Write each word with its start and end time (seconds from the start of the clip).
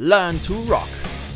Learn 0.00 0.40
to 0.42 0.54
Rock. 0.70 0.86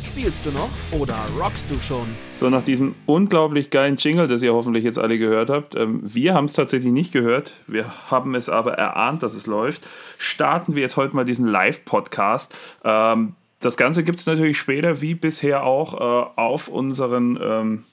Spielst 0.05 0.45
du 0.45 0.51
noch 0.51 0.69
oder 0.97 1.17
rockst 1.37 1.69
du 1.69 1.77
schon? 1.81 2.07
So, 2.31 2.49
nach 2.49 2.63
diesem 2.63 2.95
unglaublich 3.05 3.71
geilen 3.71 3.97
Jingle, 3.97 4.25
das 4.25 4.41
ihr 4.41 4.53
hoffentlich 4.53 4.85
jetzt 4.85 4.97
alle 4.97 5.19
gehört 5.19 5.49
habt, 5.49 5.75
ähm, 5.75 5.99
wir 6.01 6.33
haben 6.33 6.45
es 6.45 6.53
tatsächlich 6.53 6.93
nicht 6.93 7.11
gehört, 7.11 7.51
wir 7.67 8.09
haben 8.09 8.35
es 8.35 8.47
aber 8.47 8.75
erahnt, 8.75 9.21
dass 9.21 9.33
es 9.33 9.47
läuft, 9.47 9.85
starten 10.17 10.75
wir 10.75 10.81
jetzt 10.81 10.95
heute 10.95 11.13
mal 11.13 11.25
diesen 11.25 11.45
Live-Podcast. 11.45 12.55
Ähm, 12.85 13.33
das 13.59 13.75
Ganze 13.75 14.05
gibt 14.05 14.19
es 14.19 14.25
natürlich 14.27 14.57
später, 14.57 15.01
wie 15.01 15.13
bisher 15.13 15.65
auch, 15.65 15.95
äh, 15.95 16.29
auf 16.37 16.69
unseren 16.69 17.37
ähm, 17.43 17.83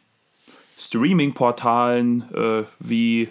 Streaming-Portalen 0.79 2.23
äh, 2.33 2.63
wie 2.79 3.29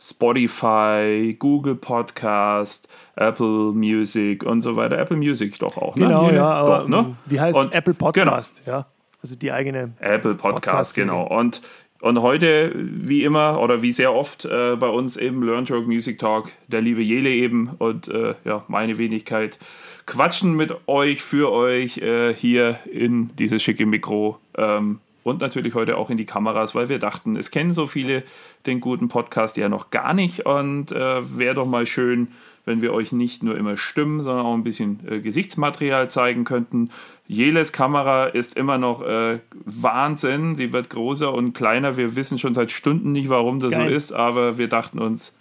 Spotify, 0.00 1.36
Google 1.38 1.74
Podcast, 1.74 2.88
Apple 3.16 3.72
Music 3.72 4.44
und 4.44 4.62
so 4.62 4.76
weiter. 4.76 4.98
Apple 4.98 5.16
Music 5.16 5.58
doch 5.58 5.76
auch, 5.76 5.96
ne? 5.96 6.06
Genau, 6.06 6.30
ja. 6.30 6.78
Doch, 6.80 6.88
ne? 6.88 7.16
Wie 7.26 7.40
heißt 7.40 7.58
und, 7.58 7.74
Apple 7.74 7.94
Podcast, 7.94 8.64
genau. 8.64 8.78
ja. 8.78 8.86
Also 9.22 9.36
die 9.36 9.50
eigene 9.50 9.92
Apple 9.98 10.34
Podcast, 10.34 10.62
Podcast 10.62 10.94
genau. 10.94 11.26
Und, 11.26 11.60
und 12.00 12.22
heute, 12.22 12.72
wie 12.76 13.24
immer 13.24 13.60
oder 13.60 13.82
wie 13.82 13.90
sehr 13.90 14.14
oft 14.14 14.44
äh, 14.44 14.76
bei 14.76 14.88
uns 14.88 15.16
im 15.16 15.42
Learn 15.42 15.66
Talk 15.66 15.88
Music 15.88 16.20
Talk, 16.20 16.52
der 16.68 16.80
liebe 16.80 17.02
Jele 17.02 17.30
eben 17.30 17.70
und 17.78 18.06
äh, 18.06 18.34
ja, 18.44 18.64
meine 18.68 18.98
Wenigkeit 18.98 19.58
quatschen 20.06 20.54
mit 20.54 20.72
euch, 20.86 21.22
für 21.22 21.50
euch 21.50 21.98
äh, 21.98 22.32
hier 22.32 22.78
in 22.90 23.34
dieses 23.36 23.62
schicke 23.62 23.84
Mikro. 23.84 24.38
Ähm, 24.56 25.00
und 25.28 25.40
natürlich 25.40 25.74
heute 25.74 25.96
auch 25.96 26.10
in 26.10 26.16
die 26.16 26.24
Kameras, 26.24 26.74
weil 26.74 26.88
wir 26.88 26.98
dachten, 26.98 27.36
es 27.36 27.50
kennen 27.50 27.72
so 27.72 27.86
viele 27.86 28.22
den 28.66 28.80
guten 28.80 29.08
Podcast 29.08 29.56
ja 29.56 29.68
noch 29.68 29.90
gar 29.90 30.14
nicht 30.14 30.46
und 30.46 30.92
äh, 30.92 31.38
wäre 31.38 31.54
doch 31.54 31.66
mal 31.66 31.86
schön, 31.86 32.28
wenn 32.64 32.82
wir 32.82 32.92
euch 32.92 33.12
nicht 33.12 33.42
nur 33.42 33.56
immer 33.56 33.76
Stimmen, 33.76 34.22
sondern 34.22 34.46
auch 34.46 34.54
ein 34.54 34.62
bisschen 34.62 35.00
äh, 35.08 35.20
Gesichtsmaterial 35.20 36.10
zeigen 36.10 36.44
könnten. 36.44 36.90
Jeles 37.26 37.72
Kamera 37.72 38.26
ist 38.26 38.56
immer 38.56 38.78
noch 38.78 39.02
äh, 39.02 39.38
Wahnsinn. 39.64 40.54
Sie 40.54 40.72
wird 40.72 40.90
größer 40.90 41.32
und 41.32 41.54
kleiner. 41.54 41.96
Wir 41.96 42.14
wissen 42.14 42.38
schon 42.38 42.54
seit 42.54 42.70
Stunden 42.70 43.12
nicht, 43.12 43.28
warum 43.28 43.58
das 43.58 43.72
Geil. 43.72 43.88
so 43.88 43.94
ist, 43.94 44.12
aber 44.12 44.58
wir 44.58 44.68
dachten 44.68 44.98
uns, 44.98 45.36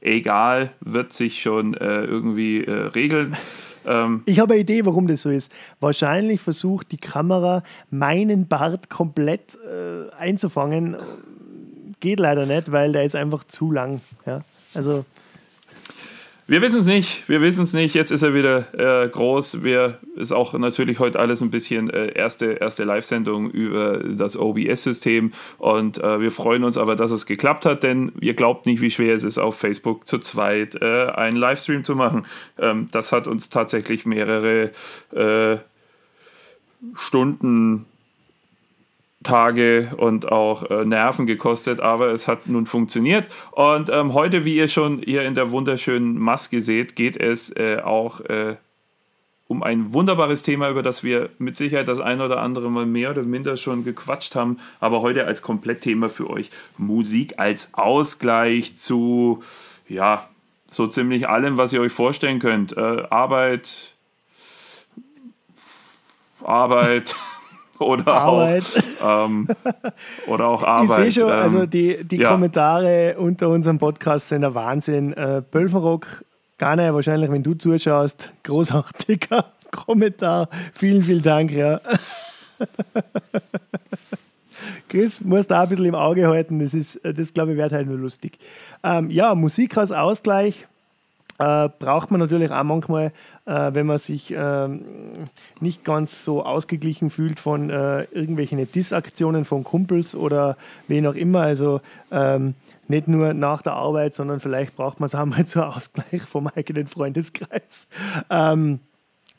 egal, 0.00 0.72
wird 0.80 1.12
sich 1.12 1.40
schon 1.40 1.74
äh, 1.74 2.04
irgendwie 2.04 2.64
äh, 2.64 2.70
regeln. 2.70 3.36
Ähm, 3.86 4.22
ich 4.26 4.40
habe 4.40 4.54
eine 4.54 4.62
Idee, 4.62 4.84
warum 4.86 5.06
das 5.06 5.22
so 5.22 5.30
ist. 5.30 5.50
Wahrscheinlich 5.80 6.40
versucht 6.40 6.92
die 6.92 6.96
Kamera, 6.96 7.62
meinen 7.90 8.46
Bart 8.46 8.90
komplett 8.90 9.56
äh, 9.56 10.12
einzufangen. 10.16 10.96
Geht 12.00 12.20
leider 12.20 12.46
nicht, 12.46 12.70
weil 12.72 12.92
der 12.92 13.04
ist 13.04 13.16
einfach 13.16 13.44
zu 13.44 13.72
lang. 13.72 14.00
Ja? 14.26 14.42
Also 14.74 15.04
wir 16.48 16.62
wissen 16.62 16.80
es 16.80 16.86
nicht, 16.86 17.28
wir 17.28 17.42
wissen 17.42 17.64
es 17.64 17.74
nicht. 17.74 17.94
Jetzt 17.94 18.10
ist 18.10 18.22
er 18.22 18.32
wieder 18.32 19.04
äh, 19.04 19.06
groß. 19.06 19.62
Wir 19.62 19.98
ist 20.16 20.32
auch 20.32 20.54
natürlich 20.54 20.98
heute 20.98 21.20
alles 21.20 21.42
ein 21.42 21.50
bisschen 21.50 21.90
äh, 21.90 22.12
erste, 22.14 22.52
erste 22.52 22.84
Live-Sendung 22.84 23.50
über 23.50 23.98
das 23.98 24.34
OBS-System 24.34 25.32
und 25.58 25.98
äh, 25.98 26.20
wir 26.22 26.30
freuen 26.30 26.64
uns 26.64 26.78
aber, 26.78 26.96
dass 26.96 27.10
es 27.10 27.26
geklappt 27.26 27.66
hat, 27.66 27.82
denn 27.82 28.12
ihr 28.22 28.32
glaubt 28.32 28.64
nicht, 28.64 28.80
wie 28.80 28.90
schwer 28.90 29.14
es 29.14 29.24
ist, 29.24 29.36
auf 29.36 29.58
Facebook 29.58 30.08
zu 30.08 30.18
zweit 30.20 30.80
äh, 30.80 31.08
einen 31.10 31.36
Livestream 31.36 31.84
zu 31.84 31.94
machen. 31.94 32.24
Ähm, 32.58 32.88
das 32.92 33.12
hat 33.12 33.26
uns 33.26 33.50
tatsächlich 33.50 34.06
mehrere 34.06 34.70
äh, 35.14 35.58
Stunden 36.94 37.84
Tage 39.22 39.94
und 39.96 40.30
auch 40.30 40.70
äh, 40.70 40.84
Nerven 40.84 41.26
gekostet, 41.26 41.80
aber 41.80 42.12
es 42.12 42.28
hat 42.28 42.46
nun 42.46 42.66
funktioniert. 42.66 43.26
Und 43.50 43.90
ähm, 43.90 44.14
heute, 44.14 44.44
wie 44.44 44.56
ihr 44.56 44.68
schon 44.68 45.02
hier 45.02 45.22
in 45.22 45.34
der 45.34 45.50
wunderschönen 45.50 46.18
Maske 46.18 46.62
seht, 46.62 46.94
geht 46.94 47.16
es 47.16 47.54
äh, 47.56 47.80
auch 47.82 48.20
äh, 48.20 48.56
um 49.48 49.62
ein 49.62 49.92
wunderbares 49.92 50.42
Thema, 50.42 50.70
über 50.70 50.82
das 50.82 51.02
wir 51.02 51.30
mit 51.38 51.56
Sicherheit 51.56 51.88
das 51.88 52.00
ein 52.00 52.20
oder 52.20 52.40
andere 52.40 52.70
Mal 52.70 52.86
mehr 52.86 53.10
oder 53.10 53.22
minder 53.22 53.56
schon 53.56 53.82
gequatscht 53.82 54.36
haben, 54.36 54.58
aber 54.78 55.00
heute 55.00 55.26
als 55.26 55.42
Komplettthema 55.42 56.10
für 56.10 56.30
euch 56.30 56.50
Musik 56.76 57.38
als 57.38 57.74
Ausgleich 57.74 58.78
zu, 58.78 59.42
ja, 59.88 60.28
so 60.68 60.86
ziemlich 60.86 61.28
allem, 61.28 61.56
was 61.56 61.72
ihr 61.72 61.80
euch 61.80 61.92
vorstellen 61.92 62.38
könnt. 62.38 62.76
Äh, 62.76 63.04
Arbeit, 63.10 63.94
Arbeit. 66.44 67.16
oder 67.80 68.14
Arbeit. 68.14 68.64
Auch, 69.02 69.26
ähm, 69.26 69.48
oder 70.26 70.46
auch 70.48 70.62
Arbeit. 70.64 71.08
Ich 71.08 71.14
sehe 71.14 71.22
schon, 71.22 71.32
ähm, 71.32 71.38
also 71.38 71.66
die, 71.66 72.04
die 72.04 72.18
ja. 72.18 72.30
Kommentare 72.30 73.16
unter 73.18 73.48
unserem 73.48 73.78
Podcast 73.78 74.28
sind 74.28 74.42
der 74.42 74.54
Wahnsinn. 74.54 75.12
Äh, 75.12 75.42
Bölfenrock, 75.50 76.24
Gane, 76.58 76.92
wahrscheinlich, 76.94 77.30
wenn 77.30 77.42
du 77.42 77.54
zuschaust, 77.54 78.32
großartiger 78.44 79.44
Kommentar. 79.70 80.48
Vielen, 80.72 81.02
vielen 81.02 81.22
Dank, 81.22 81.52
ja. 81.52 81.80
Chris, 84.88 85.20
musst 85.20 85.50
da 85.50 85.62
ein 85.62 85.68
bisschen 85.68 85.84
im 85.84 85.94
Auge 85.94 86.26
halten. 86.26 86.58
Das 86.58 86.74
ist, 86.74 87.00
das 87.04 87.32
glaube 87.32 87.52
ich, 87.52 87.58
wird 87.58 87.72
halt 87.72 87.86
nur 87.86 87.98
lustig. 87.98 88.38
Ähm, 88.82 89.10
ja, 89.10 89.34
Musik 89.34 89.76
als 89.76 89.92
Ausgleich 89.92 90.66
äh, 91.38 91.68
braucht 91.78 92.10
man 92.10 92.20
natürlich 92.20 92.50
auch 92.50 92.64
manchmal, 92.64 93.12
äh, 93.46 93.70
wenn 93.72 93.86
man 93.86 93.98
sich 93.98 94.32
äh, 94.34 94.68
nicht 95.60 95.84
ganz 95.84 96.24
so 96.24 96.44
ausgeglichen 96.44 97.10
fühlt 97.10 97.38
von 97.38 97.70
äh, 97.70 98.02
irgendwelchen 98.04 98.70
Dissaktionen 98.70 99.44
von 99.44 99.64
Kumpels 99.64 100.14
oder 100.14 100.56
wen 100.88 101.06
auch 101.06 101.14
immer. 101.14 101.42
Also 101.42 101.80
ähm, 102.10 102.54
nicht 102.88 103.06
nur 103.06 103.34
nach 103.34 103.62
der 103.62 103.74
Arbeit, 103.74 104.14
sondern 104.14 104.40
vielleicht 104.40 104.74
braucht 104.74 104.98
man 104.98 105.06
es 105.06 105.14
auch 105.14 105.24
mal 105.26 105.44
zur 105.46 105.74
Ausgleich 105.74 106.22
vom 106.22 106.48
eigenen 106.48 106.86
Freundeskreis. 106.86 107.88
Ähm, 108.30 108.80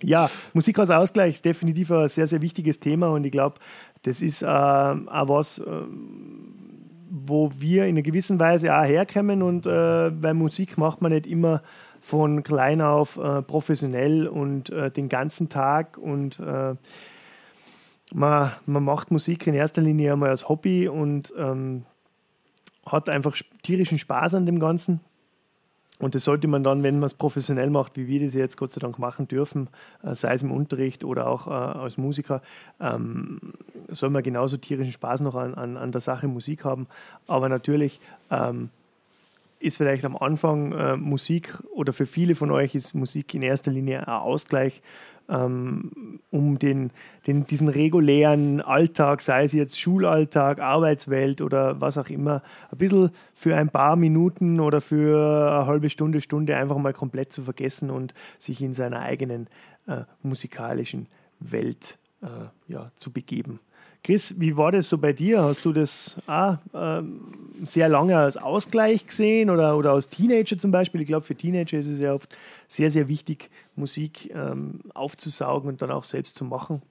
ja, 0.02 0.30
Musik 0.54 0.80
als 0.80 0.92
Ausgleich 0.92 1.36
ist 1.36 1.46
definitiv 1.46 1.92
ein 1.92 2.08
sehr, 2.08 2.28
sehr 2.28 2.42
wichtiges 2.42 2.80
Thema 2.80 3.10
und 3.10 3.26
ich 3.26 3.32
glaube, 3.32 3.60
das 4.04 4.22
ist 4.22 4.42
äh, 4.42 4.46
auch 4.46 5.28
was, 5.28 5.60
äh, 5.60 5.64
wo 7.10 7.52
wir 7.58 7.84
in 7.84 7.96
einer 7.96 8.02
gewissen 8.02 8.40
Weise 8.40 8.74
auch 8.74 8.86
herkommen 8.86 9.42
und 9.42 9.66
äh, 9.66 10.22
weil 10.22 10.34
Musik 10.34 10.78
macht 10.78 11.02
man 11.02 11.12
nicht 11.12 11.28
immer 11.28 11.62
von 12.02 12.44
klein 12.44 12.82
auf 12.82 13.18
äh, 13.18 13.42
professionell 13.42 14.28
und 14.28 14.70
äh, 14.70 14.92
den 14.92 15.10
ganzen 15.10 15.50
Tag 15.50 15.98
und 15.98 16.40
äh, 16.40 16.76
man, 18.14 18.52
man 18.66 18.84
macht 18.84 19.12
Musik 19.12 19.48
in 19.48 19.54
erster 19.54 19.82
Linie 19.82 20.14
einmal 20.14 20.30
als 20.30 20.50
Hobby 20.50 20.88
und 20.88 21.34
ähm, 21.38 21.86
hat 22.86 23.10
einfach 23.10 23.38
tierischen 23.64 23.98
Spaß 23.98 24.36
an 24.36 24.46
dem 24.46 24.60
Ganzen. 24.60 25.00
Und 26.00 26.16
das 26.16 26.24
sollte 26.24 26.48
man 26.48 26.64
dann, 26.64 26.82
wenn 26.82 27.00
man 27.00 27.08
es 27.08 27.14
professionell 27.14 27.70
macht, 27.70 27.98
wie 27.98 28.08
wir 28.08 28.26
das 28.26 28.34
jetzt 28.34 28.56
Gott 28.56 28.72
sei 28.72 28.80
Dank 28.80 29.00
machen 29.00 29.28
dürfen, 29.28 29.68
äh, 30.02 30.16
sei 30.16 30.34
es 30.34 30.42
im 30.42 30.52
Unterricht 30.52 31.04
oder 31.04 31.28
auch 31.28 31.48
äh, 31.48 31.52
als 31.52 31.98
Musiker, 31.98 32.42
ähm, 32.80 33.40
soll 33.90 34.10
man 34.10 34.24
genauso 34.24 34.56
tierischen 34.56 34.94
Spaß 34.94 35.22
noch 35.22 35.36
an, 35.36 35.56
an, 35.56 35.76
an 35.76 35.92
der 35.92 36.00
Sache 36.00 36.30
Musik 36.30 36.64
haben. 36.64 36.88
Aber 37.28 37.50
natürlich 37.50 38.00
ähm, 38.32 38.70
ist 39.60 39.78
vielleicht 39.78 40.06
am 40.06 40.16
Anfang 40.16 40.72
äh, 40.72 40.98
Musik 40.98 41.62
oder 41.74 41.94
für 41.94 42.06
viele 42.06 42.36
von 42.36 42.52
euch 42.52 42.76
ist 42.76 42.94
Musik 42.94 43.34
in 43.34 43.42
erster 43.42 43.72
Linie 43.72 44.08
ein 44.08 44.14
Ausgleich, 44.14 44.82
ähm, 45.28 46.20
um 46.32 46.58
den, 46.58 46.92
den, 47.28 47.46
diesen 47.46 47.68
regulären 47.68 48.62
Alltag, 48.62 49.22
sei 49.22 49.44
es 49.44 49.54
jetzt 49.54 49.80
Schulalltag, 49.80 50.60
Arbeitswelt 50.60 51.42
oder 51.42 51.80
was 51.80 51.98
auch 51.98 52.10
immer, 52.10 52.42
ein 52.72 52.78
bisschen 52.78 53.12
für 53.36 53.56
ein 53.56 53.70
paar 53.70 53.96
Minuten 53.96 54.60
oder 54.60 54.82
für 54.82 55.52
eine 55.52 55.68
halbe 55.68 55.90
Stunde, 55.90 56.22
Stunde 56.22 56.56
einfach 56.56 56.78
mal 56.78 56.94
komplett 56.94 57.32
zu 57.32 57.44
vergessen 57.44 57.90
und 57.90 58.14
sich 58.40 58.62
in 58.62 58.74
seiner 58.74 59.02
eigenen 59.02 59.48
äh, 59.88 60.02
musikalischen 60.24 61.08
Welt 61.40 62.00
äh, 62.22 62.72
ja, 62.72 62.92
zu 62.96 63.12
begeben. 63.12 63.60
Chris, 64.04 64.40
wie 64.40 64.56
war 64.56 64.72
das 64.72 64.88
so 64.88 64.98
bei 64.98 65.14
dir? 65.14 65.42
Hast 65.42 65.66
du 65.66 65.74
das 65.74 66.18
auch, 66.26 66.58
ähm, 66.74 67.22
sehr 67.64 67.90
lange 67.90 68.18
als 68.18 68.38
Ausgleich 68.38 69.06
gesehen 69.06 69.50
oder, 69.50 69.78
oder 69.78 69.92
als 69.92 70.08
Teenager 70.08 70.58
zum 70.58 70.72
Beispiel? 70.72 71.02
Ich 71.02 71.08
glaube, 71.08 71.26
für 71.26 71.36
Teenager 71.36 71.78
ist 71.78 71.88
es 71.88 72.00
ja 72.00 72.14
oft 72.14 72.36
sehr, 72.68 72.90
sehr 72.92 73.08
wichtig, 73.08 73.50
Musik 73.76 74.32
ähm, 74.34 74.80
aufzusaugen 74.94 75.70
und 75.70 75.82
dann 75.82 75.92
auch 75.92 76.06
selbst 76.06 76.38
zu 76.38 76.46
machen. 76.46 76.82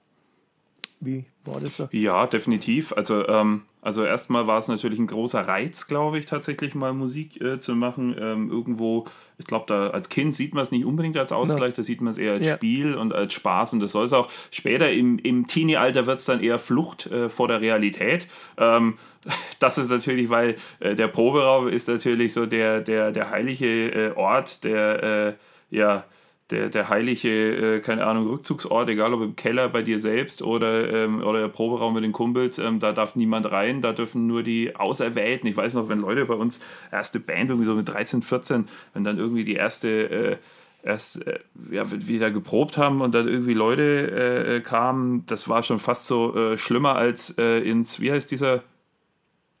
Wie 1.01 1.25
war 1.45 1.61
das 1.61 1.77
so? 1.77 1.87
Ja, 1.91 2.27
definitiv. 2.27 2.91
Also, 2.93 3.25
ähm, 3.27 3.61
also 3.81 4.03
erstmal 4.03 4.47
war 4.47 4.59
es 4.59 4.67
natürlich 4.67 4.99
ein 4.99 5.07
großer 5.07 5.47
Reiz, 5.47 5.87
glaube 5.87 6.19
ich, 6.19 6.25
tatsächlich 6.25 6.75
mal 6.75 6.93
Musik 6.93 7.39
äh, 7.39 7.59
zu 7.61 7.73
machen. 7.75 8.13
Ähm, 8.19 8.51
irgendwo, 8.51 9.05
ich 9.37 9.47
glaube, 9.47 9.65
da 9.67 9.91
als 9.91 10.09
Kind 10.09 10.35
sieht 10.35 10.53
man 10.53 10.63
es 10.63 10.71
nicht 10.71 10.83
unbedingt 10.83 11.17
als 11.17 11.31
Ausgleich, 11.31 11.71
ja. 11.71 11.75
da 11.77 11.83
sieht 11.83 12.01
man 12.01 12.11
es 12.11 12.17
eher 12.17 12.33
als 12.33 12.47
ja. 12.47 12.55
Spiel 12.55 12.95
und 12.95 13.13
als 13.13 13.33
Spaß 13.33 13.73
und 13.73 13.79
das 13.79 13.93
soll 13.93 14.05
es 14.05 14.13
auch. 14.13 14.29
Später 14.51 14.91
im, 14.91 15.17
im 15.19 15.47
Teenie-Alter 15.47 16.05
wird 16.05 16.19
es 16.19 16.25
dann 16.25 16.43
eher 16.43 16.59
Flucht 16.59 17.05
äh, 17.05 17.29
vor 17.29 17.47
der 17.47 17.61
Realität. 17.61 18.27
Ähm, 18.57 18.97
das 19.59 19.77
ist 19.77 19.89
natürlich, 19.89 20.29
weil 20.29 20.57
äh, 20.81 20.95
der 20.95 21.07
Proberaum 21.07 21.69
ist 21.69 21.87
natürlich 21.87 22.33
so 22.33 22.45
der, 22.45 22.81
der, 22.81 23.11
der 23.11 23.29
heilige 23.29 23.91
äh, 23.91 24.11
Ort, 24.15 24.65
der 24.65 25.03
äh, 25.03 25.33
ja 25.75 26.03
der, 26.51 26.69
der 26.69 26.89
heilige, 26.89 27.75
äh, 27.77 27.79
keine 27.79 28.05
Ahnung, 28.05 28.27
Rückzugsort, 28.27 28.89
egal 28.89 29.13
ob 29.13 29.21
im 29.21 29.35
Keller 29.35 29.69
bei 29.69 29.83
dir 29.83 29.99
selbst 29.99 30.41
oder, 30.41 30.91
ähm, 30.91 31.23
oder 31.23 31.41
der 31.41 31.47
Proberaum 31.47 31.93
mit 31.93 32.03
den 32.03 32.11
Kumpels, 32.11 32.57
ähm, 32.57 32.79
da 32.79 32.91
darf 32.91 33.15
niemand 33.15 33.51
rein, 33.51 33.81
da 33.81 33.93
dürfen 33.93 34.25
nur 34.25 34.41
die 34.41 34.75
Auserwählten. 34.75 35.47
Ich 35.47 35.57
weiß 35.57 35.75
noch, 35.75 35.89
wenn 35.89 35.99
Leute 35.99 36.25
bei 36.25 36.33
uns 36.33 36.59
erste 36.91 37.19
Band, 37.19 37.49
irgendwie 37.49 37.65
so 37.65 37.75
mit 37.75 37.87
13, 37.87 38.23
14, 38.23 38.65
wenn 38.93 39.03
dann 39.03 39.19
irgendwie 39.19 39.43
die 39.43 39.55
erste 39.55 39.89
äh, 40.09 40.37
erst 40.81 41.25
äh, 41.27 41.39
ja, 41.71 41.83
wieder 41.91 42.31
geprobt 42.31 42.77
haben 42.77 43.01
und 43.01 43.13
dann 43.13 43.27
irgendwie 43.27 43.53
Leute 43.53 43.83
äh, 43.83 44.55
äh, 44.55 44.59
kamen, 44.61 45.25
das 45.27 45.49
war 45.49 45.61
schon 45.61 45.79
fast 45.79 46.07
so 46.07 46.35
äh, 46.35 46.57
schlimmer 46.57 46.95
als 46.95 47.37
äh, 47.37 47.59
ins, 47.59 47.99
wie 47.99 48.11
heißt 48.11 48.31
dieser 48.31 48.63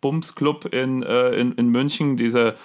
Bums-Club 0.01 0.73
in, 0.73 1.03
äh, 1.03 1.31
in, 1.31 1.53
in 1.53 1.69
München, 1.69 2.17
dieser 2.17 2.55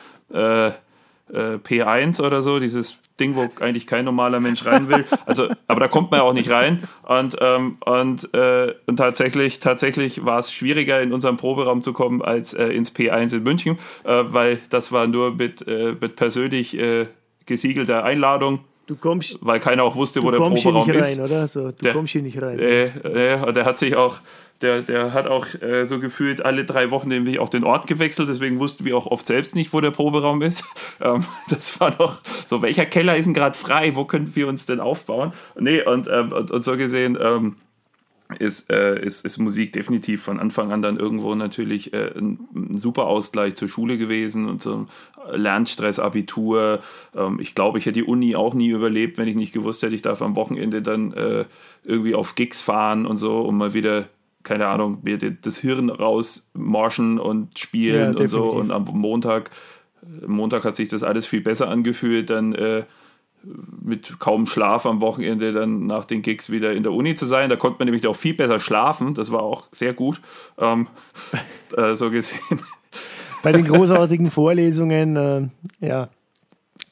P1 1.32 2.20
oder 2.20 2.42
so, 2.42 2.60
dieses 2.60 3.00
Ding, 3.18 3.34
wo 3.34 3.48
eigentlich 3.60 3.86
kein 3.86 4.04
normaler 4.04 4.40
Mensch 4.40 4.64
rein 4.66 4.88
will. 4.88 5.04
Also, 5.26 5.48
aber 5.68 5.80
da 5.80 5.88
kommt 5.88 6.10
man 6.10 6.20
ja 6.20 6.24
auch 6.24 6.32
nicht 6.32 6.50
rein. 6.50 6.82
Und, 7.02 7.36
ähm, 7.40 7.78
und, 7.84 8.34
äh, 8.34 8.74
und 8.86 8.96
tatsächlich, 8.96 9.60
tatsächlich 9.60 10.24
war 10.24 10.38
es 10.38 10.52
schwieriger, 10.52 11.00
in 11.00 11.12
unseren 11.12 11.36
Proberaum 11.36 11.82
zu 11.82 11.92
kommen, 11.92 12.22
als 12.22 12.52
äh, 12.52 12.66
ins 12.68 12.94
P1 12.94 13.34
in 13.36 13.42
München, 13.42 13.78
äh, 14.04 14.24
weil 14.26 14.58
das 14.68 14.92
war 14.92 15.06
nur 15.06 15.34
mit, 15.34 15.64
mit 15.66 16.16
persönlich 16.16 16.76
gesiegelter 17.46 18.04
Einladung. 18.04 18.60
Du 18.86 18.96
kommst, 18.96 19.38
weil 19.40 19.60
keiner 19.60 19.82
auch 19.82 19.96
wusste, 19.96 20.22
wo 20.22 20.30
der 20.30 20.38
Proberaum 20.38 20.90
ist. 20.90 21.18
Rein, 21.18 21.24
oder? 21.24 21.46
So, 21.46 21.68
du 21.68 21.72
der, 21.72 21.94
kommst 21.94 22.12
hier 22.12 22.20
nicht 22.20 22.40
rein. 22.40 22.58
Äh, 22.58 22.84
äh, 22.84 23.52
der 23.52 23.64
hat 23.64 23.78
sich 23.78 23.96
auch, 23.96 24.18
der, 24.60 24.82
der 24.82 25.12
hat 25.12 25.26
auch 25.26 25.46
äh, 25.60 25.84
so 25.84 26.00
gefühlt 26.00 26.44
alle 26.44 26.64
drei 26.64 26.90
Wochen 26.90 27.08
nämlich 27.08 27.38
auch 27.38 27.48
den 27.48 27.64
Ort 27.64 27.86
gewechselt, 27.86 28.28
deswegen 28.28 28.58
wussten 28.60 28.84
wir 28.84 28.96
auch 28.96 29.06
oft 29.06 29.26
selbst 29.26 29.54
nicht, 29.54 29.72
wo 29.72 29.80
der 29.80 29.90
Proberaum 29.90 30.42
ist. 30.42 30.64
Ähm, 31.00 31.24
das 31.50 31.80
war 31.80 31.90
noch 31.98 32.22
so, 32.46 32.62
welcher 32.62 32.86
Keller 32.86 33.16
ist 33.16 33.26
denn 33.26 33.34
gerade 33.34 33.58
frei? 33.58 33.96
Wo 33.96 34.04
könnten 34.04 34.36
wir 34.36 34.46
uns 34.46 34.64
denn 34.64 34.78
aufbauen? 34.78 35.32
Nee, 35.58 35.82
und, 35.82 36.08
ähm, 36.08 36.30
und, 36.30 36.52
und 36.52 36.62
so 36.62 36.76
gesehen, 36.76 37.18
ähm, 37.20 37.56
ist, 38.38 38.70
äh, 38.70 39.00
ist, 39.04 39.24
ist 39.24 39.38
Musik 39.38 39.72
definitiv 39.72 40.22
von 40.22 40.40
Anfang 40.40 40.72
an 40.72 40.82
dann 40.82 40.98
irgendwo 40.98 41.34
natürlich 41.34 41.92
äh, 41.92 42.12
ein, 42.16 42.38
ein, 42.54 42.78
super 42.78 43.06
Ausgleich 43.06 43.54
zur 43.54 43.68
Schule 43.68 43.98
gewesen 43.98 44.48
und 44.48 44.62
zum 44.62 44.88
Lernstress, 45.32 45.98
Abitur. 45.98 46.80
Ähm, 47.14 47.38
ich 47.40 47.54
glaube, 47.54 47.78
ich 47.78 47.86
hätte 47.86 48.00
die 48.00 48.04
Uni 48.04 48.34
auch 48.34 48.54
nie 48.54 48.68
überlebt, 48.68 49.18
wenn 49.18 49.28
ich 49.28 49.36
nicht 49.36 49.52
gewusst 49.52 49.82
hätte, 49.82 49.94
ich 49.94 50.02
darf 50.02 50.22
am 50.22 50.36
Wochenende 50.36 50.80
dann 50.80 51.12
äh, 51.12 51.44
irgendwie 51.84 52.14
auf 52.14 52.34
Gigs 52.34 52.62
fahren 52.62 53.06
und 53.06 53.18
so, 53.18 53.40
um 53.40 53.58
mal 53.58 53.74
wieder, 53.74 54.06
keine 54.44 54.66
Ahnung, 54.68 54.98
mir 55.02 55.18
das 55.18 55.58
Hirn 55.58 55.90
rausmorschen 55.90 57.18
und 57.18 57.58
spielen 57.58 58.14
ja, 58.14 58.20
und 58.20 58.28
so. 58.28 58.44
Und 58.44 58.70
am 58.70 58.84
Montag, 58.84 59.50
Montag 60.26 60.64
hat 60.64 60.76
sich 60.76 60.88
das 60.88 61.02
alles 61.02 61.26
viel 61.26 61.40
besser 61.40 61.68
angefühlt, 61.68 62.30
dann 62.30 62.54
äh, 62.54 62.84
mit 63.82 64.18
kaum 64.20 64.46
Schlaf 64.46 64.86
am 64.86 65.00
Wochenende 65.00 65.52
dann 65.52 65.86
nach 65.86 66.04
den 66.04 66.22
Gigs 66.22 66.50
wieder 66.50 66.72
in 66.72 66.82
der 66.82 66.92
Uni 66.92 67.14
zu 67.14 67.26
sein. 67.26 67.50
Da 67.50 67.56
konnte 67.56 67.78
man 67.78 67.86
nämlich 67.86 68.06
auch 68.06 68.16
viel 68.16 68.34
besser 68.34 68.60
schlafen. 68.60 69.14
Das 69.14 69.32
war 69.32 69.42
auch 69.42 69.68
sehr 69.72 69.92
gut, 69.92 70.20
ähm, 70.58 70.88
äh, 71.76 71.94
so 71.94 72.10
gesehen. 72.10 72.60
Bei 73.42 73.52
den 73.52 73.64
großartigen 73.64 74.30
Vorlesungen, 74.30 75.16
äh, 75.16 75.86
ja. 75.86 76.08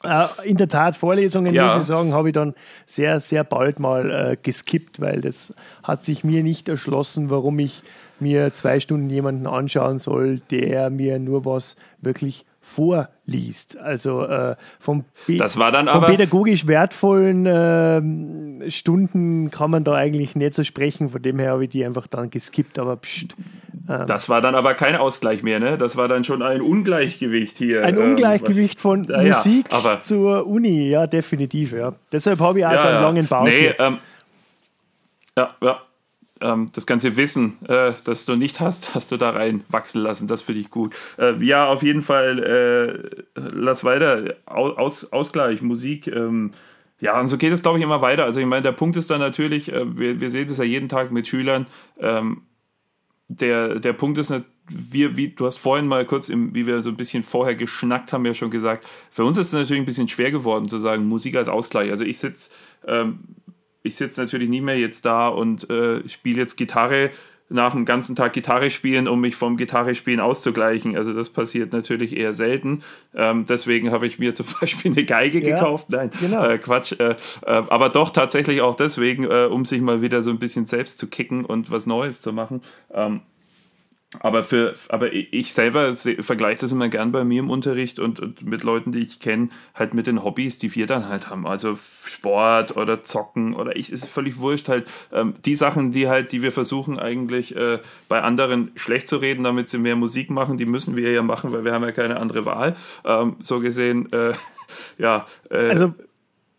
Äh, 0.03 0.25
in 0.43 0.57
der 0.57 0.67
Tat, 0.67 0.97
Vorlesungen, 0.97 1.53
ja. 1.53 1.65
muss 1.65 1.77
ich 1.77 1.83
sagen, 1.83 2.13
habe 2.13 2.29
ich 2.29 2.33
dann 2.33 2.53
sehr, 2.85 3.19
sehr 3.19 3.43
bald 3.43 3.79
mal 3.79 4.11
äh, 4.11 4.37
geskippt, 4.41 4.99
weil 4.99 5.21
das 5.21 5.53
hat 5.81 6.03
sich 6.03 6.23
mir 6.23 6.43
nicht 6.43 6.67
erschlossen, 6.67 7.29
warum 7.29 7.59
ich 7.59 7.83
mir 8.19 8.53
zwei 8.53 8.79
Stunden 8.79 9.09
jemanden 9.09 9.47
anschauen 9.47 9.97
soll, 9.97 10.39
der 10.51 10.89
mir 10.89 11.19
nur 11.19 11.45
was 11.45 11.75
wirklich 12.01 12.45
vorliest. 12.63 13.77
Also 13.77 14.23
äh, 14.23 14.55
vom, 14.79 15.03
das 15.27 15.59
war 15.59 15.71
dann 15.71 15.87
von 15.87 16.05
pädagogisch 16.05 16.65
wertvollen 16.65 17.45
äh, 17.45 18.71
Stunden 18.71 19.51
kann 19.51 19.69
man 19.69 19.83
da 19.83 19.93
eigentlich 19.93 20.35
nicht 20.35 20.53
so 20.53 20.63
sprechen. 20.63 21.09
Von 21.09 21.21
dem 21.21 21.39
her 21.39 21.51
habe 21.51 21.65
ich 21.65 21.69
die 21.69 21.85
einfach 21.85 22.07
dann 22.07 22.29
geskippt. 22.29 22.79
Aber 22.79 22.95
pst, 22.95 23.35
ähm, 23.89 24.07
das 24.07 24.29
war 24.29 24.41
dann 24.41 24.55
aber 24.55 24.73
kein 24.73 24.95
Ausgleich 24.95 25.43
mehr, 25.43 25.59
ne? 25.59 25.77
Das 25.77 25.97
war 25.97 26.07
dann 26.07 26.23
schon 26.23 26.41
ein 26.41 26.61
Ungleichgewicht 26.61 27.57
hier. 27.57 27.83
Ein 27.83 27.97
ähm, 27.97 28.11
Ungleichgewicht 28.11 28.79
von 28.79 29.03
ja, 29.03 29.21
Musik 29.21 29.67
ja, 29.71 30.01
zur 30.01 30.47
Uni, 30.47 30.89
ja, 30.89 31.05
definitiv. 31.05 31.73
Ja. 31.73 31.93
Deshalb 32.11 32.39
habe 32.39 32.59
ich 32.59 32.65
auch 32.65 32.71
ja, 32.71 32.81
so 32.81 32.87
einen 32.87 33.01
langen 33.01 33.27
Bauch. 33.27 33.43
Nee. 33.43 33.73
Ähm, 33.77 33.99
ja, 35.37 35.55
ja 35.61 35.81
ähm, 36.41 36.69
das 36.73 36.85
ganze 36.85 37.15
Wissen, 37.17 37.57
äh, 37.67 37.93
das 38.03 38.25
du 38.25 38.35
nicht 38.35 38.59
hast, 38.59 38.95
hast 38.95 39.11
du 39.11 39.17
da 39.17 39.31
rein 39.31 39.63
wachsen 39.69 40.01
lassen. 40.01 40.27
Das 40.27 40.41
finde 40.41 40.61
ich 40.61 40.69
gut. 40.69 40.95
Äh, 41.17 41.43
ja, 41.43 41.67
auf 41.67 41.83
jeden 41.83 42.01
Fall, 42.01 43.23
äh, 43.35 43.41
lass 43.53 43.83
weiter. 43.83 44.35
Aus, 44.45 45.11
Ausgleich, 45.11 45.61
Musik. 45.61 46.07
Ähm, 46.07 46.51
ja, 46.99 47.19
und 47.19 47.27
so 47.27 47.37
geht 47.37 47.51
es, 47.51 47.61
glaube 47.61 47.79
ich, 47.79 47.83
immer 47.83 48.01
weiter. 48.01 48.23
Also 48.25 48.39
ich 48.39 48.45
meine, 48.45 48.61
der 48.61 48.71
Punkt 48.71 48.95
ist 48.95 49.09
dann 49.09 49.19
natürlich, 49.19 49.71
äh, 49.71 49.97
wir, 49.97 50.21
wir 50.21 50.31
sehen 50.31 50.47
das 50.47 50.57
ja 50.57 50.63
jeden 50.63 50.89
Tag 50.89 51.11
mit 51.11 51.27
Schülern, 51.27 51.67
ähm, 51.99 52.43
der, 53.27 53.79
der 53.79 53.93
Punkt 53.93 54.17
ist, 54.17 54.33
wir, 54.69 55.17
wie, 55.17 55.29
du 55.29 55.45
hast 55.45 55.57
vorhin 55.57 55.87
mal 55.87 56.05
kurz, 56.05 56.29
im, 56.29 56.53
wie 56.55 56.65
wir 56.65 56.81
so 56.81 56.89
ein 56.89 56.95
bisschen 56.95 57.23
vorher 57.23 57.55
geschnackt 57.55 58.13
haben, 58.13 58.25
ja 58.25 58.33
schon 58.33 58.51
gesagt, 58.51 58.87
für 59.11 59.25
uns 59.25 59.37
ist 59.37 59.47
es 59.47 59.53
natürlich 59.53 59.81
ein 59.81 59.85
bisschen 59.85 60.07
schwer 60.07 60.31
geworden 60.31 60.69
zu 60.69 60.77
sagen, 60.79 61.07
Musik 61.07 61.35
als 61.35 61.49
Ausgleich. 61.49 61.89
Also 61.91 62.05
ich 62.05 62.17
sitze 62.17 62.51
ähm, 62.87 63.19
ich 63.83 63.95
sitze 63.95 64.21
natürlich 64.21 64.49
nie 64.49 64.61
mehr 64.61 64.79
jetzt 64.79 65.05
da 65.05 65.27
und 65.27 65.69
äh, 65.69 66.07
spiele 66.07 66.39
jetzt 66.39 66.55
Gitarre 66.55 67.11
nach 67.49 67.75
einem 67.75 67.85
ganzen 67.85 68.15
Tag 68.15 68.33
Gitarre 68.33 68.69
spielen, 68.69 69.07
um 69.07 69.21
mich 69.21 69.35
vom 69.35 69.57
Gitarre 69.57 69.93
spielen 69.95 70.19
auszugleichen. 70.19 70.97
Also 70.97 71.13
das 71.13 71.29
passiert 71.29 71.71
natürlich 71.71 72.15
eher 72.15 72.33
selten. 72.33 72.83
Ähm, 73.13 73.45
deswegen 73.47 73.91
habe 73.91 74.07
ich 74.07 74.17
mir 74.17 74.33
zum 74.33 74.47
Beispiel 74.59 74.91
eine 74.91 75.05
Geige 75.05 75.39
ja, 75.39 75.55
gekauft. 75.55 75.89
Nein, 75.89 76.09
genau. 76.19 76.45
äh, 76.45 76.57
Quatsch. 76.57 76.93
Äh, 76.99 77.11
äh, 77.11 77.15
aber 77.45 77.89
doch 77.89 78.09
tatsächlich 78.09 78.61
auch 78.61 78.75
deswegen, 78.75 79.25
äh, 79.25 79.47
um 79.51 79.65
sich 79.65 79.81
mal 79.81 80.01
wieder 80.01 80.23
so 80.23 80.31
ein 80.31 80.39
bisschen 80.39 80.65
selbst 80.65 80.97
zu 80.97 81.07
kicken 81.07 81.45
und 81.45 81.69
was 81.69 81.85
Neues 81.85 82.21
zu 82.21 82.33
machen. 82.33 82.61
Ähm, 82.91 83.21
aber, 84.19 84.43
für, 84.43 84.75
aber 84.89 85.13
ich 85.13 85.53
selber 85.53 85.95
vergleiche 85.95 86.61
das 86.61 86.71
immer 86.71 86.89
gern 86.89 87.11
bei 87.11 87.23
mir 87.23 87.39
im 87.39 87.49
Unterricht 87.49 87.99
und, 87.99 88.19
und 88.19 88.45
mit 88.45 88.63
Leuten, 88.63 88.91
die 88.91 88.99
ich 88.99 89.19
kenne, 89.19 89.49
halt 89.73 89.93
mit 89.93 90.07
den 90.07 90.23
Hobbys, 90.23 90.57
die 90.57 90.73
wir 90.75 90.87
dann 90.87 91.07
halt 91.07 91.29
haben. 91.29 91.47
Also 91.47 91.77
Sport 92.05 92.75
oder 92.77 93.03
Zocken 93.03 93.53
oder 93.55 93.75
ich, 93.75 93.91
ist 93.91 94.07
völlig 94.07 94.37
wurscht 94.37 94.69
halt. 94.69 94.89
Ähm, 95.11 95.33
die 95.45 95.55
Sachen, 95.55 95.91
die 95.91 96.07
halt, 96.07 96.31
die 96.31 96.41
wir 96.41 96.51
versuchen 96.51 96.99
eigentlich 96.99 97.55
äh, 97.55 97.79
bei 98.09 98.21
anderen 98.21 98.71
schlecht 98.75 99.07
zu 99.07 99.17
reden, 99.17 99.43
damit 99.43 99.69
sie 99.69 99.77
mehr 99.77 99.95
Musik 99.95 100.29
machen, 100.29 100.57
die 100.57 100.65
müssen 100.65 100.95
wir 100.95 101.11
ja 101.11 101.21
machen, 101.21 101.51
weil 101.51 101.65
wir 101.65 101.73
haben 101.73 101.83
ja 101.83 101.91
keine 101.91 102.19
andere 102.19 102.45
Wahl. 102.45 102.75
Ähm, 103.05 103.35
so 103.39 103.59
gesehen, 103.59 104.11
äh, 104.11 104.33
ja. 104.97 105.25
Äh, 105.49 105.69
also 105.69 105.93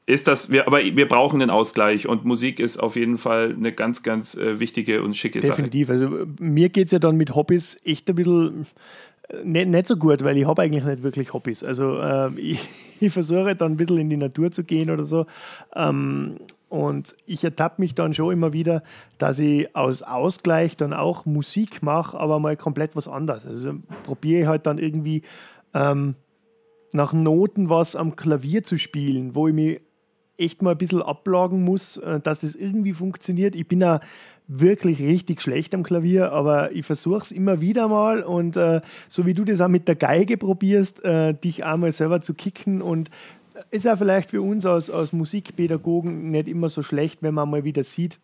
ist 0.06 0.28
das, 0.28 0.50
wir, 0.50 0.66
aber 0.66 0.80
wir 0.84 1.08
brauchen 1.08 1.40
einen 1.40 1.50
Ausgleich 1.50 2.06
und 2.06 2.24
Musik 2.24 2.60
ist 2.60 2.78
auf 2.78 2.96
jeden 2.96 3.16
Fall 3.16 3.54
eine 3.56 3.72
ganz, 3.72 4.02
ganz 4.02 4.36
äh, 4.36 4.60
wichtige 4.60 5.02
und 5.02 5.16
schicke 5.16 5.40
Definitiv. 5.40 5.88
Sache. 5.88 5.98
Definitiv. 5.98 6.20
Also 6.20 6.44
mir 6.44 6.68
geht 6.68 6.86
es 6.86 6.92
ja 6.92 6.98
dann 6.98 7.16
mit 7.16 7.34
Hobbys 7.34 7.80
echt 7.84 8.08
ein 8.10 8.16
bisschen 8.16 8.66
äh, 9.28 9.44
nicht, 9.44 9.68
nicht 9.68 9.86
so 9.86 9.96
gut, 9.96 10.22
weil 10.22 10.36
ich 10.36 10.46
habe 10.46 10.62
eigentlich 10.62 10.84
nicht 10.84 11.02
wirklich 11.02 11.32
Hobbys. 11.32 11.64
Also 11.64 11.98
äh, 11.98 12.30
ich, 12.38 12.60
ich, 13.00 13.12
versuche 13.12 13.56
dann 13.56 13.72
ein 13.72 13.76
bisschen 13.76 13.98
in 13.98 14.10
die 14.10 14.16
Natur 14.16 14.52
zu 14.52 14.64
gehen 14.64 14.90
oder 14.90 15.06
so. 15.06 15.26
Ähm, 15.74 16.36
und 16.68 17.14
ich 17.24 17.44
ertappe 17.44 17.80
mich 17.80 17.94
dann 17.94 18.14
schon 18.14 18.32
immer 18.32 18.52
wieder, 18.52 18.82
dass 19.18 19.38
ich 19.38 19.74
aus 19.76 20.02
Ausgleich 20.02 20.76
dann 20.76 20.92
auch 20.92 21.24
Musik 21.24 21.82
mache, 21.82 22.18
aber 22.18 22.40
mal 22.40 22.56
komplett 22.56 22.96
was 22.96 23.06
anderes. 23.06 23.46
Also 23.46 23.74
probiere 24.02 24.42
ich 24.42 24.46
halt 24.48 24.66
dann 24.66 24.78
irgendwie 24.78 25.22
ähm, 25.72 26.16
nach 26.92 27.12
Noten 27.12 27.70
was 27.70 27.96
am 27.96 28.16
Klavier 28.16 28.64
zu 28.64 28.76
spielen, 28.76 29.34
wo 29.34 29.48
ich 29.48 29.54
mich 29.54 29.80
echt 30.38 30.62
mal 30.62 30.72
ein 30.72 30.78
bisschen 30.78 31.02
ablagen 31.02 31.62
muss, 31.62 31.96
äh, 31.98 32.20
dass 32.20 32.40
das 32.40 32.54
irgendwie 32.54 32.92
funktioniert. 32.92 33.54
Ich 33.54 33.68
bin 33.68 33.80
ja 33.80 34.00
wirklich 34.46 35.00
richtig 35.00 35.40
schlecht 35.40 35.74
am 35.74 35.82
Klavier, 35.82 36.32
aber 36.32 36.72
ich 36.72 36.84
versuche 36.84 37.18
es 37.18 37.32
immer 37.32 37.60
wieder 37.60 37.88
mal 37.88 38.22
und 38.22 38.56
äh, 38.56 38.82
so 39.08 39.24
wie 39.24 39.34
du 39.34 39.44
das 39.44 39.60
auch 39.60 39.68
mit 39.68 39.88
der 39.88 39.94
Geige 39.94 40.36
probierst, 40.36 41.02
äh, 41.04 41.34
dich 41.34 41.64
einmal 41.64 41.92
selber 41.92 42.20
zu 42.20 42.34
kicken 42.34 42.82
und 42.82 43.10
ist 43.70 43.86
ja 43.86 43.96
vielleicht 43.96 44.30
für 44.30 44.42
uns 44.42 44.66
als, 44.66 44.90
als 44.90 45.12
Musikpädagogen 45.12 46.30
nicht 46.30 46.48
immer 46.48 46.68
so 46.68 46.82
schlecht, 46.82 47.22
wenn 47.22 47.34
man 47.34 47.48
mal 47.48 47.64
wieder 47.64 47.84
sieht, 47.84 48.18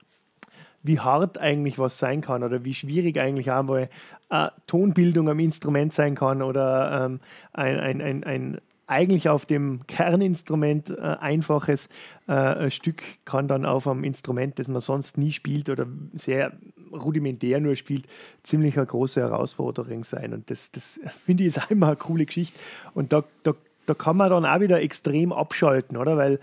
wie 0.82 0.98
hart 0.98 1.38
eigentlich 1.38 1.78
was 1.78 1.98
sein 1.98 2.20
kann 2.20 2.42
oder 2.42 2.64
wie 2.64 2.74
schwierig 2.74 3.18
eigentlich 3.18 3.50
auch 3.50 3.62
mal 3.62 3.88
äh, 4.30 4.48
Tonbildung 4.66 5.28
am 5.28 5.38
Instrument 5.38 5.92
sein 5.92 6.14
kann 6.14 6.42
oder 6.42 7.06
ähm, 7.06 7.20
ein, 7.52 7.78
ein, 7.78 8.02
ein, 8.02 8.24
ein 8.24 8.60
eigentlich 8.90 9.28
auf 9.28 9.46
dem 9.46 9.86
Kerninstrument 9.86 10.90
äh, 10.90 11.00
einfaches 11.00 11.88
äh, 12.26 12.70
Stück 12.70 13.02
kann 13.24 13.46
dann 13.46 13.64
auf 13.64 13.86
einem 13.86 14.02
Instrument, 14.02 14.58
das 14.58 14.66
man 14.66 14.80
sonst 14.80 15.16
nie 15.16 15.30
spielt 15.30 15.70
oder 15.70 15.86
sehr 16.12 16.52
rudimentär 16.92 17.60
nur 17.60 17.76
spielt, 17.76 18.06
ziemlich 18.42 18.76
eine 18.76 18.86
große 18.86 19.20
Herausforderung 19.20 20.02
sein. 20.02 20.34
Und 20.34 20.50
das, 20.50 20.72
das 20.72 20.98
finde 21.24 21.44
ich 21.44 21.48
ist 21.48 21.62
auch 21.62 21.70
immer 21.70 21.86
eine 21.86 21.96
coole 21.96 22.26
Geschichte. 22.26 22.58
Und 22.92 23.12
da, 23.12 23.22
da, 23.44 23.54
da 23.86 23.94
kann 23.94 24.16
man 24.16 24.28
dann 24.28 24.44
auch 24.44 24.60
wieder 24.60 24.82
extrem 24.82 25.32
abschalten, 25.32 25.96
oder? 25.96 26.16
Weil 26.16 26.40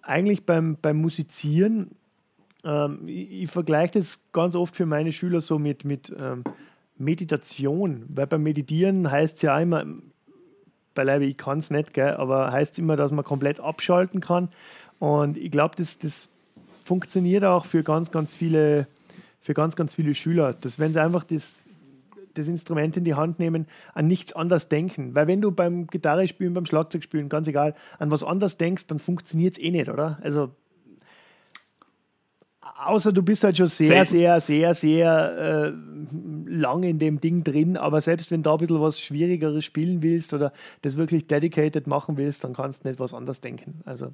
eigentlich 0.00 0.46
beim, 0.46 0.78
beim 0.80 0.96
Musizieren, 0.96 1.90
ähm, 2.64 3.00
ich, 3.06 3.42
ich 3.42 3.50
vergleiche 3.50 3.98
das 3.98 4.22
ganz 4.32 4.56
oft 4.56 4.74
für 4.74 4.86
meine 4.86 5.12
Schüler 5.12 5.42
so 5.42 5.58
mit, 5.58 5.84
mit 5.84 6.10
ähm, 6.18 6.44
Meditation, 6.96 8.04
weil 8.08 8.26
beim 8.26 8.42
Meditieren 8.42 9.10
heißt 9.10 9.36
es 9.36 9.42
ja 9.42 9.60
immer, 9.60 9.84
beileibe 10.94 11.24
ich 11.24 11.36
kann 11.36 11.58
es 11.58 11.70
nicht, 11.70 11.94
gell, 11.94 12.14
aber 12.14 12.52
heißt 12.52 12.78
immer, 12.78 12.96
dass 12.96 13.12
man 13.12 13.24
komplett 13.24 13.60
abschalten 13.60 14.20
kann. 14.20 14.48
Und 14.98 15.36
ich 15.36 15.50
glaube, 15.50 15.74
das, 15.76 15.98
das 15.98 16.28
funktioniert 16.84 17.44
auch 17.44 17.64
für 17.64 17.82
ganz, 17.82 18.10
ganz 18.10 18.32
viele, 18.32 18.86
für 19.40 19.54
ganz, 19.54 19.76
ganz 19.76 19.94
viele 19.94 20.14
Schüler. 20.14 20.54
Dass 20.54 20.78
wenn 20.78 20.92
sie 20.92 21.02
einfach 21.02 21.24
das, 21.24 21.62
das 22.34 22.48
Instrument 22.48 22.96
in 22.96 23.04
die 23.04 23.14
Hand 23.14 23.38
nehmen, 23.38 23.66
an 23.94 24.06
nichts 24.06 24.32
anderes 24.32 24.68
denken. 24.68 25.14
Weil 25.14 25.26
wenn 25.26 25.40
du 25.40 25.50
beim 25.50 25.86
Gitarre 25.86 26.28
spielen, 26.28 26.54
beim 26.54 26.66
Schlagzeug 26.66 27.02
spielen, 27.02 27.28
ganz 27.28 27.46
egal, 27.48 27.74
an 27.98 28.10
was 28.10 28.22
anderes 28.22 28.56
denkst, 28.56 28.86
dann 28.86 28.98
funktioniert 28.98 29.56
es 29.56 29.62
eh 29.62 29.70
nicht, 29.70 29.88
oder? 29.88 30.18
Also 30.22 30.50
außer 32.86 33.12
du 33.12 33.22
bist 33.22 33.44
halt 33.44 33.56
schon 33.56 33.66
sehr, 33.66 34.04
sehr, 34.04 34.40
sehr, 34.40 34.74
sehr 34.74 35.38
äh, 35.38 35.72
lang 36.46 36.82
in 36.82 36.98
dem 36.98 37.20
Ding 37.20 37.44
drin, 37.44 37.76
aber 37.76 38.00
selbst 38.00 38.30
wenn 38.30 38.42
du 38.42 38.50
da 38.50 38.54
ein 38.54 38.58
bisschen 38.58 38.80
was 38.80 39.00
Schwierigeres 39.00 39.64
spielen 39.64 40.02
willst 40.02 40.32
oder 40.32 40.52
das 40.82 40.96
wirklich 40.96 41.26
dedicated 41.26 41.86
machen 41.86 42.16
willst, 42.16 42.44
dann 42.44 42.54
kannst 42.54 42.84
du 42.84 42.88
nicht 42.88 43.00
was 43.00 43.14
anderes 43.14 43.40
denken. 43.40 43.80
Also 43.84 44.12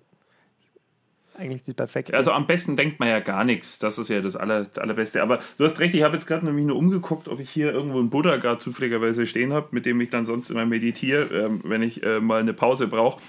eigentlich 1.40 1.62
die 1.62 1.72
perfekte. 1.72 2.14
Also 2.14 2.32
am 2.32 2.46
besten 2.46 2.76
denkt 2.76 3.00
man 3.00 3.08
ja 3.08 3.20
gar 3.20 3.44
nichts. 3.44 3.78
Das 3.78 3.98
ist 3.98 4.08
ja 4.08 4.20
das, 4.20 4.36
Aller, 4.36 4.64
das 4.64 4.78
Allerbeste. 4.78 5.22
Aber 5.22 5.38
du 5.56 5.64
hast 5.64 5.80
recht, 5.80 5.94
ich 5.94 6.02
habe 6.02 6.14
jetzt 6.14 6.26
gerade 6.26 6.44
nämlich 6.44 6.66
nur 6.66 6.76
umgeguckt, 6.76 7.28
ob 7.28 7.40
ich 7.40 7.48
hier 7.48 7.72
irgendwo 7.72 7.98
einen 7.98 8.10
Buddha 8.10 8.36
gerade 8.36 8.58
zufälligerweise 8.58 9.26
stehen 9.26 9.52
habe, 9.52 9.68
mit 9.70 9.86
dem 9.86 10.00
ich 10.00 10.10
dann 10.10 10.24
sonst 10.24 10.50
immer 10.50 10.66
meditiere, 10.66 11.22
äh, 11.22 11.50
wenn 11.64 11.82
ich 11.82 12.02
äh, 12.02 12.20
mal 12.20 12.40
eine 12.40 12.52
Pause 12.52 12.88
brauche. 12.88 13.20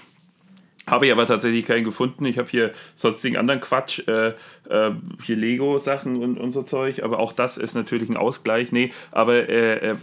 Habe 0.86 1.06
ich 1.06 1.12
aber 1.12 1.26
tatsächlich 1.26 1.64
keinen 1.64 1.84
gefunden. 1.84 2.26
Ich 2.26 2.38
habe 2.38 2.48
hier 2.48 2.72
sonstigen 2.96 3.36
anderen 3.36 3.60
Quatsch, 3.60 4.06
äh, 4.08 4.28
äh, 4.68 4.90
hier 5.22 5.36
Lego-Sachen 5.36 6.20
und, 6.20 6.38
und 6.38 6.50
so 6.50 6.64
Zeug, 6.64 7.02
aber 7.02 7.20
auch 7.20 7.32
das 7.32 7.56
ist 7.56 7.74
natürlich 7.74 8.08
ein 8.08 8.16
Ausgleich. 8.16 8.72
Nee, 8.72 8.92
aber 9.10 9.48
äh, 9.48 9.90
äh 9.90 9.96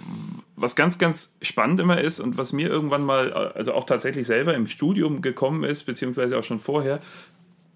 was 0.62 0.76
ganz, 0.76 0.98
ganz 0.98 1.38
spannend 1.42 1.80
immer 1.80 2.02
ist 2.02 2.20
und 2.20 2.38
was 2.38 2.52
mir 2.52 2.68
irgendwann 2.68 3.04
mal, 3.06 3.32
also 3.32 3.74
auch 3.74 3.86
tatsächlich 3.86 4.28
selber 4.28 4.56
im 4.56 4.68
Studium 4.68 5.22
gekommen 5.22 5.64
ist, 5.64 5.84
beziehungsweise 5.84 6.38
auch 6.38 6.44
schon 6.44 6.60
vorher, 6.60 7.00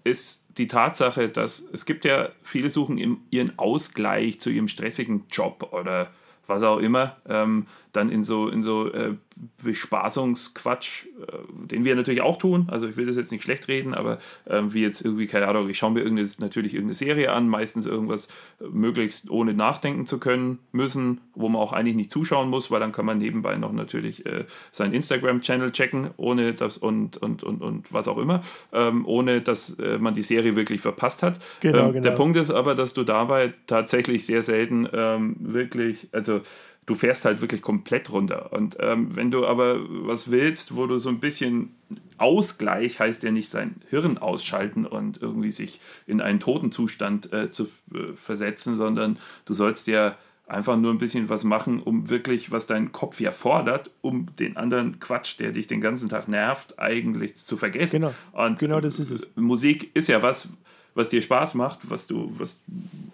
ist 0.04 0.44
die 0.58 0.68
Tatsache, 0.68 1.30
dass 1.30 1.60
es 1.72 1.86
gibt 1.86 2.04
ja 2.04 2.28
viele 2.42 2.68
suchen 2.68 3.24
ihren 3.30 3.58
Ausgleich 3.58 4.38
zu 4.38 4.50
ihrem 4.50 4.68
stressigen 4.68 5.24
Job 5.30 5.70
oder 5.72 6.10
was 6.46 6.62
auch 6.62 6.78
immer, 6.78 7.16
ähm, 7.26 7.66
dann 7.96 8.10
in 8.10 8.24
so, 8.24 8.48
in 8.48 8.62
so 8.62 8.92
äh, 8.92 9.14
Bespaßungsquatsch, 9.62 11.06
äh, 11.06 11.66
den 11.66 11.84
wir 11.84 11.94
natürlich 11.94 12.22
auch 12.22 12.38
tun. 12.38 12.66
Also 12.70 12.88
ich 12.88 12.96
will 12.96 13.06
das 13.06 13.16
jetzt 13.16 13.30
nicht 13.30 13.42
schlecht 13.42 13.68
reden, 13.68 13.94
aber 13.94 14.18
äh, 14.46 14.62
wie 14.68 14.82
jetzt 14.82 15.04
irgendwie, 15.04 15.26
keine 15.26 15.46
Ahnung, 15.48 15.68
ich 15.68 15.78
schaue 15.78 15.92
mir 15.92 16.00
irgendeine, 16.00 16.28
natürlich 16.40 16.74
irgendeine 16.74 16.94
Serie 16.94 17.32
an, 17.32 17.48
meistens 17.48 17.86
irgendwas 17.86 18.26
äh, 18.60 18.64
möglichst 18.70 19.30
ohne 19.30 19.54
nachdenken 19.54 20.06
zu 20.06 20.18
können 20.18 20.58
müssen, 20.72 21.20
wo 21.34 21.48
man 21.48 21.60
auch 21.60 21.72
eigentlich 21.72 21.94
nicht 21.94 22.10
zuschauen 22.10 22.50
muss, 22.50 22.70
weil 22.70 22.80
dann 22.80 22.92
kann 22.92 23.06
man 23.06 23.18
nebenbei 23.18 23.56
noch 23.56 23.72
natürlich 23.72 24.26
äh, 24.26 24.44
seinen 24.72 24.92
Instagram-Channel 24.92 25.70
checken, 25.70 26.10
ohne 26.16 26.52
das 26.52 26.78
und, 26.78 27.16
und, 27.18 27.44
und, 27.44 27.62
und 27.62 27.92
was 27.92 28.08
auch 28.08 28.18
immer, 28.18 28.42
ähm, 28.72 29.06
ohne 29.06 29.40
dass 29.40 29.78
äh, 29.78 29.98
man 29.98 30.14
die 30.14 30.22
Serie 30.22 30.56
wirklich 30.56 30.80
verpasst 30.80 31.22
hat. 31.22 31.38
Genau, 31.60 31.86
ähm, 31.86 31.92
genau. 31.92 32.02
Der 32.02 32.10
Punkt 32.12 32.36
ist 32.36 32.50
aber, 32.50 32.74
dass 32.74 32.92
du 32.92 33.04
dabei 33.04 33.54
tatsächlich 33.66 34.26
sehr 34.26 34.42
selten 34.42 34.88
ähm, 34.92 35.36
wirklich, 35.38 36.08
also 36.12 36.40
du 36.86 36.94
fährst 36.94 37.24
halt 37.24 37.40
wirklich 37.40 37.62
komplett 37.62 38.10
runter. 38.10 38.52
Und 38.52 38.76
ähm, 38.80 39.14
wenn 39.14 39.30
du 39.30 39.46
aber 39.46 39.78
was 40.06 40.30
willst, 40.30 40.76
wo 40.76 40.86
du 40.86 40.98
so 40.98 41.08
ein 41.08 41.20
bisschen 41.20 41.74
Ausgleich 42.16 43.00
heißt 43.00 43.22
ja 43.22 43.30
nicht 43.30 43.50
sein 43.50 43.76
Hirn 43.90 44.18
ausschalten 44.18 44.86
und 44.86 45.20
irgendwie 45.20 45.50
sich 45.50 45.80
in 46.06 46.20
einen 46.20 46.40
Totenzustand 46.40 47.32
äh, 47.32 47.50
zu 47.50 47.64
äh, 47.92 48.12
versetzen, 48.14 48.76
sondern 48.76 49.18
du 49.46 49.54
sollst 49.54 49.86
ja 49.88 50.16
einfach 50.46 50.76
nur 50.76 50.92
ein 50.92 50.98
bisschen 50.98 51.28
was 51.28 51.44
machen, 51.44 51.80
um 51.82 52.10
wirklich, 52.10 52.50
was 52.50 52.66
dein 52.66 52.92
Kopf 52.92 53.18
ja 53.20 53.32
fordert, 53.32 53.90
um 54.02 54.26
den 54.36 54.56
anderen 54.56 55.00
Quatsch, 55.00 55.38
der 55.40 55.52
dich 55.52 55.66
den 55.66 55.80
ganzen 55.80 56.08
Tag 56.08 56.28
nervt, 56.28 56.78
eigentlich 56.78 57.36
zu 57.36 57.56
vergessen. 57.56 58.00
Genau, 58.00 58.14
und 58.32 58.58
genau 58.58 58.80
das 58.80 58.98
ist 58.98 59.10
es. 59.10 59.30
Musik 59.36 59.94
ist 59.96 60.08
ja 60.08 60.22
was, 60.22 60.48
was 60.94 61.08
dir 61.08 61.22
Spaß 61.22 61.54
macht, 61.54 61.80
was 61.90 62.06
du, 62.06 62.32
was, 62.38 62.60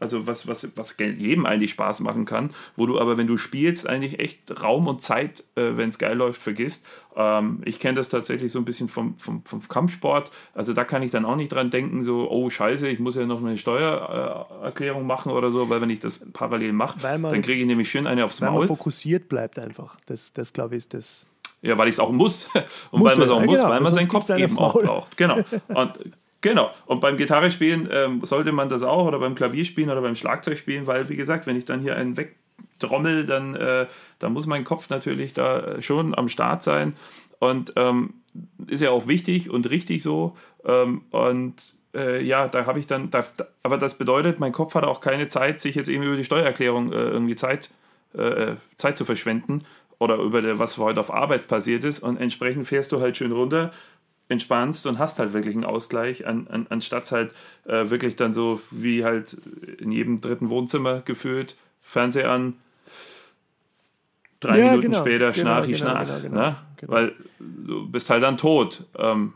also 0.00 0.26
was, 0.26 0.46
was, 0.46 0.76
was 0.76 0.96
jedem 0.98 1.46
eigentlich 1.46 1.70
Spaß 1.72 2.00
machen 2.00 2.26
kann, 2.26 2.50
wo 2.76 2.86
du 2.86 3.00
aber, 3.00 3.16
wenn 3.16 3.26
du 3.26 3.36
spielst, 3.36 3.88
eigentlich 3.88 4.18
echt 4.18 4.62
Raum 4.62 4.86
und 4.86 5.02
Zeit, 5.02 5.42
äh, 5.56 5.76
wenn 5.76 5.88
es 5.88 5.98
geil 5.98 6.16
läuft, 6.16 6.42
vergisst. 6.42 6.84
Ähm, 7.16 7.62
ich 7.64 7.78
kenne 7.78 7.94
das 7.94 8.08
tatsächlich 8.08 8.52
so 8.52 8.58
ein 8.58 8.64
bisschen 8.64 8.88
vom, 8.88 9.16
vom, 9.18 9.42
vom 9.44 9.60
Kampfsport. 9.60 10.30
Also 10.54 10.72
da 10.74 10.84
kann 10.84 11.02
ich 11.02 11.10
dann 11.10 11.24
auch 11.24 11.36
nicht 11.36 11.52
dran 11.52 11.70
denken, 11.70 12.02
so, 12.02 12.30
oh 12.30 12.50
scheiße, 12.50 12.88
ich 12.88 12.98
muss 12.98 13.16
ja 13.16 13.24
noch 13.24 13.42
eine 13.42 13.56
Steuererklärung 13.56 15.06
machen 15.06 15.32
oder 15.32 15.50
so, 15.50 15.70
weil 15.70 15.80
wenn 15.80 15.90
ich 15.90 16.00
das 16.00 16.30
parallel 16.32 16.72
mache, 16.72 16.98
dann 17.00 17.42
kriege 17.42 17.60
ich 17.60 17.66
nämlich 17.66 17.90
schön 17.90 18.06
eine 18.06 18.24
aufs 18.24 18.40
weil 18.40 18.50
Maul. 18.50 18.60
Weil 18.60 18.68
man 18.68 18.76
fokussiert 18.76 19.28
bleibt 19.28 19.58
einfach. 19.58 19.96
Das, 20.06 20.32
das 20.32 20.52
glaube 20.52 20.74
ich, 20.74 20.78
ist 20.78 20.94
das. 20.94 21.26
Ja, 21.62 21.76
weil 21.76 21.88
ich 21.88 21.94
es 21.94 21.98
auch 21.98 22.12
muss. 22.12 22.48
Und 22.90 23.00
Musst 23.00 23.12
weil 23.12 23.18
man 23.18 23.26
es 23.26 23.30
auch 23.30 23.40
ja, 23.40 23.46
muss, 23.46 23.58
genau. 23.58 23.70
weil 23.70 23.80
man 23.80 23.94
seinen 23.94 24.08
Kopf 24.08 24.30
eben 24.30 24.58
auch 24.58 24.80
braucht. 24.80 25.16
Genau. 25.16 25.36
Und 25.68 25.92
Genau. 26.40 26.70
Und 26.86 27.00
beim 27.00 27.16
Gitarrespielen 27.16 27.88
ähm, 27.92 28.24
sollte 28.24 28.52
man 28.52 28.68
das 28.68 28.82
auch 28.82 29.06
oder 29.06 29.18
beim 29.18 29.34
Klavierspielen 29.34 29.90
oder 29.90 30.00
beim 30.00 30.16
Schlagzeugspielen, 30.16 30.86
weil, 30.86 31.08
wie 31.08 31.16
gesagt, 31.16 31.46
wenn 31.46 31.56
ich 31.56 31.66
dann 31.66 31.80
hier 31.80 31.96
einen 31.96 32.16
wegtrommel, 32.16 33.26
dann, 33.26 33.54
äh, 33.54 33.86
dann 34.18 34.32
muss 34.32 34.46
mein 34.46 34.64
Kopf 34.64 34.88
natürlich 34.88 35.34
da 35.34 35.82
schon 35.82 36.16
am 36.16 36.28
Start 36.28 36.62
sein. 36.62 36.94
Und 37.38 37.72
ähm, 37.76 38.14
ist 38.66 38.82
ja 38.82 38.90
auch 38.90 39.06
wichtig 39.06 39.50
und 39.50 39.68
richtig 39.70 40.02
so. 40.02 40.36
Ähm, 40.64 41.02
und 41.10 41.54
äh, 41.94 42.22
ja, 42.22 42.48
da 42.48 42.66
habe 42.66 42.78
ich 42.78 42.86
dann, 42.86 43.10
da, 43.10 43.24
aber 43.62 43.76
das 43.76 43.98
bedeutet, 43.98 44.40
mein 44.40 44.52
Kopf 44.52 44.74
hat 44.74 44.84
auch 44.84 45.00
keine 45.00 45.28
Zeit, 45.28 45.60
sich 45.60 45.74
jetzt 45.74 45.88
eben 45.88 46.04
über 46.04 46.16
die 46.16 46.24
Steuererklärung 46.24 46.92
äh, 46.92 46.96
irgendwie 46.96 47.36
Zeit, 47.36 47.70
äh, 48.14 48.54
Zeit 48.76 48.96
zu 48.96 49.04
verschwenden 49.04 49.64
oder 49.98 50.16
über 50.16 50.40
der, 50.40 50.58
was 50.58 50.78
heute 50.78 51.00
auf 51.00 51.12
Arbeit 51.12 51.48
passiert 51.48 51.84
ist. 51.84 52.00
Und 52.00 52.18
entsprechend 52.18 52.66
fährst 52.66 52.92
du 52.92 53.00
halt 53.00 53.16
schön 53.16 53.32
runter 53.32 53.72
entspannst 54.30 54.86
und 54.86 54.98
hast 54.98 55.18
halt 55.18 55.32
wirklich 55.32 55.54
einen 55.54 55.64
Ausgleich, 55.64 56.26
an, 56.26 56.46
an, 56.48 56.66
anstatt 56.70 57.10
halt 57.10 57.34
äh, 57.66 57.90
wirklich 57.90 58.16
dann 58.16 58.32
so 58.32 58.60
wie 58.70 59.04
halt 59.04 59.36
in 59.78 59.90
jedem 59.92 60.20
dritten 60.20 60.48
Wohnzimmer 60.50 61.00
gefühlt, 61.00 61.56
Fernseher 61.82 62.30
an, 62.30 62.54
drei 64.38 64.58
ja, 64.58 64.64
Minuten 64.66 64.92
genau, 64.92 65.00
später 65.00 65.32
genau, 65.32 65.34
schnarch 65.34 65.68
ich 65.68 65.78
genau, 65.78 65.90
schnarch. 65.90 66.08
Genau, 66.08 66.20
genau, 66.22 66.40
ne? 66.40 66.56
Genau. 66.76 66.92
Weil 66.92 67.12
du 67.38 67.88
bist 67.88 68.08
halt 68.08 68.22
dann 68.22 68.38
tot. 68.38 68.84
Ähm, 68.96 69.34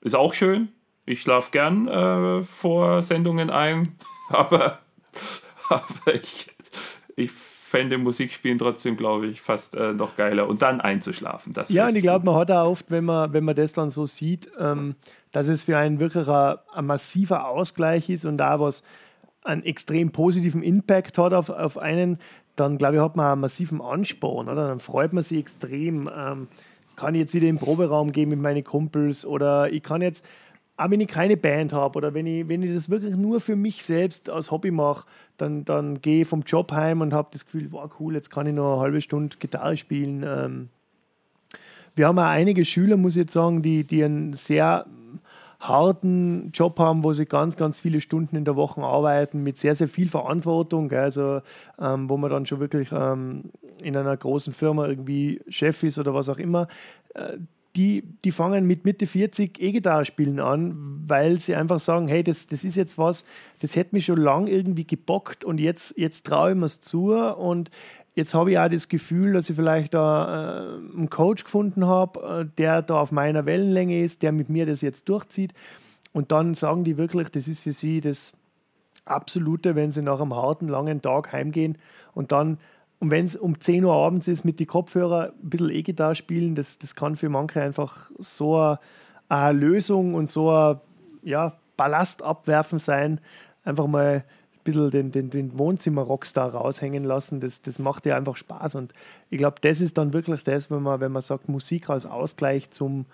ist 0.00 0.14
auch 0.14 0.34
schön. 0.34 0.68
Ich 1.04 1.22
schlafe 1.22 1.50
gern 1.50 1.88
äh, 1.88 2.42
vor 2.42 3.02
Sendungen 3.02 3.50
ein, 3.50 3.96
aber, 4.28 4.78
aber 5.68 6.14
ich, 6.14 6.50
ich 7.16 7.32
fände 7.68 7.98
Musikspielen 7.98 8.56
trotzdem, 8.56 8.96
glaube 8.96 9.26
ich, 9.26 9.42
fast 9.42 9.74
äh, 9.74 9.92
noch 9.92 10.16
geiler. 10.16 10.48
Und 10.48 10.62
dann 10.62 10.80
einzuschlafen. 10.80 11.52
Das 11.52 11.68
ja, 11.68 11.86
und 11.86 11.96
ich 11.96 12.02
glaube, 12.02 12.24
man 12.24 12.34
hat 12.34 12.50
auch 12.50 12.70
oft, 12.70 12.90
wenn 12.90 13.04
man, 13.04 13.34
wenn 13.34 13.44
man 13.44 13.54
das 13.54 13.74
dann 13.74 13.90
so 13.90 14.06
sieht, 14.06 14.50
ähm, 14.58 14.94
dass 15.32 15.48
es 15.48 15.64
für 15.64 15.76
einen 15.76 16.00
wirklich 16.00 16.26
ein, 16.26 16.56
ein, 16.72 16.86
massiver 16.86 17.46
Ausgleich 17.46 18.08
ist 18.08 18.24
und 18.24 18.38
da 18.38 18.58
was 18.58 18.82
einen 19.42 19.62
extrem 19.64 20.12
positiven 20.12 20.62
Impact 20.62 21.18
hat 21.18 21.34
auf, 21.34 21.50
auf 21.50 21.76
einen, 21.76 22.18
dann 22.56 22.78
glaube 22.78 22.96
ich, 22.96 23.02
hat 23.02 23.16
man 23.16 23.32
einen 23.32 23.40
massiven 23.42 23.82
Ansporn, 23.82 24.48
oder? 24.48 24.68
Dann 24.68 24.80
freut 24.80 25.12
man 25.12 25.22
sich 25.22 25.38
extrem. 25.38 26.10
Ähm, 26.16 26.48
kann 26.96 27.14
ich 27.14 27.20
jetzt 27.20 27.34
wieder 27.34 27.48
in 27.48 27.56
den 27.56 27.62
Proberaum 27.62 28.12
gehen 28.12 28.30
mit 28.30 28.40
meinen 28.40 28.64
Kumpels 28.64 29.26
oder 29.26 29.70
ich 29.70 29.82
kann 29.82 30.00
jetzt 30.00 30.24
auch 30.78 30.90
wenn 30.90 31.00
ich 31.00 31.08
keine 31.08 31.36
Band 31.36 31.72
habe 31.72 31.96
oder 31.98 32.14
wenn 32.14 32.26
ich, 32.26 32.48
wenn 32.48 32.62
ich 32.62 32.72
das 32.72 32.88
wirklich 32.88 33.16
nur 33.16 33.40
für 33.40 33.56
mich 33.56 33.84
selbst 33.84 34.30
als 34.30 34.52
Hobby 34.52 34.70
mache, 34.70 35.06
dann, 35.36 35.64
dann 35.64 36.00
gehe 36.00 36.22
ich 36.22 36.28
vom 36.28 36.42
Job 36.42 36.70
heim 36.72 37.00
und 37.00 37.12
habe 37.12 37.28
das 37.32 37.44
Gefühl, 37.44 37.66
wow, 37.72 37.90
cool, 37.98 38.14
jetzt 38.14 38.30
kann 38.30 38.46
ich 38.46 38.54
noch 38.54 38.74
eine 38.74 38.80
halbe 38.80 39.00
Stunde 39.00 39.36
Gitarre 39.38 39.76
spielen. 39.76 40.24
Ähm, 40.24 40.68
wir 41.96 42.06
haben 42.06 42.18
auch 42.20 42.24
einige 42.24 42.64
Schüler, 42.64 42.96
muss 42.96 43.16
ich 43.16 43.22
jetzt 43.22 43.32
sagen, 43.32 43.60
die, 43.60 43.82
die 43.84 44.04
einen 44.04 44.32
sehr 44.34 44.86
harten 45.58 46.52
Job 46.52 46.78
haben, 46.78 47.02
wo 47.02 47.12
sie 47.12 47.26
ganz, 47.26 47.56
ganz 47.56 47.80
viele 47.80 48.00
Stunden 48.00 48.36
in 48.36 48.44
der 48.44 48.54
Woche 48.54 48.80
arbeiten, 48.80 49.42
mit 49.42 49.58
sehr, 49.58 49.74
sehr 49.74 49.88
viel 49.88 50.08
Verantwortung. 50.08 50.88
Gell? 50.88 51.00
Also, 51.00 51.40
ähm, 51.80 52.08
wo 52.08 52.16
man 52.16 52.30
dann 52.30 52.46
schon 52.46 52.60
wirklich 52.60 52.92
ähm, 52.92 53.50
in 53.82 53.96
einer 53.96 54.16
großen 54.16 54.52
Firma 54.52 54.86
irgendwie 54.86 55.40
Chef 55.48 55.82
ist 55.82 55.98
oder 55.98 56.14
was 56.14 56.28
auch 56.28 56.38
immer. 56.38 56.68
Äh, 57.14 57.38
die, 57.78 58.02
die 58.24 58.32
fangen 58.32 58.66
mit 58.66 58.84
Mitte 58.84 59.06
40 59.06 59.62
E-Gitarre 59.62 60.04
spielen 60.04 60.40
an, 60.40 61.04
weil 61.06 61.38
sie 61.38 61.54
einfach 61.54 61.78
sagen, 61.78 62.08
hey, 62.08 62.24
das, 62.24 62.48
das 62.48 62.64
ist 62.64 62.76
jetzt 62.76 62.98
was, 62.98 63.24
das 63.60 63.76
hätte 63.76 63.94
mich 63.94 64.06
schon 64.06 64.20
lange 64.20 64.50
irgendwie 64.50 64.84
gebockt 64.84 65.44
und 65.44 65.60
jetzt, 65.60 65.96
jetzt 65.96 66.26
traue 66.26 66.50
ich 66.50 66.56
mir 66.56 66.66
es 66.66 66.80
zu 66.80 67.14
und 67.14 67.70
jetzt 68.16 68.34
habe 68.34 68.50
ich 68.50 68.58
auch 68.58 68.68
das 68.68 68.88
Gefühl, 68.88 69.34
dass 69.34 69.48
ich 69.48 69.54
vielleicht 69.54 69.94
da 69.94 70.74
äh, 70.74 70.96
einen 70.96 71.08
Coach 71.08 71.44
gefunden 71.44 71.86
habe, 71.86 72.40
äh, 72.40 72.56
der 72.58 72.82
da 72.82 73.00
auf 73.00 73.12
meiner 73.12 73.46
Wellenlänge 73.46 74.02
ist, 74.02 74.22
der 74.22 74.32
mit 74.32 74.48
mir 74.48 74.66
das 74.66 74.80
jetzt 74.80 75.08
durchzieht. 75.08 75.54
Und 76.12 76.32
dann 76.32 76.54
sagen 76.54 76.82
die 76.82 76.98
wirklich, 76.98 77.28
das 77.28 77.46
ist 77.46 77.60
für 77.60 77.72
sie 77.72 78.00
das 78.00 78.36
Absolute, 79.04 79.76
wenn 79.76 79.92
sie 79.92 80.02
nach 80.02 80.20
einem 80.20 80.34
harten, 80.34 80.66
langen 80.66 81.00
Tag 81.00 81.32
heimgehen 81.32 81.78
und 82.12 82.32
dann 82.32 82.58
und 83.00 83.10
wenn 83.10 83.24
es 83.24 83.36
um 83.36 83.60
10 83.60 83.84
Uhr 83.84 83.94
abends 83.94 84.26
ist, 84.26 84.44
mit 84.44 84.58
den 84.58 84.66
Kopfhörern 84.66 85.30
ein 85.30 85.50
bisschen 85.50 85.70
E-Gitarre 85.70 86.14
spielen, 86.14 86.54
das, 86.54 86.78
das 86.78 86.94
kann 86.96 87.16
für 87.16 87.28
manche 87.28 87.62
einfach 87.62 88.10
so 88.18 88.56
eine, 88.56 88.80
eine 89.28 89.58
Lösung 89.58 90.14
und 90.14 90.28
so 90.28 90.50
ein 90.50 90.80
ja, 91.22 91.56
Ballast 91.76 92.22
abwerfen 92.22 92.80
sein. 92.80 93.20
Einfach 93.64 93.86
mal 93.86 94.24
ein 94.24 94.24
bisschen 94.64 94.90
den, 94.90 95.12
den, 95.12 95.30
den 95.30 95.56
Wohnzimmer-Rockstar 95.56 96.54
raushängen 96.54 97.04
lassen. 97.04 97.38
Das, 97.38 97.62
das 97.62 97.78
macht 97.78 98.04
ja 98.04 98.16
einfach 98.16 98.36
Spaß. 98.36 98.74
Und 98.74 98.92
ich 99.30 99.38
glaube, 99.38 99.56
das 99.60 99.80
ist 99.80 99.96
dann 99.96 100.12
wirklich 100.12 100.42
das, 100.42 100.68
wenn 100.68 100.82
man, 100.82 101.00
wenn 101.00 101.12
man 101.12 101.22
sagt, 101.22 101.48
Musik 101.48 101.90
als 101.90 102.04
Ausgleich 102.04 102.70
zum, 102.72 103.06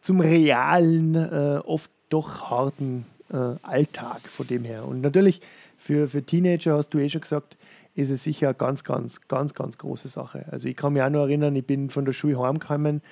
zum 0.00 0.20
realen, 0.20 1.14
äh, 1.14 1.60
oft 1.64 1.90
doch 2.08 2.50
harten 2.50 3.06
äh, 3.32 3.36
Alltag 3.62 4.22
von 4.22 4.48
dem 4.48 4.64
her. 4.64 4.86
Und 4.86 5.02
natürlich 5.02 5.40
für, 5.78 6.08
für 6.08 6.24
Teenager 6.24 6.76
hast 6.76 6.90
du 6.90 6.98
eh 6.98 7.08
schon 7.08 7.20
gesagt, 7.20 7.56
ist 8.00 8.10
es 8.10 8.22
sicher 8.22 8.48
eine 8.48 8.54
ganz, 8.54 8.84
ganz, 8.84 9.28
ganz, 9.28 9.54
ganz 9.54 9.78
große 9.78 10.08
Sache. 10.08 10.46
Also 10.50 10.68
ich 10.68 10.76
kann 10.76 10.92
mich 10.92 11.02
auch 11.02 11.10
noch 11.10 11.22
erinnern, 11.22 11.54
ich 11.56 11.66
bin 11.66 11.90
von 11.90 12.04
der 12.04 12.12
Schule 12.12 12.38
heimgekommen 12.38 13.02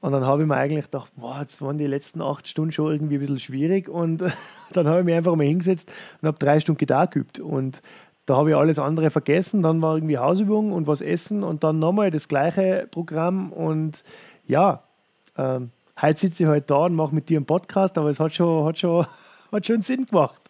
und 0.00 0.12
dann 0.12 0.24
habe 0.24 0.42
ich 0.42 0.48
mir 0.48 0.56
eigentlich 0.56 0.84
gedacht, 0.86 1.12
boah, 1.16 1.40
jetzt 1.40 1.62
waren 1.62 1.78
die 1.78 1.86
letzten 1.86 2.22
acht 2.22 2.46
Stunden 2.48 2.72
schon 2.72 2.92
irgendwie 2.92 3.16
ein 3.16 3.20
bisschen 3.20 3.40
schwierig 3.40 3.88
und 3.88 4.22
dann 4.72 4.86
habe 4.86 5.00
ich 5.00 5.04
mich 5.04 5.14
einfach 5.14 5.36
mal 5.36 5.46
hingesetzt 5.46 5.92
und 6.20 6.28
habe 6.28 6.38
drei 6.38 6.60
Stunden 6.60 6.78
Gitarre 6.78 7.08
geübt 7.08 7.40
und 7.40 7.80
da 8.26 8.36
habe 8.36 8.50
ich 8.50 8.56
alles 8.56 8.78
andere 8.78 9.10
vergessen. 9.10 9.62
Dann 9.62 9.80
war 9.80 9.94
irgendwie 9.96 10.18
Hausübung 10.18 10.72
und 10.72 10.86
was 10.86 11.00
essen 11.00 11.44
und 11.44 11.62
dann 11.62 11.78
nochmal 11.78 12.10
das 12.10 12.26
gleiche 12.28 12.88
Programm. 12.90 13.52
Und 13.52 14.02
ja, 14.46 14.82
ähm, 15.38 15.70
heute 16.00 16.20
sitze 16.20 16.42
ich 16.42 16.48
halt 16.48 16.68
da 16.68 16.86
und 16.86 16.94
mache 16.94 17.14
mit 17.14 17.28
dir 17.28 17.38
einen 17.38 17.46
Podcast, 17.46 17.96
aber 17.96 18.10
es 18.10 18.18
hat 18.18 18.34
schon, 18.34 18.66
hat 18.66 18.78
schon, 18.78 19.06
hat 19.52 19.66
schon 19.66 19.82
Sinn 19.82 20.06
gemacht. 20.06 20.42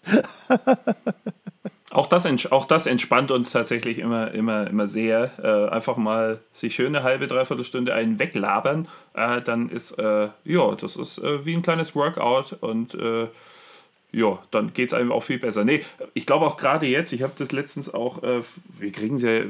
auch, 1.90 2.08
das, 2.08 2.26
auch 2.50 2.64
das 2.64 2.86
entspannt 2.86 3.30
uns 3.30 3.50
tatsächlich 3.50 3.98
immer, 3.98 4.32
immer, 4.32 4.66
immer 4.66 4.88
sehr. 4.88 5.30
Äh, 5.42 5.72
einfach 5.72 5.96
mal 5.96 6.40
sich 6.52 6.74
schön 6.74 6.94
eine 6.94 7.04
halbe, 7.04 7.26
dreiviertel 7.26 7.64
Stunde 7.64 7.94
einen 7.94 8.18
weglabern, 8.18 8.88
äh, 9.14 9.40
dann 9.40 9.68
ist, 9.68 9.92
äh, 9.98 10.28
ja, 10.44 10.74
das 10.74 10.96
ist 10.96 11.18
äh, 11.18 11.44
wie 11.46 11.54
ein 11.54 11.62
kleines 11.62 11.94
Workout 11.94 12.54
und 12.60 12.94
äh, 12.94 13.28
ja, 14.12 14.38
dann 14.50 14.72
geht 14.72 14.90
es 14.90 14.94
einem 14.94 15.12
auch 15.12 15.22
viel 15.22 15.38
besser. 15.38 15.64
Nee, 15.64 15.84
ich 16.14 16.26
glaube 16.26 16.46
auch 16.46 16.56
gerade 16.56 16.86
jetzt, 16.86 17.12
ich 17.12 17.22
habe 17.22 17.34
das 17.36 17.52
letztens 17.52 17.92
auch, 17.92 18.22
äh, 18.22 18.42
wir 18.78 18.90
kriegen 18.90 19.16
es 19.16 19.22
ja, 19.22 19.42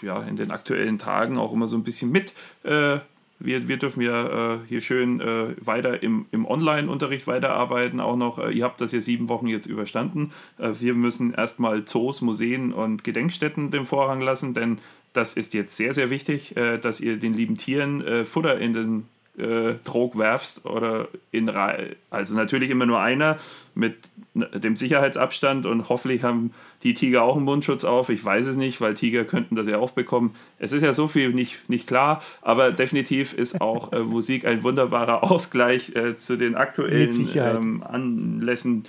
ja 0.00 0.22
in 0.22 0.36
den 0.36 0.50
aktuellen 0.50 0.98
Tagen 0.98 1.38
auch 1.38 1.52
immer 1.52 1.68
so 1.68 1.76
ein 1.76 1.84
bisschen 1.84 2.10
mit. 2.10 2.32
Äh, 3.42 3.46
wir, 3.46 3.68
wir 3.68 3.76
dürfen 3.76 4.02
ja 4.02 4.54
äh, 4.54 4.58
hier 4.68 4.80
schön 4.80 5.20
äh, 5.20 5.54
weiter 5.60 6.02
im, 6.02 6.26
im 6.30 6.46
Online-Unterricht 6.46 7.26
weiterarbeiten. 7.26 8.00
Auch 8.00 8.16
noch, 8.16 8.38
äh, 8.38 8.50
ihr 8.50 8.64
habt 8.64 8.80
das 8.80 8.92
ja 8.92 9.00
sieben 9.00 9.28
Wochen 9.28 9.46
jetzt 9.46 9.66
überstanden. 9.66 10.32
Äh, 10.58 10.72
wir 10.80 10.94
müssen 10.94 11.34
erstmal 11.34 11.84
Zoos, 11.84 12.20
Museen 12.20 12.72
und 12.72 13.04
Gedenkstätten 13.04 13.70
den 13.70 13.84
Vorrang 13.84 14.20
lassen, 14.20 14.54
denn 14.54 14.78
das 15.12 15.34
ist 15.34 15.52
jetzt 15.52 15.76
sehr, 15.76 15.92
sehr 15.92 16.08
wichtig, 16.08 16.54
dass 16.54 16.98
ihr 16.98 17.18
den 17.18 17.34
lieben 17.34 17.56
Tieren 17.56 18.24
Futter 18.24 18.58
in 18.58 18.72
den 18.72 19.04
äh, 19.38 19.74
Trog 19.84 20.18
werfst 20.18 20.66
oder 20.66 21.08
in 21.30 21.48
Reihe. 21.48 21.96
Also 22.10 22.34
natürlich 22.34 22.70
immer 22.70 22.86
nur 22.86 23.00
einer 23.00 23.38
mit 23.74 23.96
dem 24.34 24.76
Sicherheitsabstand 24.76 25.66
und 25.66 25.88
hoffentlich 25.88 26.22
haben 26.22 26.52
die 26.82 26.94
Tiger 26.94 27.22
auch 27.22 27.36
einen 27.36 27.44
Mundschutz 27.44 27.84
auf. 27.84 28.08
Ich 28.10 28.24
weiß 28.24 28.46
es 28.46 28.56
nicht, 28.56 28.80
weil 28.80 28.94
Tiger 28.94 29.24
könnten 29.24 29.56
das 29.56 29.66
ja 29.66 29.78
auch 29.78 29.92
bekommen. 29.92 30.34
Es 30.58 30.72
ist 30.72 30.82
ja 30.82 30.92
so 30.92 31.08
viel 31.08 31.30
nicht, 31.30 31.68
nicht 31.68 31.86
klar, 31.86 32.22
aber 32.42 32.72
definitiv 32.72 33.32
ist 33.32 33.60
auch 33.60 33.92
äh, 33.92 34.00
Musik 34.00 34.46
ein 34.46 34.62
wunderbarer 34.62 35.22
Ausgleich 35.30 35.94
äh, 35.96 36.16
zu 36.16 36.36
den 36.36 36.54
aktuellen 36.54 37.28
ähm, 37.34 37.82
Anlässen. 37.82 38.84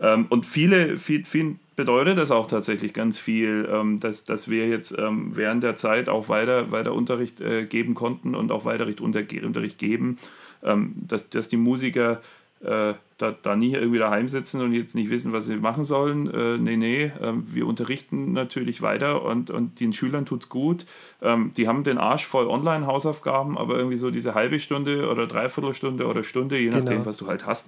Ähm, 0.00 0.26
und 0.28 0.46
viele, 0.46 0.98
viel, 0.98 1.24
viel 1.24 1.56
bedeutet 1.80 2.18
das 2.18 2.30
auch 2.30 2.46
tatsächlich 2.46 2.92
ganz 2.92 3.18
viel, 3.18 3.66
ähm, 3.72 4.00
dass, 4.00 4.24
dass 4.24 4.50
wir 4.50 4.68
jetzt 4.68 4.94
ähm, 4.98 5.32
während 5.34 5.62
der 5.62 5.76
Zeit 5.76 6.10
auch 6.10 6.28
weiter, 6.28 6.70
weiter 6.72 6.92
Unterricht 6.92 7.40
äh, 7.40 7.64
geben 7.64 7.94
konnten 7.94 8.34
und 8.34 8.52
auch 8.52 8.66
weiter 8.66 8.86
Unterricht 9.00 9.78
geben, 9.78 10.18
ähm, 10.62 10.92
dass, 11.08 11.30
dass 11.30 11.48
die 11.48 11.56
Musiker 11.56 12.20
äh, 12.62 12.92
da, 13.16 13.34
da 13.42 13.56
nie 13.56 13.72
irgendwie 13.72 13.98
daheim 13.98 14.28
sitzen 14.28 14.60
und 14.60 14.74
jetzt 14.74 14.94
nicht 14.94 15.08
wissen, 15.08 15.32
was 15.32 15.46
sie 15.46 15.56
machen 15.56 15.84
sollen. 15.84 16.30
Äh, 16.30 16.58
nee, 16.58 16.76
nee, 16.76 17.04
äh, 17.04 17.32
wir 17.46 17.66
unterrichten 17.66 18.34
natürlich 18.34 18.82
weiter 18.82 19.22
und, 19.22 19.50
und 19.50 19.80
den 19.80 19.94
Schülern 19.94 20.26
tut 20.26 20.42
es 20.42 20.48
gut. 20.50 20.84
Ähm, 21.22 21.52
die 21.56 21.66
haben 21.66 21.82
den 21.82 21.96
Arsch 21.96 22.26
voll 22.26 22.46
Online-Hausaufgaben, 22.46 23.56
aber 23.56 23.78
irgendwie 23.78 23.96
so 23.96 24.10
diese 24.10 24.34
halbe 24.34 24.60
Stunde 24.60 25.08
oder 25.10 25.26
Dreiviertelstunde 25.26 26.06
oder 26.06 26.24
Stunde, 26.24 26.58
je 26.58 26.68
nachdem, 26.68 26.84
genau. 26.84 27.06
was 27.06 27.16
du 27.16 27.26
halt 27.26 27.46
hast, 27.46 27.66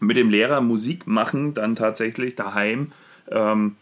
mit 0.00 0.16
dem 0.16 0.30
Lehrer 0.30 0.62
Musik 0.62 1.06
machen, 1.06 1.52
dann 1.52 1.76
tatsächlich 1.76 2.34
daheim, 2.34 2.92
ähm, 3.30 3.76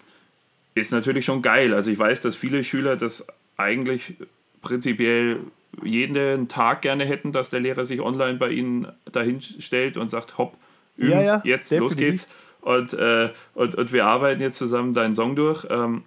ist 0.74 0.92
natürlich 0.92 1.24
schon 1.24 1.42
geil. 1.42 1.74
Also 1.74 1.90
ich 1.90 1.98
weiß, 1.98 2.20
dass 2.20 2.36
viele 2.36 2.62
Schüler 2.62 2.96
das 2.96 3.26
eigentlich 3.56 4.14
prinzipiell 4.62 5.40
jeden 5.82 6.48
Tag 6.48 6.82
gerne 6.82 7.04
hätten, 7.04 7.32
dass 7.32 7.50
der 7.50 7.60
Lehrer 7.60 7.84
sich 7.84 8.00
online 8.00 8.38
bei 8.38 8.50
ihnen 8.50 8.88
dahin 9.10 9.40
stellt 9.40 9.96
und 9.96 10.10
sagt, 10.10 10.38
hopp, 10.38 10.56
üben, 10.96 11.12
ja, 11.12 11.22
ja, 11.22 11.42
jetzt, 11.44 11.70
definitiv. 11.70 11.80
los 11.80 11.96
geht's. 11.96 12.28
Und, 12.60 12.94
äh, 12.94 13.30
und, 13.54 13.74
und 13.74 13.92
wir 13.92 14.06
arbeiten 14.06 14.40
jetzt 14.40 14.58
zusammen 14.58 14.92
deinen 14.92 15.14
Song 15.14 15.36
durch. 15.36 15.66
Ähm, 15.70 16.02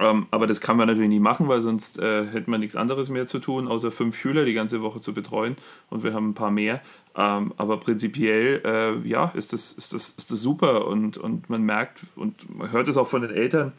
ähm, 0.00 0.26
aber 0.30 0.46
das 0.46 0.60
kann 0.60 0.76
man 0.76 0.86
natürlich 0.86 1.08
nicht 1.08 1.22
machen, 1.22 1.48
weil 1.48 1.60
sonst 1.60 1.98
äh, 1.98 2.26
hätte 2.26 2.48
man 2.50 2.60
nichts 2.60 2.76
anderes 2.76 3.08
mehr 3.08 3.26
zu 3.26 3.40
tun, 3.40 3.66
außer 3.66 3.90
fünf 3.90 4.16
Schüler 4.16 4.44
die 4.44 4.54
ganze 4.54 4.80
Woche 4.80 5.00
zu 5.00 5.12
betreuen. 5.12 5.56
Und 5.90 6.04
wir 6.04 6.14
haben 6.14 6.30
ein 6.30 6.34
paar 6.34 6.52
mehr. 6.52 6.80
Ähm, 7.16 7.52
aber 7.56 7.78
prinzipiell, 7.78 8.62
äh, 8.64 9.08
ja, 9.08 9.32
ist 9.34 9.52
das, 9.52 9.72
ist, 9.72 9.92
das, 9.92 10.10
ist 10.10 10.30
das 10.30 10.40
super. 10.40 10.86
Und, 10.86 11.18
und 11.18 11.50
man 11.50 11.62
merkt 11.62 12.00
und 12.14 12.56
man 12.56 12.70
hört 12.70 12.86
es 12.86 12.96
auch 12.96 13.08
von 13.08 13.22
den 13.22 13.32
Eltern, 13.32 13.72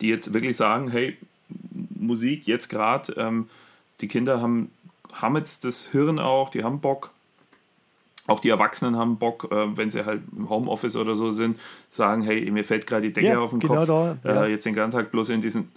die 0.00 0.08
jetzt 0.08 0.32
wirklich 0.32 0.56
sagen: 0.56 0.88
hey, 0.88 1.16
Musik 1.94 2.46
jetzt 2.48 2.68
gerade, 2.68 3.12
ähm, 3.16 3.48
die 4.00 4.08
Kinder 4.08 4.40
haben, 4.40 4.70
haben 5.12 5.36
jetzt 5.36 5.64
das 5.64 5.86
Hirn 5.86 6.18
auch, 6.18 6.48
die 6.48 6.64
haben 6.64 6.80
Bock. 6.80 7.10
Auch 8.26 8.40
die 8.40 8.48
Erwachsenen 8.48 8.96
haben 8.96 9.18
Bock, 9.18 9.48
äh, 9.50 9.76
wenn 9.76 9.90
sie 9.90 10.06
halt 10.06 10.22
im 10.36 10.48
Homeoffice 10.48 10.96
oder 10.96 11.14
so 11.14 11.30
sind, 11.30 11.60
sagen, 11.88 12.22
hey, 12.22 12.50
mir 12.50 12.64
fällt 12.64 12.86
gerade 12.86 13.02
die 13.02 13.12
Decke 13.12 13.28
ja, 13.28 13.38
auf 13.38 13.50
den 13.50 13.60
genau 13.60 13.74
Kopf. 13.74 13.86
Da, 13.86 14.18
ja. 14.24 14.44
äh, 14.44 14.50
jetzt 14.50 14.64
den 14.64 14.74
ganzen 14.74 14.96
Tag 14.96 15.10
bloß 15.10 15.28
in 15.28 15.42
diesen 15.42 15.68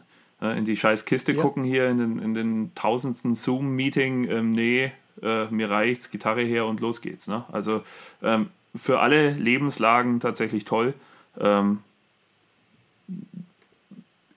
äh, 0.42 0.58
in 0.58 0.66
die 0.66 0.76
scheiß 0.76 1.06
Kiste 1.06 1.34
ja. 1.34 1.42
gucken 1.42 1.64
hier 1.64 1.90
in 1.90 1.98
den, 1.98 2.20
in 2.20 2.34
den 2.34 2.72
tausendsten 2.76 3.36
Zoom-Meeting. 3.36 4.30
Ähm, 4.30 4.52
nee, 4.52 4.92
äh, 5.22 5.46
mir 5.46 5.70
reicht's, 5.70 6.12
Gitarre 6.12 6.44
her 6.44 6.66
und 6.66 6.80
los 6.80 7.02
geht's. 7.02 7.28
Ne? 7.28 7.44
Also 7.52 7.82
ähm, 8.22 8.50
für 8.76 9.00
alle 9.00 9.32
Lebenslagen 9.32 10.20
tatsächlich 10.20 10.66
toll. 10.66 10.94
Ähm, 11.40 11.80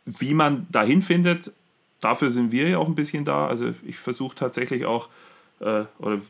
wie 0.05 0.35
man 0.35 0.67
dahin 0.71 1.03
findet, 1.03 1.53
dafür 2.01 2.31
sind 2.31 2.53
wir 2.53 2.69
ja 2.69 2.79
auch 2.79 2.89
ein 2.89 2.95
bisschen 2.95 3.25
da. 3.25 3.47
Also 3.47 3.75
ich 3.85 3.99
versuche 3.99 4.35
tatsächlich 4.35 4.87
auch, 4.87 5.09
äh, 5.61 5.85
oder 5.99 6.21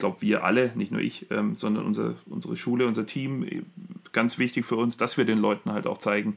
glaube, 0.00 0.20
wir 0.20 0.44
alle, 0.44 0.72
nicht 0.74 0.92
nur 0.92 1.00
ich, 1.00 1.30
ähm, 1.30 1.54
sondern 1.54 1.86
unser, 1.86 2.16
unsere 2.26 2.56
Schule, 2.56 2.86
unser 2.86 3.06
Team, 3.06 3.64
ganz 4.12 4.38
wichtig 4.38 4.66
für 4.66 4.76
uns, 4.76 4.96
dass 4.96 5.16
wir 5.16 5.24
den 5.24 5.38
Leuten 5.38 5.72
halt 5.72 5.86
auch 5.86 5.98
zeigen, 5.98 6.36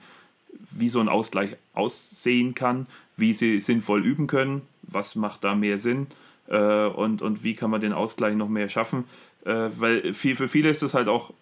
wie 0.72 0.90
so 0.90 1.00
ein 1.00 1.10
Ausgleich 1.10 1.56
aussehen 1.74 2.54
kann, 2.54 2.86
wie 3.18 3.34
sie 3.34 3.60
sinnvoll 3.60 4.06
üben 4.06 4.28
können, 4.28 4.62
was 4.84 5.16
macht 5.16 5.44
da 5.44 5.56
mehr 5.56 5.80
Sinn 5.80 6.08
äh, 6.48 6.86
und, 6.86 7.22
und 7.22 7.44
wie 7.44 7.56
kann 7.56 7.72
man 7.72 7.82
den 7.82 7.94
Ausgleich 7.94 8.36
noch 8.36 8.50
mehr 8.50 8.70
schaffen. 8.70 9.06
Äh, 9.46 9.70
weil 9.78 10.14
viel, 10.14 10.36
für 10.36 10.48
viele 10.48 10.70
ist 10.70 10.84
es 10.84 10.94
halt 10.94 11.08
auch 11.08 11.34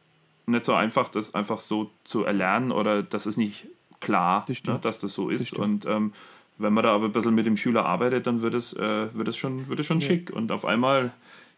nicht 0.45 0.65
so 0.65 0.73
einfach, 0.73 1.09
das 1.09 1.35
einfach 1.35 1.61
so 1.61 1.91
zu 2.03 2.23
erlernen 2.23 2.71
oder 2.71 3.03
das 3.03 3.25
ist 3.25 3.37
nicht 3.37 3.67
klar, 3.99 4.45
das 4.47 4.63
ne, 4.63 4.79
dass 4.81 4.99
das 4.99 5.13
so 5.13 5.29
ist. 5.29 5.51
Das 5.51 5.59
und 5.59 5.85
ähm, 5.85 6.13
wenn 6.57 6.73
man 6.73 6.83
da 6.83 6.93
aber 6.93 7.05
ein 7.05 7.11
bisschen 7.11 7.35
mit 7.35 7.45
dem 7.45 7.57
Schüler 7.57 7.85
arbeitet, 7.85 8.27
dann 8.27 8.41
wird 8.41 8.55
es, 8.55 8.73
äh, 8.73 9.13
wird 9.13 9.27
es 9.27 9.37
schon, 9.37 9.67
wird 9.67 9.79
es 9.79 9.85
schon 9.85 9.99
ja. 9.99 10.07
schick. 10.07 10.31
Und 10.31 10.51
auf 10.51 10.65
einmal 10.65 11.11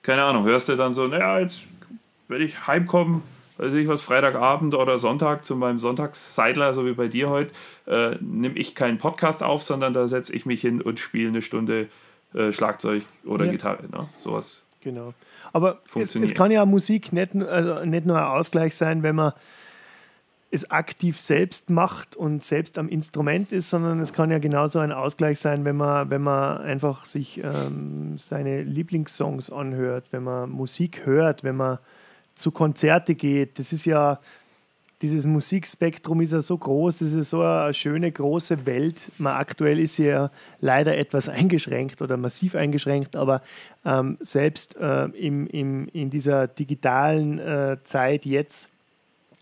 keine 0.04 0.24
Ahnung, 0.24 0.46
hörst 0.46 0.70
du 0.70 0.76
dann 0.76 0.94
so, 0.94 1.08
naja, 1.08 1.40
jetzt 1.40 1.64
werde 2.28 2.44
ich 2.44 2.68
heimkommen, 2.68 3.24
weiß 3.58 3.74
ich 3.74 3.88
was, 3.88 4.02
Freitagabend 4.02 4.76
oder 4.76 5.00
Sonntag 5.00 5.46
zu 5.46 5.56
meinem 5.56 5.80
Sonntagsseidler, 5.80 6.74
so 6.74 6.86
wie 6.86 6.94
bei 6.94 7.08
dir 7.08 7.30
heute, 7.30 7.52
äh, 7.88 8.18
nehme 8.20 8.56
ich 8.56 8.76
keinen 8.76 8.98
Podcast 8.98 9.42
auf, 9.42 9.64
sondern 9.64 9.94
da 9.94 10.08
setze 10.08 10.36
ich 10.36 10.46
mich 10.46 10.62
hin 10.62 10.82
und 10.82 11.00
spiele 11.00 11.30
eine 11.30 11.42
Stunde 11.42 11.88
äh, 12.34 12.52
Schlagzeug 12.52 13.04
oder 13.26 13.46
ja. 13.46 13.52
Gitarre. 13.52 13.84
Ne? 13.92 14.10
Sowas. 14.18 14.62
Genau. 14.82 15.14
Aber 15.54 15.80
es, 15.96 16.16
es, 16.16 16.34
kann 16.34 16.52
ja 16.52 16.66
Musik 16.66 17.14
nicht, 17.14 17.36
also 17.36 17.86
nicht 17.86 18.06
nur 18.06 18.18
ein 18.18 18.26
Ausgleich 18.26 18.76
sein, 18.76 19.04
wenn 19.04 19.16
man 19.16 19.34
es 20.54 20.70
aktiv 20.70 21.20
selbst 21.20 21.72
macht 21.72 22.16
und 22.16 22.44
selbst 22.44 22.78
am 22.78 22.88
Instrument 22.88 23.52
ist, 23.52 23.72
sondern 23.72 24.00
es 24.00 24.14
kann 24.14 24.30
ja 24.30 24.38
genauso 24.38 24.78
ein 24.78 24.92
Ausgleich 24.92 25.40
sein, 25.40 25.66
wenn 25.66 25.76
man, 25.76 26.12
wenn 26.12 26.22
man 26.22 26.62
einfach 26.62 27.08
sich 27.08 27.44
ähm, 27.44 28.20
seine 28.20 28.62
Lieblingssongs 28.62 29.50
anhört, 29.50 30.06
wenn 30.12 30.24
man 30.24 30.52
Musik 30.52 31.08
hört, 31.08 31.44
wenn 31.44 31.56
man 31.56 31.80
zu 32.36 32.52
Konzerte 32.52 33.16
geht. 33.16 33.58
Das 33.58 33.74
ist 33.74 33.86
ja, 33.86 34.20
dieses 35.02 35.26
Musikspektrum 35.26 36.22
ist 36.22 36.34
ja 36.34 36.44
so 36.44 36.56
groß, 36.56 37.00
das 37.00 37.14
ist 37.14 37.32
so 37.32 37.42
eine 37.42 37.74
schöne 37.74 38.12
große 38.12 38.68
Welt. 38.68 39.12
Man, 39.18 39.36
aktuell 39.36 39.80
ist 39.80 39.96
sie 39.96 40.06
ja 40.06 40.30
leider 40.62 40.96
etwas 40.96 41.30
eingeschränkt 41.30 42.00
oder 42.04 42.16
massiv 42.16 42.54
eingeschränkt, 42.54 43.16
aber 43.16 43.42
ähm, 43.86 44.20
selbst 44.20 44.78
äh, 44.78 45.06
im, 45.06 45.48
im, 45.48 45.88
in 45.88 46.12
dieser 46.12 46.46
digitalen 46.46 47.40
äh, 47.40 47.78
Zeit 47.86 48.24
jetzt 48.26 48.70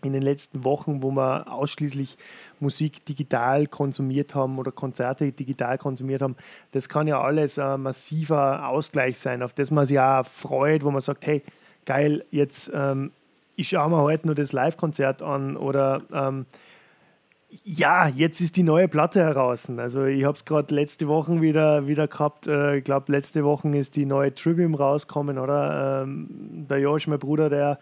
in 0.04 0.12
den 0.12 0.22
letzten 0.22 0.64
Wochen, 0.64 1.02
wo 1.02 1.10
wir 1.10 1.52
ausschließlich 1.52 2.16
Musik 2.60 3.04
digital 3.04 3.66
konsumiert 3.66 4.34
haben 4.34 4.58
oder 4.58 4.72
Konzerte 4.72 5.32
digital 5.32 5.78
konsumiert 5.78 6.22
haben, 6.22 6.36
das 6.72 6.88
kann 6.88 7.06
ja 7.06 7.20
alles 7.20 7.58
ein 7.58 7.82
massiver 7.82 8.68
Ausgleich 8.68 9.18
sein, 9.18 9.42
auf 9.42 9.52
das 9.52 9.70
man 9.70 9.86
sich 9.86 9.98
auch 9.98 10.26
freut, 10.26 10.84
wo 10.84 10.90
man 10.90 11.00
sagt, 11.00 11.26
hey, 11.26 11.42
geil, 11.84 12.24
jetzt 12.30 12.70
ähm, 12.74 13.10
ich 13.56 13.68
schaue 13.68 13.90
mir 13.90 14.02
heute 14.02 14.26
nur 14.26 14.34
das 14.34 14.52
Live-Konzert 14.52 15.22
an 15.22 15.56
oder 15.56 16.02
ähm, 16.12 16.46
ja, 17.64 18.08
jetzt 18.08 18.40
ist 18.40 18.56
die 18.56 18.62
neue 18.62 18.88
Platte 18.88 19.20
heraus. 19.20 19.70
Also 19.76 20.04
ich 20.04 20.24
habe 20.24 20.36
es 20.36 20.46
gerade 20.46 20.74
letzte 20.74 21.06
Woche 21.06 21.42
wieder, 21.42 21.86
wieder 21.86 22.08
gehabt. 22.08 22.46
Äh, 22.46 22.78
ich 22.78 22.84
glaube, 22.84 23.12
letzte 23.12 23.44
Woche 23.44 23.68
ist 23.76 23.94
die 23.96 24.06
neue 24.06 24.34
Trivium 24.34 24.74
rausgekommen, 24.74 25.38
oder? 25.38 26.02
Ähm, 26.02 26.66
der 26.68 26.78
Josh, 26.78 27.06
mein 27.08 27.18
Bruder, 27.18 27.50
der 27.50 27.78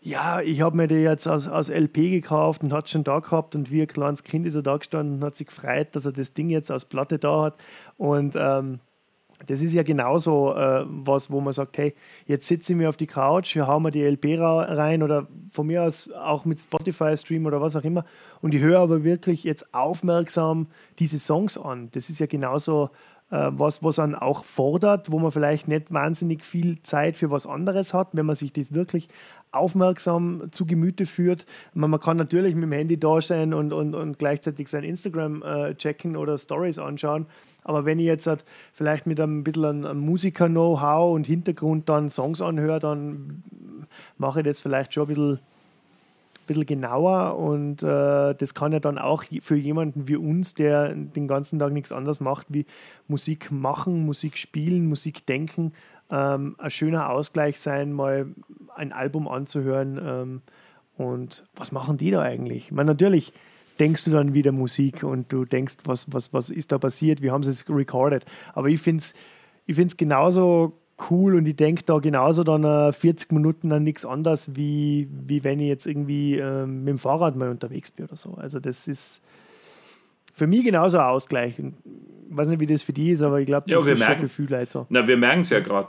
ja, 0.00 0.40
ich 0.40 0.60
habe 0.60 0.76
mir 0.76 0.86
die 0.86 0.96
jetzt 0.96 1.26
aus, 1.26 1.46
aus 1.46 1.68
LP 1.68 1.94
gekauft 1.94 2.62
und 2.62 2.72
hat 2.72 2.88
schon 2.88 3.04
da 3.04 3.18
gehabt 3.18 3.54
und 3.54 3.70
wie 3.70 3.82
ein 3.82 3.88
kleines 3.88 4.24
Kind 4.24 4.46
ist 4.46 4.54
er 4.54 4.62
da 4.62 4.76
gestanden 4.76 5.16
und 5.16 5.24
hat 5.24 5.36
sich 5.36 5.48
gefreut, 5.48 5.88
dass 5.92 6.06
er 6.06 6.12
das 6.12 6.34
Ding 6.34 6.50
jetzt 6.50 6.70
aus 6.70 6.84
Platte 6.84 7.18
da 7.18 7.42
hat. 7.42 7.54
Und 7.96 8.34
ähm, 8.36 8.80
das 9.46 9.62
ist 9.62 9.72
ja 9.72 9.82
genauso 9.82 10.54
äh, 10.54 10.84
was, 10.88 11.30
wo 11.30 11.40
man 11.40 11.52
sagt, 11.52 11.78
hey, 11.78 11.94
jetzt 12.26 12.48
sitze 12.48 12.72
ich 12.72 12.78
mir 12.78 12.88
auf 12.88 12.96
die 12.96 13.06
Couch, 13.06 13.52
hier 13.52 13.66
hauen 13.66 13.82
wir 13.82 13.90
die 13.90 14.02
LP 14.02 14.38
rein 14.40 15.02
oder 15.02 15.28
von 15.50 15.66
mir 15.66 15.84
aus 15.84 16.10
auch 16.10 16.44
mit 16.44 16.60
Spotify-Stream 16.60 17.46
oder 17.46 17.60
was 17.60 17.76
auch 17.76 17.84
immer 17.84 18.04
und 18.40 18.54
ich 18.54 18.62
höre 18.62 18.80
aber 18.80 19.04
wirklich 19.04 19.44
jetzt 19.44 19.72
aufmerksam 19.74 20.66
diese 20.98 21.18
Songs 21.18 21.56
an. 21.56 21.88
Das 21.92 22.10
ist 22.10 22.18
ja 22.18 22.26
genauso 22.26 22.90
äh, 23.30 23.50
was, 23.52 23.82
was 23.82 23.98
einen 23.98 24.14
auch 24.14 24.44
fordert, 24.44 25.12
wo 25.12 25.18
man 25.18 25.32
vielleicht 25.32 25.68
nicht 25.68 25.92
wahnsinnig 25.92 26.44
viel 26.44 26.82
Zeit 26.82 27.16
für 27.16 27.30
was 27.30 27.46
anderes 27.46 27.94
hat, 27.94 28.08
wenn 28.12 28.26
man 28.26 28.36
sich 28.36 28.52
das 28.52 28.72
wirklich 28.72 29.08
aufmerksam 29.52 30.48
zu 30.52 30.66
Gemüte 30.66 31.06
führt. 31.06 31.46
Man, 31.74 31.90
man 31.90 32.00
kann 32.00 32.16
natürlich 32.16 32.54
mit 32.54 32.64
dem 32.64 32.72
Handy 32.72 32.98
da 32.98 33.20
sein 33.20 33.54
und, 33.54 33.72
und, 33.72 33.94
und 33.94 34.18
gleichzeitig 34.18 34.68
sein 34.68 34.84
Instagram 34.84 35.42
äh, 35.42 35.74
checken 35.74 36.16
oder 36.16 36.38
Stories 36.38 36.78
anschauen. 36.78 37.26
Aber 37.64 37.84
wenn 37.84 37.98
ich 37.98 38.06
jetzt 38.06 38.26
halt 38.26 38.44
vielleicht 38.72 39.06
mit 39.06 39.20
einem 39.20 39.44
bisschen 39.44 39.84
einem 39.84 40.00
Musiker-Know-how 40.00 41.14
und 41.14 41.26
Hintergrund 41.26 41.88
dann 41.88 42.08
Songs 42.10 42.40
anhöre, 42.40 42.78
dann 42.78 43.42
mache 44.16 44.40
ich 44.40 44.46
das 44.46 44.60
vielleicht 44.60 44.94
schon 44.94 45.04
ein 45.04 45.08
bisschen 45.08 45.38
bisschen 46.48 46.66
genauer 46.66 47.36
und 47.38 47.82
äh, 47.84 48.34
das 48.34 48.54
kann 48.54 48.72
ja 48.72 48.80
dann 48.80 48.98
auch 48.98 49.22
für 49.42 49.54
jemanden 49.54 50.08
wie 50.08 50.16
uns, 50.16 50.54
der 50.54 50.94
den 50.94 51.28
ganzen 51.28 51.60
Tag 51.60 51.72
nichts 51.72 51.92
anderes 51.92 52.18
macht, 52.18 52.46
wie 52.48 52.66
Musik 53.06 53.52
machen, 53.52 54.04
Musik 54.04 54.36
spielen, 54.36 54.88
Musik 54.88 55.26
denken, 55.26 55.72
ähm, 56.10 56.56
ein 56.58 56.70
schöner 56.70 57.10
Ausgleich 57.10 57.60
sein, 57.60 57.92
mal 57.92 58.26
ein 58.74 58.92
Album 58.92 59.28
anzuhören. 59.28 60.00
Ähm, 60.02 60.42
und 60.96 61.46
was 61.54 61.72
machen 61.72 61.96
die 61.96 62.10
da 62.10 62.22
eigentlich? 62.22 62.66
Ich 62.66 62.72
meine, 62.72 62.90
natürlich 62.90 63.32
denkst 63.78 64.04
du 64.04 64.10
dann 64.10 64.34
wieder 64.34 64.50
Musik 64.52 65.04
und 65.04 65.32
du 65.32 65.44
denkst, 65.44 65.76
was, 65.84 66.12
was, 66.12 66.32
was 66.32 66.50
ist 66.50 66.72
da 66.72 66.78
passiert, 66.78 67.22
wie 67.22 67.30
haben 67.30 67.44
sie 67.44 67.50
es 67.50 67.68
recorded. 67.68 68.24
Aber 68.54 68.68
ich 68.68 68.80
finde 68.80 69.02
es 69.02 69.14
ich 69.68 69.76
find's 69.76 69.96
genauso 69.96 70.72
cool 71.10 71.36
und 71.36 71.46
ich 71.46 71.54
denke 71.54 71.82
da 71.84 71.98
genauso 71.98 72.42
dann 72.42 72.64
äh, 72.64 72.92
40 72.92 73.30
Minuten 73.32 73.70
an 73.70 73.84
nichts 73.84 74.04
anderes, 74.04 74.56
wie, 74.56 75.08
wie 75.10 75.44
wenn 75.44 75.60
ich 75.60 75.68
jetzt 75.68 75.86
irgendwie 75.86 76.38
äh, 76.38 76.66
mit 76.66 76.88
dem 76.88 76.98
Fahrrad 76.98 77.36
mal 77.36 77.50
unterwegs 77.50 77.90
bin 77.90 78.06
oder 78.06 78.16
so. 78.16 78.32
Also 78.34 78.58
das 78.60 78.88
ist 78.88 79.20
für 80.38 80.46
mich 80.46 80.64
genauso 80.64 80.98
ein 80.98 81.04
Ausgleich. 81.04 81.58
Ich 81.58 81.64
weiß 82.30 82.48
nicht, 82.48 82.60
wie 82.60 82.66
das 82.66 82.82
für 82.82 82.92
die 82.92 83.10
ist, 83.10 83.22
aber 83.22 83.40
ich 83.40 83.46
glaube, 83.46 83.70
das 83.70 83.86
ja, 83.86 83.92
ist 83.92 83.98
merken, 83.98 84.22
für 84.22 84.28
viele 84.28 84.58
Leute 84.58 84.70
so. 84.70 84.86
Na, 84.88 85.06
wir 85.06 85.16
merken 85.16 85.40
es 85.40 85.50
ja 85.50 85.60
gerade. 85.60 85.88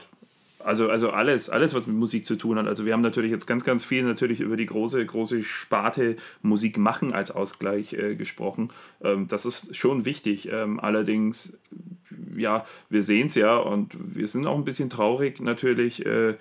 Also, 0.61 0.89
also 0.89 1.11
alles, 1.11 1.49
alles, 1.49 1.73
was 1.73 1.87
mit 1.87 1.95
Musik 1.95 2.25
zu 2.25 2.35
tun 2.35 2.57
hat. 2.57 2.67
Also 2.67 2.85
wir 2.85 2.91
haben 2.91 3.01
natürlich 3.01 3.31
jetzt 3.31 3.47
ganz, 3.47 3.63
ganz 3.63 3.85
viel 3.85 4.03
natürlich 4.03 4.41
über 4.41 4.57
die 4.57 4.65
große, 4.65 5.05
große 5.05 5.43
Sparte 5.43 6.17
Musik 6.41 6.77
machen 6.77 7.13
als 7.13 7.31
Ausgleich 7.31 7.93
äh, 7.93 8.15
gesprochen. 8.15 8.69
Ähm, 9.01 9.27
das 9.27 9.45
ist 9.45 9.77
schon 9.77 10.03
wichtig. 10.03 10.49
Ähm, 10.51 10.79
allerdings, 10.79 11.57
ja, 12.35 12.65
wir 12.89 13.03
sehen 13.03 13.27
es 13.27 13.35
ja 13.35 13.55
und 13.55 13.95
wir 13.99 14.27
sind 14.27 14.47
auch 14.47 14.57
ein 14.57 14.65
bisschen 14.65 14.89
traurig 14.89 15.39
natürlich, 15.39 16.05
äh, 16.05 16.35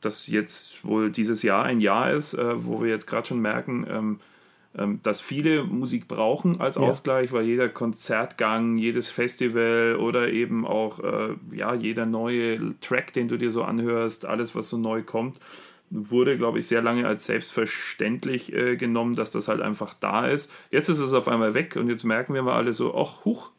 dass 0.00 0.28
jetzt 0.28 0.84
wohl 0.84 1.10
dieses 1.10 1.42
Jahr 1.42 1.64
ein 1.64 1.80
Jahr 1.80 2.12
ist, 2.12 2.34
äh, 2.34 2.64
wo 2.64 2.80
wir 2.80 2.90
jetzt 2.90 3.06
gerade 3.06 3.26
schon 3.26 3.40
merken, 3.40 3.86
ähm, 3.90 4.20
ähm, 4.76 5.00
dass 5.02 5.20
viele 5.20 5.64
Musik 5.64 6.08
brauchen 6.08 6.60
als 6.60 6.76
Ausgleich, 6.76 7.30
ja. 7.30 7.36
weil 7.36 7.44
jeder 7.44 7.68
Konzertgang, 7.68 8.76
jedes 8.76 9.08
Festival 9.08 9.96
oder 10.00 10.30
eben 10.30 10.66
auch 10.66 11.00
äh, 11.00 11.34
ja, 11.52 11.74
jeder 11.74 12.06
neue 12.06 12.78
Track, 12.80 13.12
den 13.12 13.28
du 13.28 13.36
dir 13.36 13.50
so 13.50 13.62
anhörst, 13.62 14.26
alles, 14.26 14.54
was 14.54 14.68
so 14.68 14.76
neu 14.76 15.02
kommt, 15.02 15.38
wurde, 15.90 16.36
glaube 16.36 16.58
ich, 16.58 16.66
sehr 16.66 16.82
lange 16.82 17.06
als 17.06 17.26
selbstverständlich 17.26 18.52
äh, 18.52 18.76
genommen, 18.76 19.14
dass 19.14 19.30
das 19.30 19.46
halt 19.48 19.60
einfach 19.60 19.94
da 19.94 20.26
ist. 20.26 20.50
Jetzt 20.70 20.88
ist 20.88 20.98
es 20.98 21.12
auf 21.12 21.28
einmal 21.28 21.54
weg 21.54 21.76
und 21.76 21.88
jetzt 21.88 22.04
merken 22.04 22.34
wir 22.34 22.42
mal 22.42 22.56
alle 22.56 22.74
so, 22.74 22.96
ach, 22.96 23.24
huch, 23.24 23.50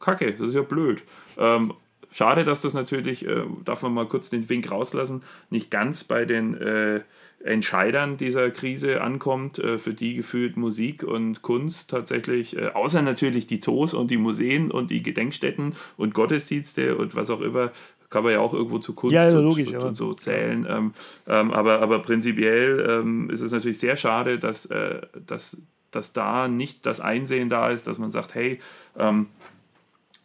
Kacke, 0.00 0.32
das 0.32 0.48
ist 0.48 0.54
ja 0.54 0.62
blöd. 0.62 1.02
Ähm, 1.38 1.74
schade, 2.10 2.44
dass 2.44 2.62
das 2.62 2.74
natürlich, 2.74 3.26
äh, 3.26 3.44
darf 3.64 3.82
man 3.82 3.94
mal 3.94 4.06
kurz 4.06 4.28
den 4.28 4.48
Wink 4.48 4.70
rauslassen, 4.70 5.22
nicht 5.50 5.70
ganz 5.70 6.04
bei 6.04 6.24
den 6.24 6.54
äh, 6.54 7.02
Entscheidern 7.44 8.16
dieser 8.16 8.50
Krise 8.50 9.02
ankommt, 9.02 9.58
äh, 9.58 9.78
für 9.78 9.92
die 9.92 10.14
gefühlt 10.14 10.56
Musik 10.56 11.02
und 11.02 11.42
Kunst 11.42 11.90
tatsächlich, 11.90 12.56
äh, 12.56 12.68
außer 12.68 13.02
natürlich 13.02 13.46
die 13.46 13.60
Zoos 13.60 13.92
und 13.92 14.10
die 14.10 14.16
Museen 14.16 14.70
und 14.70 14.90
die 14.90 15.02
Gedenkstätten 15.02 15.74
und 15.98 16.14
Gottesdienste 16.14 16.96
und 16.96 17.14
was 17.14 17.28
auch 17.28 17.42
immer, 17.42 17.70
kann 18.08 18.24
man 18.24 18.32
ja 18.32 18.40
auch 18.40 18.54
irgendwo 18.54 18.78
zu 18.78 18.94
Kunst 18.94 19.14
ja, 19.14 19.28
und, 19.28 19.44
logisch, 19.44 19.72
und, 19.72 19.82
und, 19.82 19.94
so 19.94 20.14
zählen. 20.14 20.66
Ähm, 20.68 20.94
ähm, 21.26 21.50
aber, 21.50 21.80
aber 21.80 21.98
prinzipiell 21.98 22.86
ähm, 22.88 23.28
ist 23.28 23.40
es 23.40 23.52
natürlich 23.52 23.78
sehr 23.78 23.96
schade, 23.96 24.38
dass, 24.38 24.66
äh, 24.66 25.02
dass, 25.26 25.58
dass 25.90 26.12
da 26.12 26.48
nicht 26.48 26.86
das 26.86 27.00
Einsehen 27.00 27.50
da 27.50 27.70
ist, 27.70 27.86
dass 27.86 27.98
man 27.98 28.10
sagt, 28.10 28.34
hey, 28.34 28.58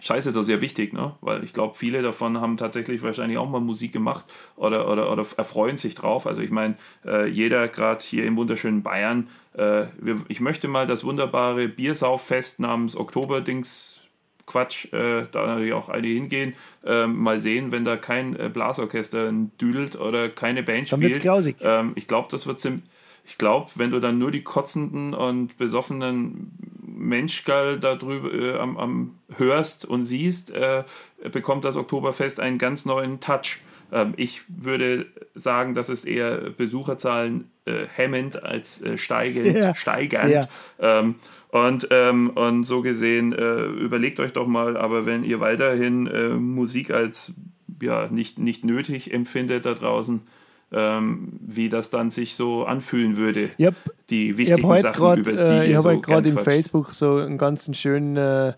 Scheiße, 0.01 0.31
das 0.31 0.43
ist 0.45 0.49
ja 0.49 0.61
wichtig, 0.61 0.93
ne? 0.93 1.15
Weil 1.19 1.43
ich 1.43 1.51
glaube, 1.51 1.75
viele 1.75 2.01
davon 2.01 2.39
haben 2.39 2.55
tatsächlich 2.55 3.01
wahrscheinlich 3.01 3.37
auch 3.37 3.49
mal 3.49 3.59
Musik 3.59 3.91
gemacht 3.91 4.25
oder, 4.55 4.89
oder, 4.89 5.11
oder 5.11 5.25
erfreuen 5.35 5.77
sich 5.77 5.95
drauf. 5.95 6.25
Also 6.25 6.41
ich 6.41 6.51
meine, 6.51 6.75
äh, 7.05 7.27
jeder 7.27 7.67
gerade 7.67 8.03
hier 8.03 8.25
im 8.25 8.37
wunderschönen 8.37 8.81
Bayern, 8.81 9.27
äh, 9.53 9.87
wir, 9.99 10.21
ich 10.29 10.39
möchte 10.39 10.69
mal 10.69 10.87
das 10.87 11.03
wunderbare 11.03 11.67
Biersauffest 11.67 12.61
namens 12.61 12.95
Oktoberdings 12.95 13.99
Quatsch, 14.45 14.85
äh, 14.93 15.27
da 15.31 15.45
natürlich 15.45 15.73
auch 15.73 15.89
einige 15.89 16.13
hingehen, 16.13 16.53
äh, 16.83 17.05
mal 17.05 17.39
sehen, 17.39 17.71
wenn 17.71 17.83
da 17.83 17.97
kein 17.97 18.35
äh, 18.35 18.49
Blasorchester 18.49 19.31
düdelt 19.61 19.95
oder 19.95 20.29
keine 20.29 20.63
Band 20.63 20.91
dann 20.91 21.01
spielt. 21.01 21.21
Grausig. 21.21 21.57
Ähm, 21.61 21.91
ich 21.95 22.07
glaube, 22.07 22.27
das 22.31 22.47
wird 22.47 22.59
ziemlich. 22.59 22.83
Ich 23.29 23.37
glaube, 23.37 23.69
wenn 23.75 23.91
du 23.91 23.99
dann 23.99 24.17
nur 24.17 24.31
die 24.31 24.41
kotzenden 24.41 25.13
und 25.13 25.55
besoffenen 25.57 26.51
Menschgall 26.83 27.79
darüber 27.79 28.33
äh, 28.33 28.57
am, 28.57 28.75
am, 28.77 29.15
hörst 29.37 29.85
und 29.85 30.05
siehst, 30.05 30.49
äh, 30.49 30.83
bekommt 31.31 31.63
das 31.63 31.77
Oktoberfest 31.77 32.39
einen 32.39 32.57
ganz 32.57 32.85
neuen 32.85 33.19
Touch. 33.19 33.59
Ähm, 33.91 34.15
ich 34.17 34.41
würde 34.47 35.05
sagen, 35.35 35.75
das 35.75 35.89
ist 35.89 36.05
eher 36.05 36.49
Besucherzahlen 36.49 37.51
äh, 37.65 37.85
hemmend 37.93 38.41
als 38.43 38.81
äh, 38.81 38.97
steigend, 38.97 39.61
sehr, 39.61 39.75
steigernd. 39.75 40.29
Sehr. 40.31 40.49
Ähm, 40.79 41.15
und, 41.49 41.87
ähm, 41.91 42.31
und 42.31 42.63
so 42.63 42.81
gesehen, 42.81 43.31
äh, 43.31 43.65
überlegt 43.65 44.19
euch 44.19 44.33
doch 44.33 44.47
mal, 44.47 44.75
aber 44.75 45.05
wenn 45.05 45.23
ihr 45.23 45.39
weiterhin 45.39 46.07
äh, 46.07 46.29
Musik 46.29 46.89
als 46.89 47.33
ja, 47.79 48.07
nicht, 48.07 48.39
nicht 48.39 48.65
nötig 48.65 49.13
empfindet 49.13 49.67
da 49.67 49.75
draußen, 49.75 50.21
ähm, 50.71 51.39
wie 51.41 51.69
das 51.69 51.89
dann 51.89 52.09
sich 52.09 52.35
so 52.35 52.65
anfühlen 52.65 53.17
würde. 53.17 53.49
Yep. 53.59 53.75
Die 54.09 54.37
wichtigen 54.37 54.81
Sachen, 54.81 54.93
grad, 54.93 55.19
über 55.19 55.31
die 55.31 55.37
äh, 55.37 55.67
Ich 55.67 55.73
habe 55.73 55.83
so 55.83 55.89
halt 55.89 56.03
gerade 56.03 56.29
in 56.29 56.37
Facebook 56.37 56.91
so 56.91 57.17
ein 57.17 57.37
ganz 57.37 57.69
schön, 57.75 58.15
äh, 58.17 58.53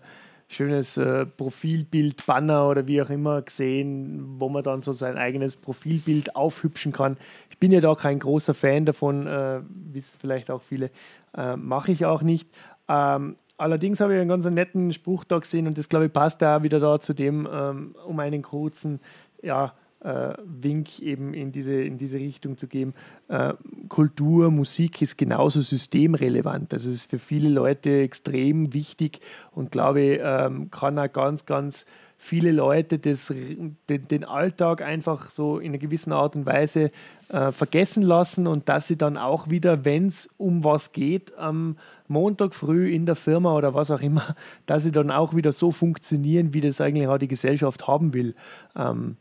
schönes 0.48 0.96
äh, 0.96 1.24
Profilbild, 1.24 2.26
Banner 2.26 2.68
oder 2.68 2.86
wie 2.86 3.00
auch 3.00 3.10
immer 3.10 3.42
gesehen, 3.42 4.36
wo 4.38 4.48
man 4.48 4.62
dann 4.62 4.82
so 4.82 4.92
sein 4.92 5.16
eigenes 5.16 5.56
Profilbild 5.56 6.36
aufhübschen 6.36 6.92
kann. 6.92 7.16
Ich 7.50 7.58
bin 7.58 7.72
ja 7.72 7.80
da 7.80 7.94
kein 7.94 8.18
großer 8.18 8.54
Fan 8.54 8.84
davon, 8.84 9.26
äh, 9.26 9.60
wissen 9.92 10.18
vielleicht 10.20 10.50
auch 10.50 10.62
viele, 10.62 10.90
äh, 11.36 11.56
mache 11.56 11.92
ich 11.92 12.04
auch 12.04 12.22
nicht. 12.22 12.48
Ähm, 12.88 13.36
Allerdings 13.62 14.00
habe 14.00 14.14
ich 14.14 14.20
einen 14.20 14.28
ganz 14.28 14.44
netten 14.46 14.92
Spruch 14.92 15.22
da 15.22 15.38
gesehen 15.38 15.68
und 15.68 15.78
das 15.78 15.88
glaube 15.88 16.06
ich 16.06 16.12
passt 16.12 16.42
da 16.42 16.64
wieder 16.64 16.80
da 16.80 16.98
zu 16.98 17.12
dem, 17.12 17.46
ähm, 17.52 17.94
um 18.06 18.18
einen 18.18 18.42
kurzen, 18.42 18.98
ja, 19.40 19.74
äh, 20.02 20.34
Wink 20.44 21.00
eben 21.00 21.34
in 21.34 21.52
diese, 21.52 21.74
in 21.74 21.98
diese 21.98 22.18
Richtung 22.18 22.58
zu 22.58 22.66
geben. 22.66 22.94
Äh, 23.28 23.54
Kultur, 23.88 24.50
Musik 24.50 25.00
ist 25.02 25.16
genauso 25.16 25.60
systemrelevant. 25.60 26.72
Also 26.72 26.90
es 26.90 26.96
ist 26.96 27.10
für 27.10 27.18
viele 27.18 27.48
Leute 27.48 28.02
extrem 28.02 28.72
wichtig 28.74 29.20
und 29.52 29.70
glaube 29.70 30.00
ich, 30.00 30.20
ähm, 30.22 30.70
kann 30.70 30.98
auch 30.98 31.12
ganz, 31.12 31.46
ganz 31.46 31.86
viele 32.22 32.52
Leute 32.52 33.00
das, 33.00 33.26
den, 33.26 33.76
den, 33.88 34.24
Alltag 34.24 34.80
einfach 34.80 35.30
so 35.30 35.58
in 35.58 35.72
einer 35.72 35.78
gewissen 35.78 36.12
Art 36.12 36.36
und 36.36 36.46
Weise 36.46 36.92
äh, 37.30 37.50
vergessen 37.50 38.04
lassen 38.04 38.46
und 38.46 38.68
dass 38.68 38.86
sie 38.86 38.96
dann 38.96 39.16
auch 39.16 39.50
wieder, 39.50 39.84
wenn 39.84 40.06
es 40.06 40.28
um 40.36 40.62
was 40.62 40.92
geht, 40.92 41.36
am 41.36 41.76
Montag 42.06 42.54
früh 42.54 42.92
in 42.92 43.06
der 43.06 43.16
Firma 43.16 43.56
oder 43.56 43.74
was 43.74 43.90
auch 43.90 44.02
immer, 44.02 44.36
dass 44.66 44.84
sie 44.84 44.92
dann 44.92 45.10
auch 45.10 45.34
wieder 45.34 45.50
so 45.50 45.72
funktionieren, 45.72 46.54
wie 46.54 46.60
das 46.60 46.80
eigentlich 46.80 47.08
auch 47.08 47.18
die 47.18 47.26
Gesellschaft 47.26 47.88
haben 47.88 48.14
will. 48.14 48.36
Ähm, 48.76 49.16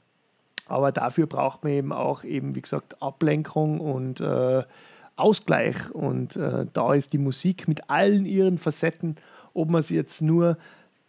aber 0.72 0.92
dafür 0.92 1.28
braucht 1.28 1.64
man 1.64 1.74
eben 1.74 1.94
auch 1.94 2.24
eben, 2.24 2.56
wie 2.56 2.62
gesagt, 2.62 3.02
Ablenkung 3.02 3.80
und 3.80 4.22
äh, 4.22 4.64
Ausgleich. 5.16 5.92
Und 5.92 6.36
äh, 6.36 6.66
da 6.72 6.94
ist 6.94 7.14
die 7.14 7.18
Musik 7.18 7.68
mit 7.68 7.90
allen 7.90 8.26
ihren 8.26 8.58
Facetten, 8.58 9.18
ob 9.54 9.70
man 9.70 9.82
sie 9.82 9.96
jetzt 9.96 10.22
nur 10.22 10.58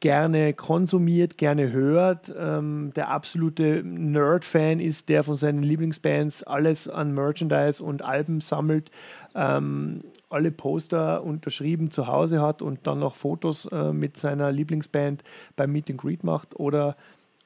gerne 0.01 0.53
konsumiert, 0.53 1.39
gerne 1.39 1.71
hört, 1.71 2.35
ähm, 2.37 2.91
der 2.97 3.09
absolute 3.11 3.85
Nerd-Fan 3.85 4.81
ist, 4.81 5.09
der 5.09 5.23
von 5.23 5.37
seinen 5.37 5.63
Lieblingsbands 5.63 6.43
alles 6.43 6.89
an 6.89 7.15
Merchandise 7.15 7.83
und 7.83 8.03
Alben 8.03 8.41
sammelt, 8.41 8.91
ähm, 9.37 10.01
alle 10.29 10.51
Poster 10.51 11.23
unterschrieben 11.23 11.93
zu 11.93 12.09
Hause 12.09 12.43
hat 12.43 12.63
und 12.63 12.81
dann 12.89 12.99
noch 12.99 13.15
Fotos 13.15 13.67
äh, 13.67 13.93
mit 13.93 14.17
seiner 14.17 14.51
Lieblingsband 14.51 15.23
beim 15.55 15.71
Meet 15.71 15.91
and 15.91 16.01
Greet 16.01 16.25
macht 16.25 16.59
oder 16.59 16.97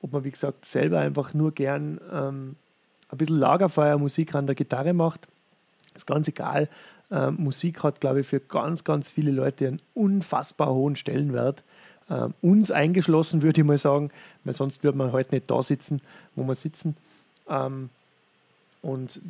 ob 0.03 0.13
man, 0.13 0.25
wie 0.25 0.31
gesagt, 0.31 0.65
selber 0.65 1.01
einfach 1.01 1.35
nur 1.35 1.53
gern 1.53 2.01
ähm, 2.13 2.57
ein 3.09 3.19
bisschen 3.19 3.39
Lagerfeuermusik 3.39 4.35
an 4.35 4.47
der 4.47 4.55
Gitarre 4.55 4.93
macht. 4.93 5.27
ist 5.95 6.07
ganz 6.07 6.29
egal. 6.29 6.69
Äh, 7.11 7.31
Musik 7.31 7.83
hat, 7.83 8.01
glaube 8.01 8.21
ich, 8.21 8.27
für 8.27 8.41
ganz, 8.41 8.85
ganz 8.85 9.11
viele 9.11 9.31
Leute 9.31 9.69
einen 9.69 9.83
unfassbar 9.95 10.73
hohen 10.73 10.97
Stellenwert. 10.97 11.63
Äh, 12.09 12.29
uns 12.43 12.71
eingeschlossen, 12.71 13.43
würde 13.43 13.61
ich 13.61 13.67
mal 13.67 13.79
sagen, 13.79 14.11
weil 14.45 14.53
sonst 14.53 14.83
würde 14.85 14.99
man 14.99 15.13
heute 15.13 15.35
nicht 15.35 15.51
da 15.51 15.63
sitzen, 15.63 16.01
wo 16.35 16.45
wir 16.45 16.55
sitzen. 16.55 16.97
Ähm, 17.49 17.91
und 18.83 19.21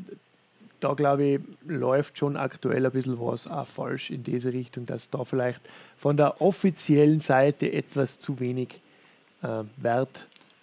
da 0.80 0.94
glaube 0.94 1.24
ich, 1.24 1.40
läuft 1.66 2.18
schon 2.18 2.36
aktuell 2.36 2.84
ein 2.84 2.92
bisschen 2.92 3.18
was 3.18 3.46
auch 3.46 3.66
falsch 3.66 4.10
in 4.10 4.22
diese 4.22 4.52
Richtung, 4.52 4.84
dass 4.86 5.10
da 5.10 5.24
vielleicht 5.24 5.62
von 5.96 6.16
der 6.16 6.40
offiziellen 6.40 7.20
Seite 7.20 7.72
etwas 7.72 8.18
zu 8.18 8.40
wenig 8.40 8.80
äh, 9.42 9.62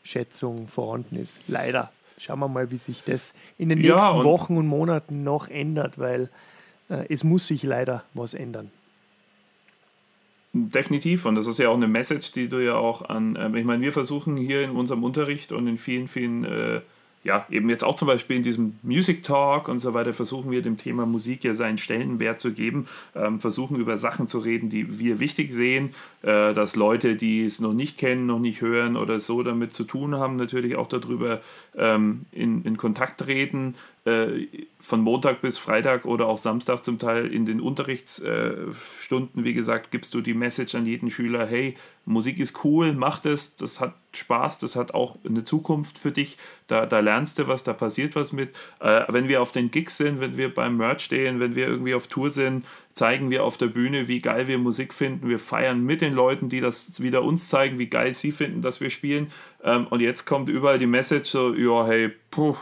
Wertschätzung 0.04 0.68
vorhanden 0.68 1.16
ist. 1.16 1.42
Leider. 1.48 1.92
Schauen 2.20 2.40
wir 2.40 2.48
mal, 2.48 2.72
wie 2.72 2.78
sich 2.78 3.04
das 3.04 3.34
in 3.58 3.70
den 3.70 3.80
nächsten 3.80 3.98
ja, 3.98 4.10
und 4.12 4.24
Wochen 4.24 4.58
und 4.58 4.68
Monaten 4.68 5.24
noch 5.24 5.48
ändert, 5.48 5.98
weil 5.98 6.30
äh, 6.90 7.06
es 7.10 7.24
muss 7.24 7.48
sich 7.48 7.64
leider 7.64 8.04
was 8.14 8.34
ändern. 8.34 8.70
Definitiv, 10.54 11.26
und 11.26 11.36
das 11.36 11.48
ist 11.48 11.58
ja 11.58 11.70
auch 11.70 11.76
eine 11.76 11.88
Message, 11.88 12.32
die 12.34 12.48
du 12.48 12.64
ja 12.64 12.76
auch 12.76 13.10
an, 13.10 13.36
äh, 13.36 13.58
ich 13.58 13.66
meine, 13.66 13.82
wir 13.82 13.92
versuchen 13.92 14.38
hier 14.38 14.62
in 14.64 14.72
unserem 14.72 15.04
Unterricht 15.04 15.52
und 15.52 15.68
in 15.68 15.78
vielen, 15.78 16.08
vielen 16.08 16.46
äh, 16.46 16.82
ja, 17.24 17.46
eben 17.50 17.70
jetzt 17.70 17.84
auch 17.84 17.96
zum 17.96 18.08
Beispiel 18.08 18.36
in 18.36 18.44
diesem 18.44 18.76
Music 18.84 19.24
Talk 19.24 19.70
und 19.70 19.80
so 19.80 19.94
weiter 19.94 20.12
versuchen 20.14 20.52
wir 20.52 20.62
dem 20.62 20.78
Thema 20.78 21.06
Musik 21.06 21.44
ja 21.44 21.54
seinen 21.54 21.78
Stellenwert 21.78 22.42
zu 22.42 22.52
geben, 22.52 22.88
ähm, 23.16 23.40
versuchen 23.40 23.78
über 23.78 23.98
Sachen 23.98 24.28
zu 24.28 24.40
reden, 24.40 24.70
die 24.70 25.00
wir 25.00 25.20
wichtig 25.20 25.54
sehen, 25.54 25.92
äh, 26.22 26.54
dass 26.54 26.76
Leute, 26.76 27.16
die 27.16 27.46
es 27.46 27.62
noch 27.62 27.74
nicht 27.74 27.98
kennen, 27.98 28.26
noch 28.26 28.40
nicht 28.40 28.62
hören 28.62 28.98
oder 28.98 29.20
so 29.22 29.42
damit 29.42 29.74
zu 29.74 29.86
tun 29.86 30.16
haben, 30.16 30.36
natürlich 30.36 30.76
auch 30.76 30.88
darüber 30.88 31.42
ähm, 31.78 32.26
in, 32.32 32.64
in 32.64 32.76
Kontakt 32.76 33.22
treten, 33.22 33.76
von 34.06 35.00
Montag 35.00 35.40
bis 35.40 35.58
Freitag 35.58 36.04
oder 36.04 36.28
auch 36.28 36.38
Samstag 36.38 36.84
zum 36.84 37.00
Teil 37.00 37.28
in 37.28 37.46
den 37.46 37.62
Unterrichtsstunden, 37.62 39.46
wie 39.46 39.54
gesagt, 39.54 39.92
gibst 39.92 40.14
du 40.14 40.20
die 40.20 40.34
Message 40.34 40.76
an 40.76 40.86
jeden 40.86 41.10
Schüler, 41.10 41.46
hey, 41.46 41.76
Musik 42.04 42.38
ist 42.40 42.66
cool, 42.66 42.92
mach 42.92 43.20
das, 43.20 43.56
das 43.56 43.80
hat 43.80 43.96
Spaß, 44.12 44.58
das 44.58 44.76
hat 44.76 44.94
auch 44.94 45.18
eine 45.26 45.46
Zukunft 45.46 45.98
für 45.98 46.12
dich, 46.12 46.38
da, 46.68 46.86
da 46.86 47.00
lernst 47.00 47.40
du 47.40 47.48
was, 47.48 47.64
da 47.64 47.72
passiert 47.72 48.14
was 48.18 48.34
mit. 48.34 48.50
Äh, 48.82 49.04
wenn 49.08 49.30
wir 49.30 49.42
auf 49.42 49.54
den 49.54 49.72
Gigs 49.72 49.96
sind, 49.96 50.20
wenn 50.20 50.36
wir 50.36 50.54
beim 50.54 50.76
Merch 50.76 51.04
stehen, 51.04 51.40
wenn 51.40 51.56
wir 51.56 51.68
irgendwie 51.68 51.94
auf 51.94 52.08
Tour 52.08 52.30
sind, 52.30 52.66
zeigen 52.94 53.30
wir 53.30 53.46
auf 53.46 53.56
der 53.56 53.68
Bühne, 53.68 54.10
wie 54.10 54.20
geil 54.20 54.50
wir 54.50 54.58
Musik 54.58 54.94
finden. 54.94 55.30
Wir 55.30 55.40
feiern 55.40 55.82
mit 55.82 56.02
den 56.02 56.14
Leuten, 56.14 56.50
die 56.50 56.60
das 56.60 57.02
wieder 57.02 57.24
uns 57.24 57.48
zeigen, 57.48 57.80
wie 57.80 57.88
geil 57.88 58.14
sie 58.14 58.34
finden, 58.34 58.62
dass 58.62 58.82
wir 58.82 58.90
spielen. 58.90 59.28
Ähm, 59.64 59.88
und 59.88 60.02
jetzt 60.02 60.26
kommt 60.26 60.50
überall 60.50 60.80
die 60.80 60.88
Message 60.88 61.30
so, 61.30 61.54
ja, 61.54 61.88
hey, 61.88 62.12
puh, 62.30 62.58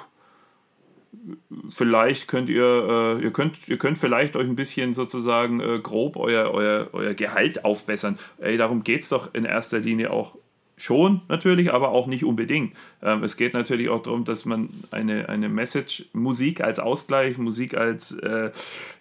vielleicht 1.70 2.28
könnt 2.28 2.50
ihr, 2.50 3.18
äh, 3.20 3.24
ihr 3.24 3.32
könnt, 3.32 3.68
ihr 3.68 3.78
könnt 3.78 3.98
vielleicht 3.98 4.36
euch 4.36 4.48
ein 4.48 4.56
bisschen 4.56 4.94
sozusagen 4.94 5.60
äh, 5.60 5.80
grob 5.80 6.18
euer, 6.18 6.52
euer, 6.52 6.90
euer 6.94 7.14
Gehalt 7.14 7.66
aufbessern. 7.66 8.18
Ey, 8.40 8.58
darum 8.58 8.84
geht 8.84 9.04
es 9.04 9.10
doch 9.10 9.34
in 9.34 9.46
erster 9.46 9.80
Linie 9.80 10.12
auch 10.12 10.36
schon 10.78 11.22
natürlich, 11.28 11.72
aber 11.72 11.90
auch 11.90 12.08
nicht 12.08 12.26
unbedingt. 12.26 12.74
Ähm, 13.04 13.24
es 13.24 13.38
geht 13.38 13.54
natürlich 13.54 13.90
auch 13.90 14.02
darum, 14.02 14.24
dass 14.24 14.46
man 14.46 14.70
eine, 14.90 15.30
eine 15.30 15.48
Message, 15.48 16.06
Musik 16.14 16.62
als 16.62 16.80
Ausgleich, 16.80 17.38
Musik 17.38 17.78
als 17.78 18.14
äh, 18.14 18.52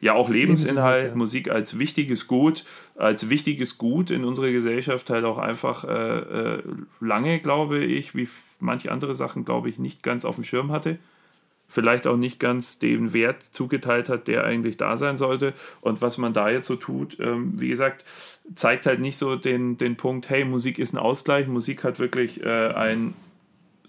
ja 0.00 0.12
auch 0.12 0.28
Lebensinhalt, 0.28 1.10
ja. 1.10 1.14
Musik 1.14 1.50
als 1.50 1.78
wichtiges 1.78 2.26
Gut, 2.26 2.64
als 2.96 3.30
wichtiges 3.30 3.78
Gut 3.78 4.10
in 4.10 4.24
unserer 4.24 4.50
Gesellschaft 4.50 5.08
halt 5.08 5.24
auch 5.24 5.38
einfach 5.38 5.84
äh, 5.84 6.18
äh, 6.18 6.62
lange, 7.00 7.40
glaube 7.40 7.82
ich, 7.82 8.14
wie 8.14 8.28
manche 8.58 8.92
andere 8.92 9.14
Sachen, 9.14 9.46
glaube 9.46 9.70
ich, 9.70 9.78
nicht 9.78 10.02
ganz 10.02 10.26
auf 10.26 10.34
dem 10.34 10.44
Schirm 10.44 10.70
hatte 10.72 10.98
vielleicht 11.70 12.06
auch 12.06 12.16
nicht 12.16 12.38
ganz 12.40 12.78
den 12.78 13.14
Wert 13.14 13.42
zugeteilt 13.42 14.08
hat, 14.08 14.28
der 14.28 14.44
eigentlich 14.44 14.76
da 14.76 14.96
sein 14.96 15.16
sollte. 15.16 15.54
Und 15.80 16.02
was 16.02 16.18
man 16.18 16.34
da 16.34 16.50
jetzt 16.50 16.66
so 16.66 16.76
tut, 16.76 17.18
ähm, 17.20 17.52
wie 17.58 17.68
gesagt, 17.68 18.04
zeigt 18.54 18.84
halt 18.84 19.00
nicht 19.00 19.16
so 19.16 19.36
den, 19.36 19.78
den 19.78 19.96
Punkt, 19.96 20.28
hey, 20.28 20.44
Musik 20.44 20.78
ist 20.78 20.92
ein 20.92 20.98
Ausgleich, 20.98 21.46
Musik 21.46 21.84
hat 21.84 21.98
wirklich 21.98 22.42
äh, 22.42 22.72
ein 22.74 23.14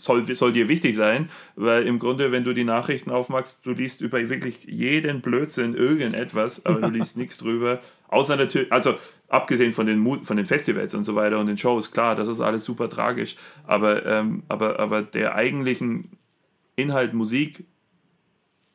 soll, 0.02 0.36
soll 0.36 0.52
dir 0.52 0.68
wichtig 0.68 0.96
sein, 0.96 1.30
weil 1.56 1.86
im 1.86 2.00
Grunde, 2.00 2.32
wenn 2.32 2.44
du 2.44 2.54
die 2.54 2.64
Nachrichten 2.64 3.12
aufmachst, 3.12 3.60
du 3.64 3.72
liest 3.72 4.02
über 4.02 4.30
wirklich 4.30 4.66
jeden 4.66 5.22
Blödsinn 5.22 5.76
irgendetwas, 5.76 6.66
aber 6.66 6.82
du 6.82 6.90
liest 6.90 7.18
nichts 7.18 7.38
drüber, 7.38 7.80
außer 8.08 8.36
natürlich, 8.36 8.72
also 8.72 8.96
abgesehen 9.28 9.74
von 9.74 9.86
den, 9.86 10.24
von 10.24 10.38
den 10.38 10.46
Festivals 10.46 10.96
und 10.96 11.04
so 11.04 11.16
weiter 11.16 11.40
und 11.40 11.46
den 11.46 11.58
Shows, 11.58 11.92
klar, 11.92 12.16
das 12.16 12.28
ist 12.28 12.42
alles 12.42 12.66
super 12.66 12.90
tragisch, 12.90 13.36
aber, 13.66 14.06
ähm, 14.06 14.44
aber, 14.50 14.80
aber 14.80 15.04
der 15.04 15.36
eigentlichen 15.36 16.10
Inhalt 16.82 17.14
Musik 17.14 17.66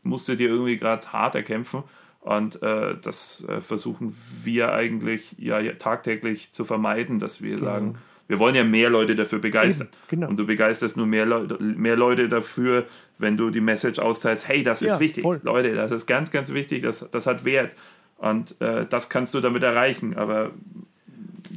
musst 0.02 0.28
du 0.28 0.36
dir 0.36 0.48
irgendwie 0.48 0.76
gerade 0.76 1.12
hart 1.12 1.34
erkämpfen. 1.34 1.82
Und 2.20 2.60
äh, 2.62 2.96
das 3.00 3.44
äh, 3.48 3.60
versuchen 3.60 4.16
wir 4.42 4.72
eigentlich 4.72 5.36
ja, 5.38 5.62
tagtäglich 5.74 6.50
zu 6.52 6.64
vermeiden, 6.64 7.18
dass 7.18 7.42
wir 7.42 7.54
genau. 7.54 7.66
sagen, 7.66 7.98
wir 8.26 8.40
wollen 8.40 8.56
ja 8.56 8.64
mehr 8.64 8.90
Leute 8.90 9.14
dafür 9.14 9.38
begeistern. 9.38 9.88
Genau. 10.08 10.28
Und 10.28 10.36
du 10.36 10.44
begeisterst 10.44 10.96
nur 10.96 11.06
mehr, 11.06 11.26
Leute, 11.26 11.62
mehr 11.62 11.94
Leute 11.96 12.28
dafür, 12.28 12.84
wenn 13.18 13.36
du 13.36 13.50
die 13.50 13.60
Message 13.60 14.00
austeilst, 14.00 14.48
hey, 14.48 14.64
das 14.64 14.82
ist 14.82 14.94
ja, 14.94 15.00
wichtig. 15.00 15.22
Voll. 15.22 15.40
Leute, 15.44 15.74
das 15.74 15.92
ist 15.92 16.06
ganz, 16.06 16.32
ganz 16.32 16.52
wichtig, 16.52 16.82
das, 16.82 17.08
das 17.10 17.26
hat 17.26 17.44
Wert. 17.44 17.72
Und 18.18 18.60
äh, 18.60 18.86
das 18.86 19.08
kannst 19.08 19.32
du 19.34 19.40
damit 19.40 19.62
erreichen. 19.62 20.16
Aber 20.16 20.50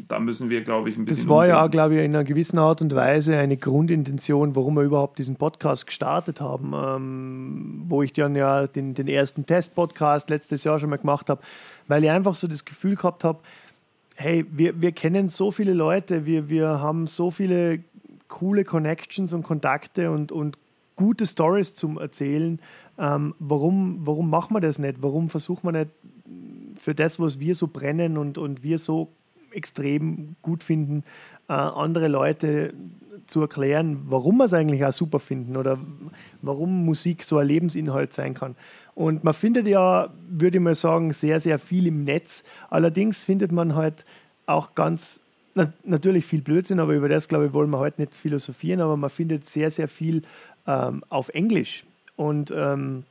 da 0.09 0.19
müssen 0.19 0.49
wir, 0.49 0.61
glaube 0.61 0.89
ich, 0.89 0.97
ein 0.97 1.05
bisschen. 1.05 1.23
Das 1.23 1.29
war 1.29 1.37
umdenken. 1.37 1.57
ja 1.57 1.65
auch, 1.65 1.71
glaube 1.71 1.95
ich, 1.95 2.03
in 2.03 2.15
einer 2.15 2.23
gewissen 2.23 2.57
Art 2.57 2.81
und 2.81 2.93
Weise 2.95 3.37
eine 3.37 3.57
Grundintention, 3.57 4.55
warum 4.55 4.73
wir 4.75 4.81
überhaupt 4.81 5.19
diesen 5.19 5.35
Podcast 5.35 5.85
gestartet 5.85 6.41
haben, 6.41 6.73
ähm, 6.75 7.83
wo 7.87 8.01
ich 8.01 8.11
dann 8.11 8.35
ja 8.35 8.65
den, 8.65 8.95
den 8.95 9.07
ersten 9.07 9.45
Test-Podcast 9.45 10.31
letztes 10.31 10.63
Jahr 10.63 10.79
schon 10.79 10.89
mal 10.89 10.97
gemacht 10.97 11.29
habe, 11.29 11.41
weil 11.87 12.03
ich 12.03 12.09
einfach 12.09 12.33
so 12.33 12.47
das 12.47 12.65
Gefühl 12.65 12.95
gehabt 12.95 13.23
habe, 13.23 13.39
hey, 14.15 14.45
wir, 14.51 14.81
wir 14.81 14.91
kennen 14.93 15.29
so 15.29 15.51
viele 15.51 15.73
Leute, 15.73 16.25
wir, 16.25 16.49
wir 16.49 16.67
haben 16.81 17.05
so 17.05 17.29
viele 17.29 17.83
coole 18.27 18.63
Connections 18.63 19.31
und 19.31 19.43
Kontakte 19.43 20.09
und, 20.09 20.31
und 20.31 20.57
gute 20.95 21.27
Stories 21.27 21.75
zum 21.75 21.99
Erzählen. 21.99 22.59
Ähm, 22.97 23.35
warum, 23.37 23.99
warum 24.05 24.29
machen 24.31 24.55
wir 24.55 24.59
das 24.59 24.79
nicht? 24.79 25.03
Warum 25.03 25.29
versuchen 25.29 25.67
wir 25.67 25.71
nicht 25.71 25.91
für 26.79 26.95
das, 26.95 27.19
was 27.19 27.39
wir 27.39 27.53
so 27.53 27.67
brennen 27.67 28.17
und, 28.17 28.39
und 28.39 28.63
wir 28.63 28.79
so 28.79 29.09
extrem 29.51 30.35
gut 30.41 30.63
finden, 30.63 31.03
äh, 31.47 31.53
andere 31.53 32.07
Leute 32.07 32.73
zu 33.27 33.41
erklären, 33.41 34.01
warum 34.05 34.37
wir 34.37 34.45
es 34.45 34.53
eigentlich 34.53 34.83
auch 34.85 34.93
super 34.93 35.19
finden 35.19 35.55
oder 35.55 35.79
warum 36.41 36.85
Musik 36.85 37.23
so 37.23 37.37
ein 37.37 37.47
Lebensinhalt 37.47 38.13
sein 38.13 38.33
kann. 38.33 38.55
Und 38.95 39.23
man 39.23 39.33
findet 39.33 39.67
ja, 39.67 40.09
würde 40.29 40.57
ich 40.57 40.63
mal 40.63 40.75
sagen, 40.75 41.13
sehr, 41.13 41.39
sehr 41.39 41.59
viel 41.59 41.87
im 41.87 42.03
Netz. 42.03 42.43
Allerdings 42.69 43.23
findet 43.23 43.51
man 43.51 43.75
halt 43.75 44.03
auch 44.45 44.73
ganz 44.75 45.21
na, 45.55 45.71
natürlich 45.83 46.25
viel 46.25 46.41
Blödsinn, 46.41 46.79
aber 46.79 46.93
über 46.93 47.09
das, 47.09 47.27
glaube 47.27 47.47
ich, 47.47 47.53
wollen 47.53 47.69
wir 47.69 47.79
heute 47.79 48.01
nicht 48.01 48.15
philosophieren, 48.15 48.81
aber 48.81 48.97
man 48.97 49.09
findet 49.09 49.47
sehr, 49.47 49.71
sehr 49.71 49.87
viel 49.87 50.23
ähm, 50.67 51.03
auf 51.09 51.29
Englisch. 51.29 51.85
Und 52.15 52.51
ähm, 52.55 53.03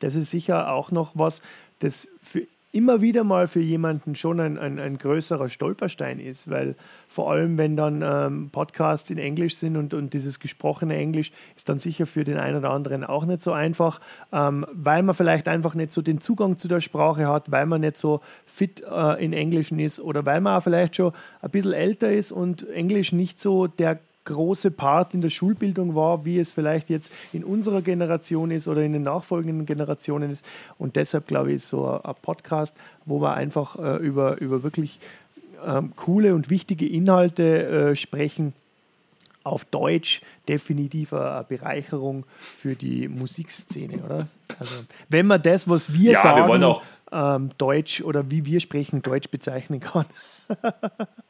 das 0.00 0.14
ist 0.14 0.30
sicher 0.30 0.72
auch 0.72 0.90
noch 0.90 1.12
was, 1.14 1.42
das 1.78 2.08
für 2.22 2.46
immer 2.70 3.00
wieder 3.00 3.24
mal 3.24 3.48
für 3.48 3.60
jemanden 3.60 4.14
schon 4.14 4.40
ein, 4.40 4.58
ein, 4.58 4.78
ein, 4.78 4.98
größerer 4.98 5.48
Stolperstein 5.48 6.20
ist, 6.20 6.50
weil 6.50 6.76
vor 7.08 7.30
allem, 7.30 7.56
wenn 7.56 7.76
dann 7.76 8.02
ähm, 8.02 8.50
Podcasts 8.50 9.08
in 9.08 9.16
Englisch 9.16 9.56
sind 9.56 9.76
und, 9.76 9.94
und 9.94 10.12
dieses 10.12 10.38
gesprochene 10.38 10.96
Englisch 10.96 11.32
ist 11.56 11.68
dann 11.68 11.78
sicher 11.78 12.06
für 12.06 12.24
den 12.24 12.36
einen 12.36 12.58
oder 12.58 12.70
anderen 12.70 13.04
auch 13.04 13.24
nicht 13.24 13.42
so 13.42 13.52
einfach, 13.52 14.00
ähm, 14.32 14.66
weil 14.72 15.02
man 15.02 15.14
vielleicht 15.14 15.48
einfach 15.48 15.74
nicht 15.74 15.92
so 15.92 16.02
den 16.02 16.20
Zugang 16.20 16.58
zu 16.58 16.68
der 16.68 16.82
Sprache 16.82 17.26
hat, 17.26 17.50
weil 17.50 17.64
man 17.64 17.80
nicht 17.80 17.96
so 17.96 18.20
fit 18.44 18.82
äh, 18.82 19.24
in 19.24 19.32
Englischen 19.32 19.78
ist 19.78 19.98
oder 19.98 20.26
weil 20.26 20.42
man 20.42 20.58
auch 20.58 20.62
vielleicht 20.62 20.96
schon 20.96 21.12
ein 21.40 21.50
bisschen 21.50 21.72
älter 21.72 22.12
ist 22.12 22.32
und 22.32 22.68
Englisch 22.68 23.12
nicht 23.12 23.40
so 23.40 23.66
der 23.66 23.98
große 24.28 24.70
Part 24.70 25.14
in 25.14 25.20
der 25.20 25.30
Schulbildung 25.30 25.94
war, 25.94 26.24
wie 26.24 26.38
es 26.38 26.52
vielleicht 26.52 26.90
jetzt 26.90 27.12
in 27.32 27.44
unserer 27.44 27.82
Generation 27.82 28.50
ist 28.50 28.68
oder 28.68 28.82
in 28.82 28.92
den 28.92 29.02
nachfolgenden 29.02 29.66
Generationen 29.66 30.30
ist. 30.30 30.44
Und 30.78 30.96
deshalb 30.96 31.26
glaube 31.26 31.50
ich, 31.50 31.56
ist 31.56 31.68
so 31.68 31.88
ein 31.88 32.14
Podcast, 32.22 32.76
wo 33.04 33.20
wir 33.20 33.34
einfach 33.34 33.76
äh, 33.76 33.96
über, 33.96 34.38
über 34.40 34.62
wirklich 34.62 35.00
ähm, 35.66 35.92
coole 35.96 36.34
und 36.34 36.50
wichtige 36.50 36.86
Inhalte 36.86 37.66
äh, 37.66 37.96
sprechen. 37.96 38.52
Auf 39.44 39.64
Deutsch 39.64 40.20
definitiv 40.46 41.14
eine 41.14 41.44
Bereicherung 41.48 42.24
für 42.58 42.74
die 42.74 43.08
Musikszene, 43.08 44.02
oder? 44.02 44.28
Also, 44.58 44.82
wenn 45.08 45.26
man 45.26 45.40
das, 45.40 45.66
was 45.68 45.94
wir 45.94 46.12
ja, 46.12 46.22
sagen, 46.22 46.60
wir 46.60 46.82
ähm, 47.12 47.50
Deutsch 47.56 48.02
oder 48.02 48.30
wie 48.30 48.44
wir 48.44 48.60
sprechen, 48.60 49.00
Deutsch 49.00 49.30
bezeichnen 49.30 49.80
kann. 49.80 50.04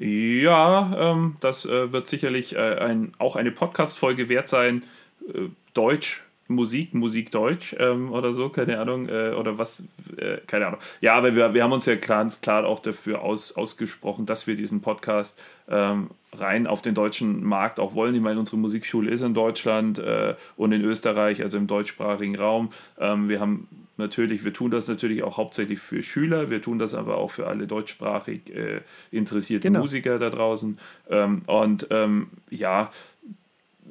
Ja, 0.00 1.12
ähm, 1.12 1.36
das 1.40 1.64
äh, 1.64 1.92
wird 1.92 2.06
sicherlich 2.06 2.54
äh, 2.54 2.76
ein, 2.76 3.12
auch 3.18 3.34
eine 3.34 3.50
Podcast-Folge 3.50 4.28
wert 4.28 4.48
sein. 4.48 4.84
Äh, 5.28 5.48
Deutsch, 5.74 6.22
Musik, 6.46 6.94
Musik 6.94 7.32
Deutsch 7.32 7.74
ähm, 7.78 8.12
oder 8.12 8.32
so, 8.32 8.48
keine 8.48 8.78
Ahnung, 8.78 9.08
äh, 9.08 9.30
oder 9.30 9.58
was, 9.58 9.84
äh, 10.20 10.38
keine 10.46 10.68
Ahnung. 10.68 10.80
Ja, 11.00 11.14
aber 11.14 11.34
wir, 11.34 11.52
wir 11.52 11.62
haben 11.64 11.72
uns 11.72 11.86
ja 11.86 11.96
ganz 11.96 12.40
klar 12.40 12.64
auch 12.64 12.78
dafür 12.78 13.22
aus, 13.22 13.56
ausgesprochen, 13.56 14.24
dass 14.24 14.46
wir 14.46 14.54
diesen 14.54 14.80
Podcast 14.82 15.38
ähm, 15.68 16.10
rein 16.32 16.66
auf 16.68 16.80
den 16.80 16.94
deutschen 16.94 17.42
Markt 17.42 17.80
auch 17.80 17.94
wollen. 17.94 18.14
Ich 18.14 18.20
meine, 18.20 18.38
unsere 18.38 18.56
Musikschule 18.56 19.10
ist 19.10 19.22
in 19.22 19.34
Deutschland 19.34 19.98
äh, 19.98 20.36
und 20.56 20.70
in 20.72 20.82
Österreich, 20.82 21.42
also 21.42 21.58
im 21.58 21.66
deutschsprachigen 21.66 22.36
Raum. 22.36 22.70
Ähm, 22.98 23.28
wir 23.28 23.40
haben 23.40 23.66
natürlich, 23.98 24.44
wir 24.44 24.52
tun 24.52 24.70
das 24.70 24.88
natürlich 24.88 25.22
auch 25.22 25.36
hauptsächlich 25.36 25.80
für 25.80 26.02
Schüler, 26.02 26.50
wir 26.50 26.62
tun 26.62 26.78
das 26.78 26.94
aber 26.94 27.16
auch 27.16 27.30
für 27.30 27.46
alle 27.46 27.66
deutschsprachig 27.66 28.54
äh, 28.54 28.80
interessierten 29.10 29.72
genau. 29.72 29.80
Musiker 29.80 30.18
da 30.18 30.30
draußen. 30.30 30.78
Ähm, 31.10 31.42
und 31.46 31.86
ähm, 31.90 32.28
ja, 32.50 32.90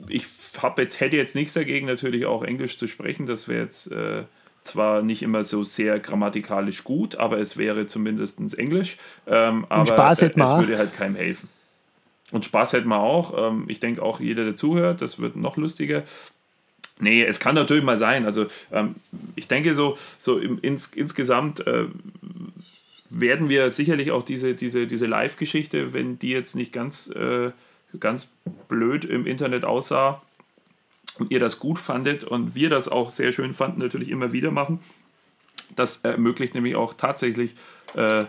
ich 0.08 0.26
hab 0.62 0.78
jetzt, 0.80 1.00
hätte 1.00 1.18
jetzt 1.18 1.36
nichts 1.36 1.54
dagegen, 1.54 1.88
natürlich 1.88 2.26
auch 2.26 2.44
Englisch 2.44 2.78
zu 2.78 2.88
sprechen. 2.88 3.26
Das 3.26 3.48
wäre 3.48 3.64
jetzt 3.64 3.92
äh, 3.92 4.24
zwar 4.64 5.02
nicht 5.02 5.24
immer 5.24 5.44
so 5.44 5.64
sehr 5.64 6.00
grammatikalisch 6.00 6.84
gut, 6.84 7.16
aber 7.16 7.40
es 7.40 7.58
wäre 7.58 7.88
zumindest 7.88 8.40
Englisch. 8.58 8.98
Ähm, 9.26 9.66
aber 9.70 9.82
Und 9.82 9.88
Spaß 9.88 10.22
hätte 10.22 10.40
man. 10.40 10.62
es 10.62 10.68
würde 10.68 10.78
halt 10.78 10.94
keinem 10.94 11.16
helfen. 11.16 11.50
Und 12.32 12.46
Spaß 12.46 12.74
hätten 12.74 12.90
wir 12.90 13.00
auch. 13.00 13.52
Ähm, 13.52 13.66
ich 13.68 13.80
denke 13.80 14.04
auch 14.04 14.20
jeder, 14.20 14.44
der 14.44 14.56
zuhört, 14.56 15.02
das 15.02 15.20
wird 15.20 15.36
noch 15.36 15.58
lustiger. 15.58 16.04
Nee, 17.00 17.24
es 17.24 17.40
kann 17.40 17.56
natürlich 17.56 17.84
mal 17.84 18.00
sein. 18.00 18.26
Also 18.26 18.48
ähm, 18.72 18.96
ich 19.36 19.48
denke 19.48 19.76
so, 19.76 19.98
so 20.20 20.40
im, 20.40 20.60
ins, 20.62 20.88
insgesamt 20.88 21.66
äh, 21.68 21.86
werden 23.10 23.50
wir 23.50 23.72
sicherlich 23.72 24.12
auch 24.12 24.24
diese, 24.24 24.56
diese, 24.56 24.88
diese 24.88 25.06
Live-Geschichte, 25.06 25.94
wenn 25.94 26.20
die 26.20 26.30
jetzt 26.30 26.56
nicht 26.56 26.74
ganz, 26.74 27.08
äh, 27.08 27.52
ganz 28.00 28.30
blöd 28.68 29.06
im 29.06 29.28
Internet 29.28 29.64
aussah 29.64 30.22
und 31.20 31.32
ihr 31.32 31.40
das 31.40 31.60
gut 31.60 31.80
fandet 31.80 32.24
und 32.24 32.56
wir 32.56 32.70
das 32.70 32.88
auch 32.88 33.12
sehr 33.12 33.32
schön 33.32 33.54
fanden, 33.54 33.80
natürlich 33.80 34.10
immer 34.10 34.32
wieder 34.32 34.52
machen. 34.52 34.80
Das 35.76 35.98
ermöglicht 35.98 36.56
nämlich 36.56 36.76
auch 36.76 36.94
tatsächlich 36.94 37.54
äh, 37.96 38.26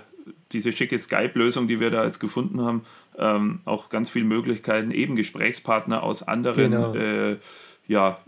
diese 0.53 0.73
schicke 0.73 0.99
Skype-Lösung, 0.99 1.69
die 1.69 1.81
wir 1.81 1.91
da 1.91 2.05
jetzt 2.05 2.19
gefunden 2.19 2.61
haben, 2.61 2.85
ähm, 3.17 3.61
auch 3.65 3.89
ganz 3.89 4.11
viele 4.11 4.25
Möglichkeiten, 4.25 4.91
eben 4.91 5.17
Gesprächspartner 5.17 6.03
aus 6.03 6.23
anderen 6.23 6.71
genau. 6.71 6.95
äh, 6.95 7.37
ja, 7.87 8.19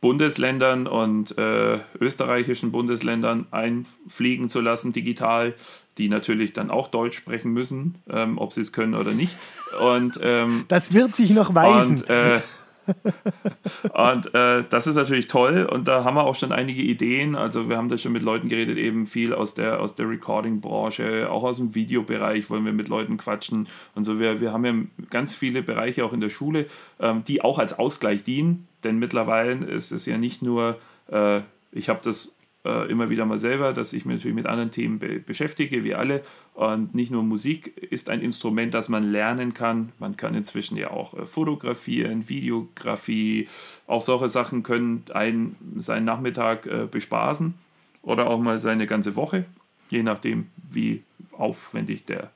Bundesländern 0.00 0.86
und 0.86 1.36
äh, 1.36 1.78
österreichischen 2.00 2.72
Bundesländern 2.72 3.46
einfliegen 3.50 4.48
zu 4.48 4.60
lassen, 4.60 4.92
digital, 4.92 5.54
die 5.98 6.08
natürlich 6.08 6.54
dann 6.54 6.70
auch 6.70 6.88
Deutsch 6.88 7.18
sprechen 7.18 7.52
müssen, 7.52 7.96
ähm, 8.08 8.38
ob 8.38 8.52
sie 8.52 8.62
es 8.62 8.72
können 8.72 8.94
oder 8.94 9.12
nicht. 9.12 9.36
Und, 9.80 10.18
ähm, 10.22 10.64
das 10.68 10.94
wird 10.94 11.14
sich 11.14 11.30
noch 11.30 11.54
weisen. 11.54 11.98
Und, 11.98 12.08
äh, 12.10 12.40
und 13.92 14.34
äh, 14.34 14.64
das 14.68 14.86
ist 14.86 14.96
natürlich 14.96 15.26
toll 15.26 15.68
und 15.70 15.88
da 15.88 16.04
haben 16.04 16.16
wir 16.16 16.24
auch 16.24 16.34
schon 16.34 16.52
einige 16.52 16.82
Ideen. 16.82 17.36
Also 17.36 17.68
wir 17.68 17.76
haben 17.76 17.88
da 17.88 17.98
schon 17.98 18.12
mit 18.12 18.22
Leuten 18.22 18.48
geredet, 18.48 18.78
eben 18.78 19.06
viel 19.06 19.32
aus 19.32 19.54
der, 19.54 19.80
aus 19.80 19.94
der 19.94 20.08
Recording-Branche, 20.08 21.30
auch 21.30 21.42
aus 21.42 21.58
dem 21.58 21.74
Videobereich 21.74 22.50
wollen 22.50 22.64
wir 22.64 22.72
mit 22.72 22.88
Leuten 22.88 23.16
quatschen 23.16 23.68
und 23.94 24.04
so. 24.04 24.18
Wir, 24.18 24.40
wir 24.40 24.52
haben 24.52 24.64
ja 24.64 24.74
ganz 25.10 25.34
viele 25.34 25.62
Bereiche 25.62 26.04
auch 26.04 26.12
in 26.12 26.20
der 26.20 26.30
Schule, 26.30 26.66
ähm, 26.98 27.24
die 27.26 27.42
auch 27.42 27.58
als 27.58 27.78
Ausgleich 27.78 28.24
dienen, 28.24 28.66
denn 28.84 28.98
mittlerweile 28.98 29.64
ist 29.66 29.92
es 29.92 30.06
ja 30.06 30.18
nicht 30.18 30.42
nur, 30.42 30.78
äh, 31.10 31.40
ich 31.72 31.88
habe 31.88 32.00
das 32.02 32.34
äh, 32.64 32.90
immer 32.90 33.10
wieder 33.10 33.24
mal 33.24 33.38
selber, 33.38 33.72
dass 33.72 33.92
ich 33.92 34.04
mich 34.04 34.16
natürlich 34.16 34.34
mit 34.34 34.46
anderen 34.46 34.70
Themen 34.70 34.98
be 34.98 35.20
beschäftige, 35.20 35.84
wie 35.84 35.94
alle. 35.94 36.22
Und 36.60 36.94
nicht 36.94 37.10
nur 37.10 37.22
Musik 37.22 37.74
ist 37.90 38.10
ein 38.10 38.20
Instrument, 38.20 38.74
das 38.74 38.90
man 38.90 39.02
lernen 39.02 39.54
kann. 39.54 39.92
Man 39.98 40.18
kann 40.18 40.34
inzwischen 40.34 40.76
ja 40.76 40.90
auch 40.90 41.14
äh, 41.14 41.24
fotografieren, 41.24 42.28
Videografie, 42.28 43.48
auch 43.86 44.02
solche 44.02 44.28
Sachen 44.28 44.62
können 44.62 45.04
einen 45.14 45.56
seinen 45.78 46.04
Nachmittag 46.04 46.66
äh, 46.66 46.84
bespaßen 46.84 47.54
oder 48.02 48.26
auch 48.26 48.38
mal 48.38 48.58
seine 48.58 48.86
ganze 48.86 49.16
Woche, 49.16 49.46
je 49.88 50.02
nachdem, 50.02 50.48
wie 50.70 51.02
aufwendig 51.32 52.04
der 52.04 52.30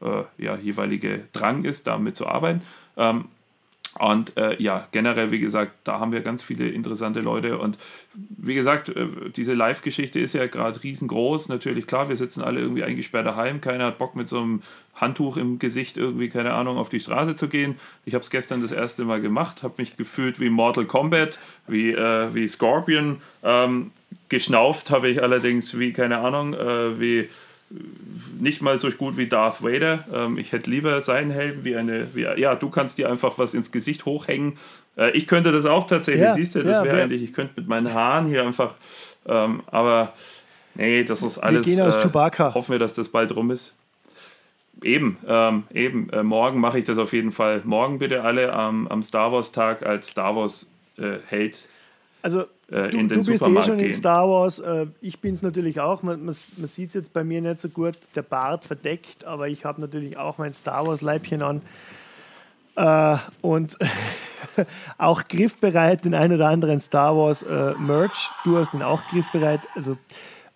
äh, 0.00 0.24
ja, 0.38 0.56
jeweilige 0.56 1.28
Drang 1.32 1.64
ist, 1.64 1.86
damit 1.86 2.16
zu 2.16 2.26
arbeiten. 2.26 2.62
Ähm, 2.96 3.26
und 3.98 4.36
äh, 4.36 4.60
ja, 4.62 4.86
generell, 4.92 5.30
wie 5.30 5.38
gesagt, 5.38 5.72
da 5.84 5.98
haben 6.00 6.12
wir 6.12 6.20
ganz 6.20 6.42
viele 6.42 6.68
interessante 6.68 7.20
Leute. 7.20 7.58
Und 7.58 7.78
wie 8.14 8.54
gesagt, 8.54 8.90
äh, 8.90 9.06
diese 9.34 9.54
Live-Geschichte 9.54 10.20
ist 10.20 10.34
ja 10.34 10.46
gerade 10.46 10.82
riesengroß. 10.82 11.48
Natürlich, 11.48 11.86
klar, 11.86 12.08
wir 12.08 12.16
sitzen 12.16 12.42
alle 12.42 12.60
irgendwie 12.60 12.84
eingesperrt 12.84 13.26
daheim. 13.26 13.60
Keiner 13.60 13.86
hat 13.86 13.98
Bock 13.98 14.14
mit 14.14 14.28
so 14.28 14.40
einem 14.40 14.62
Handtuch 14.94 15.36
im 15.36 15.58
Gesicht 15.58 15.96
irgendwie, 15.96 16.28
keine 16.28 16.52
Ahnung, 16.52 16.78
auf 16.78 16.88
die 16.88 17.00
Straße 17.00 17.34
zu 17.36 17.48
gehen. 17.48 17.76
Ich 18.04 18.14
habe 18.14 18.22
es 18.22 18.30
gestern 18.30 18.60
das 18.60 18.72
erste 18.72 19.04
Mal 19.04 19.20
gemacht, 19.20 19.62
habe 19.62 19.74
mich 19.78 19.96
gefühlt 19.96 20.40
wie 20.40 20.50
Mortal 20.50 20.84
Kombat, 20.84 21.38
wie, 21.66 21.92
äh, 21.92 22.34
wie 22.34 22.48
Scorpion. 22.48 23.22
Ähm, 23.42 23.92
geschnauft 24.28 24.90
habe 24.90 25.08
ich 25.08 25.22
allerdings 25.22 25.78
wie, 25.78 25.92
keine 25.92 26.18
Ahnung, 26.18 26.54
äh, 26.54 27.00
wie 27.00 27.28
nicht 28.38 28.62
mal 28.62 28.78
so 28.78 28.90
gut 28.90 29.16
wie 29.16 29.26
Darth 29.26 29.62
Vader. 29.62 30.04
Ähm, 30.12 30.38
ich 30.38 30.52
hätte 30.52 30.70
lieber 30.70 31.00
seinen 31.02 31.30
Helm 31.30 31.64
wie 31.64 31.76
eine, 31.76 32.14
wie, 32.14 32.22
ja, 32.22 32.54
du 32.54 32.70
kannst 32.70 32.98
dir 32.98 33.10
einfach 33.10 33.38
was 33.38 33.54
ins 33.54 33.72
Gesicht 33.72 34.04
hochhängen. 34.04 34.56
Äh, 34.96 35.10
ich 35.16 35.26
könnte 35.26 35.52
das 35.52 35.64
auch 35.64 35.86
tatsächlich, 35.86 36.22
ja, 36.22 36.34
siehst 36.34 36.54
du, 36.54 36.62
das 36.62 36.78
ja, 36.78 36.84
wäre 36.84 37.02
eigentlich, 37.02 37.22
ich 37.22 37.32
könnte 37.32 37.54
mit 37.56 37.68
meinen 37.68 37.92
Haaren 37.92 38.26
hier 38.26 38.46
einfach, 38.46 38.74
ähm, 39.26 39.62
aber 39.66 40.12
nee, 40.74 41.02
das 41.04 41.22
ist 41.22 41.38
alles. 41.38 41.66
Wir 41.66 41.74
gehen 41.74 41.84
aus 41.84 41.96
äh, 41.96 42.00
Chewbacca. 42.00 42.54
Hoffen 42.54 42.72
wir, 42.72 42.78
dass 42.78 42.94
das 42.94 43.08
bald 43.08 43.34
rum 43.34 43.50
ist. 43.50 43.74
Eben, 44.82 45.16
ähm, 45.26 45.64
eben. 45.72 46.10
Äh, 46.10 46.22
morgen 46.22 46.60
mache 46.60 46.78
ich 46.78 46.84
das 46.84 46.98
auf 46.98 47.12
jeden 47.12 47.32
Fall. 47.32 47.62
Morgen 47.64 47.98
bitte 47.98 48.22
alle 48.22 48.52
am, 48.52 49.02
Star 49.02 49.32
Wars 49.32 49.50
Tag 49.50 49.84
als 49.84 50.08
Star 50.08 50.36
Wars 50.36 50.70
äh, 50.98 51.18
Held. 51.26 51.58
Also 52.26 52.40
äh, 52.72 52.88
du, 52.88 53.06
du 53.06 53.24
bist 53.24 53.40
eh 53.40 53.62
schon 53.62 53.76
gehen. 53.76 53.86
in 53.86 53.92
Star 53.92 54.28
Wars. 54.28 54.58
Äh, 54.58 54.88
ich 55.00 55.20
bin 55.20 55.34
es 55.34 55.42
natürlich 55.42 55.78
auch. 55.78 56.02
Man, 56.02 56.24
man, 56.24 56.34
man 56.56 56.66
sieht 56.66 56.88
es 56.88 56.94
jetzt 56.94 57.12
bei 57.12 57.22
mir 57.22 57.40
nicht 57.40 57.60
so 57.60 57.68
gut, 57.68 57.94
der 58.16 58.22
Bart 58.22 58.64
verdeckt, 58.64 59.24
aber 59.24 59.46
ich 59.46 59.64
habe 59.64 59.80
natürlich 59.80 60.16
auch 60.16 60.36
mein 60.36 60.52
Star 60.52 60.84
Wars-Leibchen 60.84 61.40
an. 61.40 61.62
Äh, 62.74 63.18
und 63.42 63.76
auch 64.98 65.28
griffbereit 65.28 66.04
den 66.04 66.14
ein 66.14 66.32
oder 66.32 66.48
anderen 66.48 66.80
Star 66.80 67.16
Wars 67.16 67.44
äh, 67.44 67.74
Merch. 67.78 68.28
Du 68.42 68.56
hast 68.56 68.74
ihn 68.74 68.82
auch 68.82 69.02
griffbereit. 69.08 69.60
Also, 69.76 69.96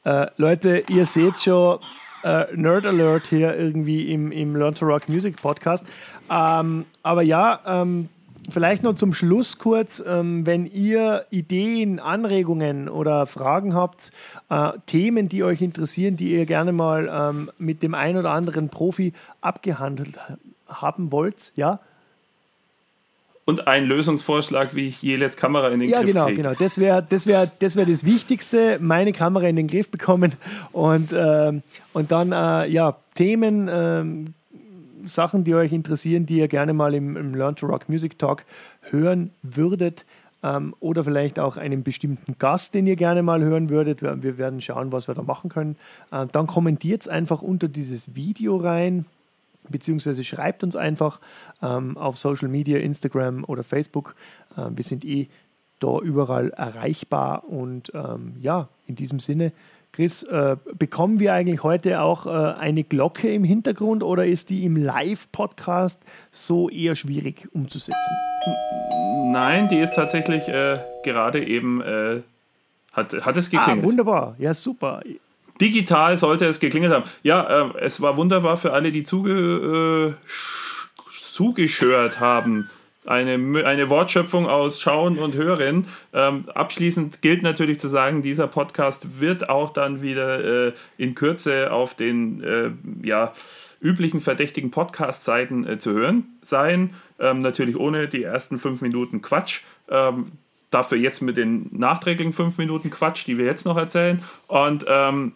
äh, 0.02 0.26
Leute, 0.38 0.82
ihr 0.88 1.06
seht 1.06 1.40
schon 1.40 1.78
äh, 2.24 2.46
Nerd 2.52 2.84
Alert 2.84 3.26
hier 3.28 3.56
irgendwie 3.56 4.12
im, 4.12 4.32
im 4.32 4.56
Learn 4.56 4.74
to 4.74 4.86
Rock 4.86 5.08
Music 5.08 5.40
Podcast. 5.40 5.84
Ähm, 6.28 6.86
aber 7.04 7.22
ja, 7.22 7.60
ähm, 7.64 8.08
Vielleicht 8.48 8.82
noch 8.82 8.94
zum 8.94 9.12
Schluss 9.12 9.58
kurz, 9.58 10.02
ähm, 10.04 10.46
wenn 10.46 10.66
ihr 10.66 11.26
Ideen, 11.30 12.00
Anregungen 12.00 12.88
oder 12.88 13.26
Fragen 13.26 13.74
habt, 13.74 14.12
äh, 14.48 14.72
Themen, 14.86 15.28
die 15.28 15.44
euch 15.44 15.60
interessieren, 15.60 16.16
die 16.16 16.32
ihr 16.32 16.46
gerne 16.46 16.72
mal 16.72 17.10
ähm, 17.12 17.50
mit 17.58 17.82
dem 17.82 17.94
ein 17.94 18.16
oder 18.16 18.32
anderen 18.32 18.68
Profi 18.68 19.12
abgehandelt 19.40 20.18
haben 20.68 21.12
wollt, 21.12 21.52
ja? 21.56 21.80
Und 23.44 23.66
ein 23.66 23.84
Lösungsvorschlag, 23.84 24.76
wie 24.76 24.88
ich 24.88 25.02
Jeles 25.02 25.36
Kamera 25.36 25.68
in 25.70 25.80
den 25.80 25.88
ja, 25.88 26.02
Griff 26.02 26.12
genau, 26.12 26.26
kriege. 26.26 26.42
Ja, 26.42 26.48
genau. 26.50 26.58
Das 26.58 26.78
wäre 26.78 27.04
das, 27.08 27.26
wär, 27.26 27.50
das, 27.58 27.74
wär 27.74 27.84
das 27.84 28.04
Wichtigste, 28.04 28.78
meine 28.80 29.12
Kamera 29.12 29.48
in 29.48 29.56
den 29.56 29.66
Griff 29.66 29.90
bekommen 29.90 30.34
und, 30.72 31.12
äh, 31.12 31.52
und 31.92 32.12
dann 32.12 32.32
äh, 32.32 32.68
ja, 32.68 32.96
Themen, 33.14 33.68
äh, 33.68 34.30
Sachen, 35.06 35.44
die 35.44 35.54
euch 35.54 35.72
interessieren, 35.72 36.26
die 36.26 36.38
ihr 36.38 36.48
gerne 36.48 36.72
mal 36.72 36.94
im, 36.94 37.16
im 37.16 37.34
Learn 37.34 37.56
to 37.56 37.66
Rock 37.66 37.88
Music 37.88 38.18
Talk 38.18 38.44
hören 38.82 39.30
würdet. 39.42 40.04
Ähm, 40.42 40.74
oder 40.80 41.04
vielleicht 41.04 41.38
auch 41.38 41.56
einen 41.58 41.82
bestimmten 41.82 42.36
Gast, 42.38 42.72
den 42.72 42.86
ihr 42.86 42.96
gerne 42.96 43.22
mal 43.22 43.42
hören 43.42 43.68
würdet. 43.68 44.00
Wir, 44.00 44.22
wir 44.22 44.38
werden 44.38 44.60
schauen, 44.60 44.90
was 44.90 45.06
wir 45.06 45.14
da 45.14 45.22
machen 45.22 45.50
können. 45.50 45.76
Äh, 46.10 46.26
dann 46.32 46.46
kommentiert 46.46 47.02
es 47.02 47.08
einfach 47.08 47.42
unter 47.42 47.68
dieses 47.68 48.14
Video 48.14 48.56
rein, 48.56 49.04
beziehungsweise 49.68 50.24
schreibt 50.24 50.64
uns 50.64 50.76
einfach 50.76 51.20
ähm, 51.62 51.98
auf 51.98 52.16
Social 52.16 52.48
Media, 52.48 52.78
Instagram 52.78 53.44
oder 53.44 53.62
Facebook. 53.62 54.14
Äh, 54.56 54.70
wir 54.74 54.84
sind 54.84 55.04
eh 55.04 55.28
da 55.78 55.98
überall 55.98 56.50
erreichbar 56.50 57.44
und 57.48 57.90
ähm, 57.94 58.34
ja, 58.40 58.68
in 58.86 58.96
diesem 58.96 59.18
Sinne 59.18 59.52
Chris, 59.92 60.22
äh, 60.22 60.56
bekommen 60.78 61.18
wir 61.18 61.34
eigentlich 61.34 61.64
heute 61.64 62.00
auch 62.00 62.26
äh, 62.26 62.30
eine 62.30 62.84
Glocke 62.84 63.32
im 63.32 63.42
Hintergrund 63.42 64.02
oder 64.04 64.24
ist 64.24 64.50
die 64.50 64.64
im 64.64 64.76
Live-Podcast 64.76 66.00
so 66.30 66.70
eher 66.70 66.94
schwierig 66.94 67.48
umzusetzen? 67.52 68.14
Nein, 69.32 69.68
die 69.68 69.78
ist 69.78 69.94
tatsächlich 69.94 70.46
äh, 70.46 70.78
gerade 71.02 71.44
eben, 71.44 71.80
äh, 71.82 72.22
hat, 72.92 73.12
hat 73.24 73.36
es 73.36 73.50
geklingelt. 73.50 73.84
Ah, 73.84 73.88
wunderbar, 73.88 74.36
ja 74.38 74.54
super. 74.54 75.02
Digital 75.60 76.16
sollte 76.16 76.46
es 76.46 76.60
geklingelt 76.60 76.92
haben. 76.92 77.04
Ja, 77.22 77.70
äh, 77.70 77.78
es 77.80 78.00
war 78.00 78.16
wunderbar 78.16 78.56
für 78.56 78.72
alle, 78.72 78.92
die 78.92 79.02
zuge, 79.02 80.14
äh, 80.14 80.30
zugeschört 81.10 82.20
haben 82.20 82.70
eine, 83.06 83.64
eine 83.64 83.90
Wortschöpfung 83.90 84.46
aus 84.46 84.80
Schauen 84.80 85.18
und 85.18 85.34
Hören. 85.34 85.86
Ähm, 86.12 86.44
abschließend 86.54 87.22
gilt 87.22 87.42
natürlich 87.42 87.80
zu 87.80 87.88
sagen, 87.88 88.22
dieser 88.22 88.46
Podcast 88.46 89.20
wird 89.20 89.48
auch 89.48 89.72
dann 89.72 90.02
wieder 90.02 90.68
äh, 90.68 90.72
in 90.98 91.14
Kürze 91.14 91.72
auf 91.72 91.94
den 91.94 92.42
äh, 92.42 92.70
ja, 93.02 93.32
üblichen 93.80 94.20
verdächtigen 94.20 94.70
Podcast-Seiten 94.70 95.66
äh, 95.66 95.78
zu 95.78 95.92
hören 95.92 96.24
sein. 96.42 96.94
Ähm, 97.18 97.38
natürlich 97.38 97.76
ohne 97.76 98.06
die 98.08 98.22
ersten 98.22 98.58
fünf 98.58 98.82
Minuten 98.82 99.22
Quatsch. 99.22 99.60
Ähm, 99.88 100.32
dafür 100.70 100.98
jetzt 100.98 101.20
mit 101.20 101.36
den 101.36 101.68
nachträglichen 101.72 102.32
fünf 102.32 102.58
Minuten 102.58 102.90
Quatsch, 102.90 103.26
die 103.26 103.38
wir 103.38 103.44
jetzt 103.44 103.64
noch 103.64 103.76
erzählen. 103.76 104.22
Und 104.46 104.84
ähm, 104.88 105.32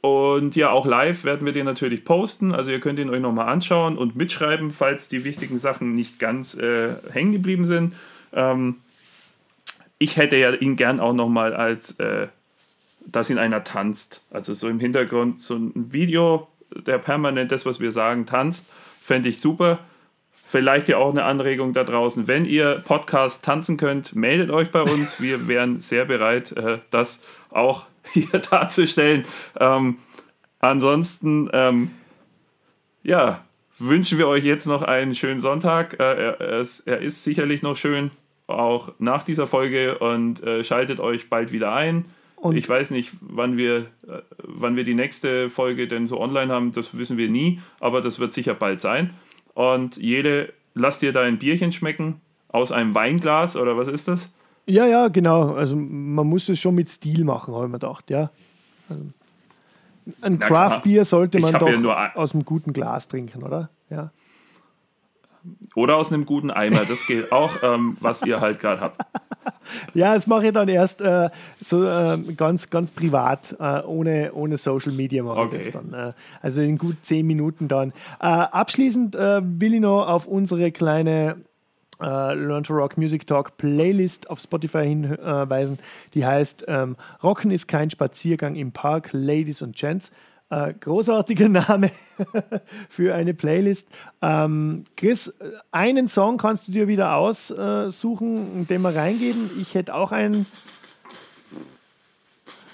und 0.00 0.54
ja, 0.56 0.70
auch 0.70 0.86
live 0.86 1.24
werden 1.24 1.44
wir 1.44 1.52
den 1.52 1.64
natürlich 1.64 2.04
posten. 2.04 2.54
Also 2.54 2.70
ihr 2.70 2.80
könnt 2.80 2.98
ihn 2.98 3.10
euch 3.10 3.20
nochmal 3.20 3.48
anschauen 3.48 3.98
und 3.98 4.14
mitschreiben, 4.16 4.70
falls 4.70 5.08
die 5.08 5.24
wichtigen 5.24 5.58
Sachen 5.58 5.94
nicht 5.94 6.18
ganz 6.18 6.54
äh, 6.54 6.94
hängen 7.10 7.32
geblieben 7.32 7.66
sind. 7.66 7.94
Ähm, 8.32 8.76
ich 9.98 10.16
hätte 10.16 10.36
ja 10.36 10.52
ihn 10.52 10.76
gern 10.76 11.00
auch 11.00 11.14
nochmal 11.14 11.54
als 11.54 11.98
äh, 11.98 12.28
dass 13.06 13.30
ihn 13.30 13.38
einer 13.38 13.64
tanzt. 13.64 14.22
Also 14.30 14.52
so 14.52 14.68
im 14.68 14.80
Hintergrund 14.80 15.40
so 15.40 15.54
ein 15.54 15.72
Video, 15.92 16.48
der 16.74 16.98
permanent 16.98 17.52
das, 17.52 17.64
was 17.64 17.80
wir 17.80 17.92
sagen, 17.92 18.26
tanzt, 18.26 18.66
fände 19.00 19.28
ich 19.28 19.40
super. 19.40 19.78
Vielleicht 20.44 20.88
ja 20.88 20.98
auch 20.98 21.10
eine 21.10 21.24
Anregung 21.24 21.72
da 21.72 21.84
draußen. 21.84 22.28
Wenn 22.28 22.44
ihr 22.44 22.82
Podcast 22.84 23.44
tanzen 23.44 23.76
könnt, 23.76 24.14
meldet 24.14 24.50
euch 24.50 24.70
bei 24.70 24.82
uns. 24.82 25.20
Wir 25.20 25.48
wären 25.48 25.80
sehr 25.80 26.04
bereit, 26.04 26.52
äh, 26.52 26.78
das 26.90 27.22
auch 27.50 27.86
hier 28.12 28.38
darzustellen. 28.38 29.24
Ähm, 29.58 29.98
ansonsten, 30.60 31.50
ähm, 31.52 31.90
ja, 33.02 33.44
wünschen 33.78 34.18
wir 34.18 34.28
euch 34.28 34.44
jetzt 34.44 34.66
noch 34.66 34.82
einen 34.82 35.14
schönen 35.14 35.40
Sonntag. 35.40 35.94
Äh, 36.00 36.02
er, 36.02 36.40
er, 36.40 36.60
ist, 36.60 36.80
er, 36.80 37.08
sicherlich 37.10 37.62
noch 37.62 37.76
schön, 37.76 38.10
auch 38.46 38.92
nach 38.98 39.22
dieser 39.22 39.46
Folge 39.46 39.98
und 39.98 40.42
äh, 40.42 40.64
schaltet 40.64 41.00
euch 41.00 41.28
bald 41.28 41.52
wieder 41.52 41.72
ein. 41.72 42.06
Und 42.36 42.56
ich 42.56 42.68
weiß 42.68 42.90
nicht, 42.90 43.12
wann 43.20 43.56
wir, 43.56 43.86
äh, 44.06 44.22
wann 44.38 44.76
wir 44.76 44.84
die 44.84 44.94
nächste 44.94 45.50
Folge 45.50 45.88
denn 45.88 46.06
so 46.06 46.20
online 46.20 46.52
haben, 46.52 46.72
das 46.72 46.96
wissen 46.96 47.16
wir 47.16 47.28
nie, 47.28 47.60
aber 47.80 48.00
das 48.00 48.18
wird 48.18 48.32
sicher 48.32 48.54
bald 48.54 48.80
sein. 48.80 49.10
Und 49.54 49.96
jede, 49.96 50.52
lass 50.74 50.98
dir 50.98 51.12
dein 51.12 51.38
Bierchen 51.38 51.72
schmecken 51.72 52.20
aus 52.48 52.72
einem 52.72 52.94
Weinglas 52.94 53.56
oder 53.56 53.76
was 53.76 53.88
ist 53.88 54.08
das? 54.08 54.32
Ja, 54.66 54.86
ja, 54.86 55.08
genau. 55.08 55.54
Also 55.54 55.76
man 55.76 56.26
muss 56.26 56.48
es 56.48 56.58
schon 56.58 56.74
mit 56.74 56.90
Stil 56.90 57.24
machen, 57.24 57.54
habe 57.54 57.66
ich 57.66 57.70
mir 57.70 57.78
gedacht, 57.78 58.10
ja. 58.10 58.30
Also 58.88 59.04
ein 60.20 60.38
Craft-Bier 60.38 61.04
sollte 61.04 61.40
man 61.40 61.54
doch 61.54 61.68
ja 61.68 62.14
aus 62.14 62.34
einem 62.34 62.44
guten 62.44 62.72
Glas 62.72 63.08
trinken, 63.08 63.42
oder? 63.42 63.70
Ja. 63.90 64.10
Oder 65.74 65.96
aus 65.96 66.12
einem 66.12 66.26
guten 66.26 66.50
Eimer, 66.50 66.84
das 66.88 67.06
geht 67.06 67.30
auch, 67.30 67.52
ähm, 67.62 67.96
was 68.00 68.22
ihr 68.24 68.40
halt 68.40 68.60
gerade 68.60 68.80
habt. 68.80 69.00
Ja, 69.94 70.14
das 70.14 70.28
mache 70.28 70.46
ich 70.46 70.52
dann 70.52 70.68
erst 70.68 71.00
äh, 71.00 71.28
so 71.60 71.84
äh, 71.84 72.18
ganz, 72.36 72.70
ganz 72.70 72.92
privat, 72.92 73.56
äh, 73.58 73.82
ohne, 73.82 74.32
ohne 74.32 74.58
Social 74.58 74.92
Media 74.92 75.24
mache 75.24 75.40
okay. 75.40 75.56
ich 75.58 75.70
das 75.70 75.82
dann. 75.82 75.92
Äh, 75.92 76.12
also 76.40 76.60
in 76.60 76.78
gut 76.78 76.96
zehn 77.02 77.26
Minuten 77.26 77.66
dann. 77.66 77.92
Äh, 78.20 78.26
abschließend 78.26 79.16
äh, 79.16 79.40
will 79.42 79.74
ich 79.74 79.80
noch 79.80 80.06
auf 80.06 80.26
unsere 80.26 80.70
kleine 80.70 81.36
Learn 82.04 82.64
to 82.64 82.74
Rock 82.74 82.98
Music 82.98 83.26
Talk 83.26 83.56
Playlist 83.56 84.28
auf 84.30 84.40
Spotify 84.40 84.86
hinweisen. 84.86 85.78
Die 86.14 86.26
heißt 86.26 86.64
ähm, 86.68 86.96
Rocken 87.22 87.50
ist 87.50 87.68
kein 87.68 87.90
Spaziergang 87.90 88.54
im 88.54 88.72
Park, 88.72 89.10
Ladies 89.12 89.62
und 89.62 89.76
Gents. 89.76 90.12
Äh, 90.48 90.74
großartiger 90.74 91.48
Name 91.48 91.90
für 92.88 93.14
eine 93.14 93.34
Playlist. 93.34 93.88
Ähm, 94.22 94.84
Chris, 94.96 95.34
einen 95.72 96.08
Song 96.08 96.38
kannst 96.38 96.68
du 96.68 96.72
dir 96.72 96.86
wieder 96.86 97.16
aussuchen, 97.16 98.66
den 98.68 98.82
wir 98.82 98.94
reingeben. 98.94 99.50
Ich 99.60 99.74
hätte 99.74 99.94
auch 99.94 100.12
einen. 100.12 100.46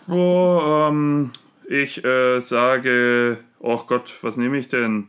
Oh, 0.09 0.89
ähm, 0.91 1.31
ich 1.67 2.05
äh, 2.05 2.41
sage, 2.41 3.39
oh 3.61 3.79
Gott, 3.87 4.19
was 4.21 4.37
nehme 4.37 4.59
ich 4.59 4.69
denn? 4.69 5.09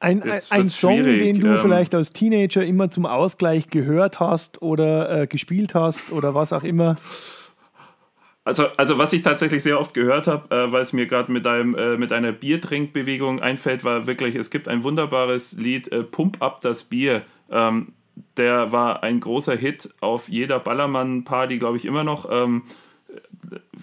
Ein, 0.00 0.22
ein 0.48 0.68
Song, 0.70 0.96
schwierig. 0.98 1.18
den 1.18 1.40
du 1.40 1.48
ähm, 1.48 1.58
vielleicht 1.58 1.94
als 1.94 2.12
Teenager 2.12 2.64
immer 2.64 2.90
zum 2.90 3.04
Ausgleich 3.04 3.68
gehört 3.68 4.18
hast 4.18 4.62
oder 4.62 5.22
äh, 5.22 5.26
gespielt 5.26 5.74
hast 5.74 6.10
oder 6.10 6.34
was 6.34 6.54
auch 6.54 6.64
immer. 6.64 6.96
Also, 8.44 8.64
also 8.78 8.96
was 8.96 9.12
ich 9.12 9.20
tatsächlich 9.20 9.62
sehr 9.62 9.78
oft 9.78 9.92
gehört 9.92 10.26
habe, 10.26 10.54
äh, 10.54 10.72
weil 10.72 10.80
es 10.80 10.94
mir 10.94 11.06
gerade 11.06 11.30
mit, 11.30 11.44
äh, 11.44 11.98
mit 11.98 12.12
einer 12.12 12.32
Biertrinkbewegung 12.32 13.40
einfällt, 13.40 13.84
war 13.84 14.06
wirklich, 14.06 14.34
es 14.34 14.50
gibt 14.50 14.68
ein 14.68 14.82
wunderbares 14.82 15.52
Lied, 15.52 15.92
äh, 15.92 16.02
Pump 16.02 16.42
up 16.42 16.62
das 16.62 16.84
Bier. 16.84 17.22
Ähm, 17.50 17.88
der 18.38 18.72
war 18.72 19.02
ein 19.02 19.20
großer 19.20 19.54
Hit 19.54 19.90
auf 20.00 20.30
jeder 20.30 20.58
Ballermann-Party, 20.58 21.58
glaube 21.58 21.76
ich, 21.76 21.84
immer 21.84 22.04
noch. 22.04 22.26
Ähm, 22.30 22.62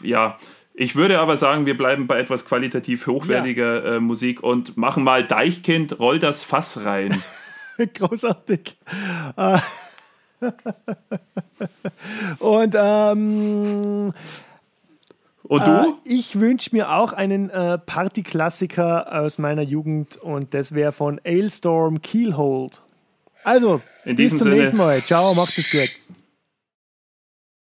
ja, 0.01 0.38
ich 0.80 0.95
würde 0.95 1.19
aber 1.19 1.38
sagen, 1.38 1.65
wir 1.65 1.75
bleiben 1.75 2.05
bei 2.05 2.19
etwas 2.19 2.45
qualitativ 2.45 3.07
hochwertiger 3.07 3.84
ja. 3.84 3.95
äh, 3.95 3.99
Musik 3.99 4.43
und 4.43 4.78
machen 4.78 5.03
mal 5.03 5.25
Deichkind, 5.25 5.99
roll 5.99 6.19
das 6.19 6.43
Fass 6.43 6.86
rein. 6.86 7.21
Großartig. 7.95 8.78
Äh, 9.36 9.57
und 12.39 12.75
ähm, 12.78 14.13
und 15.43 15.65
du? 15.65 15.71
Äh, 15.71 15.93
ich 16.03 16.39
wünsche 16.39 16.75
mir 16.75 16.91
auch 16.91 17.11
einen 17.13 17.49
äh, 17.49 17.80
Partyklassiker 17.80 19.21
aus 19.21 19.39
meiner 19.39 19.63
Jugend 19.63 20.17
und 20.17 20.53
das 20.53 20.75
wäre 20.75 20.91
von 20.91 21.19
Ailstorm 21.23 22.01
Keelhold. 22.01 22.84
Also, 23.43 23.82
In 24.05 24.15
bis 24.15 24.30
zum 24.30 24.39
Sinne. 24.39 24.55
nächsten 24.57 24.78
Mal. 24.78 25.03
Ciao, 25.03 25.34
macht 25.34 25.57
es 25.57 25.71
gut. 25.71 25.89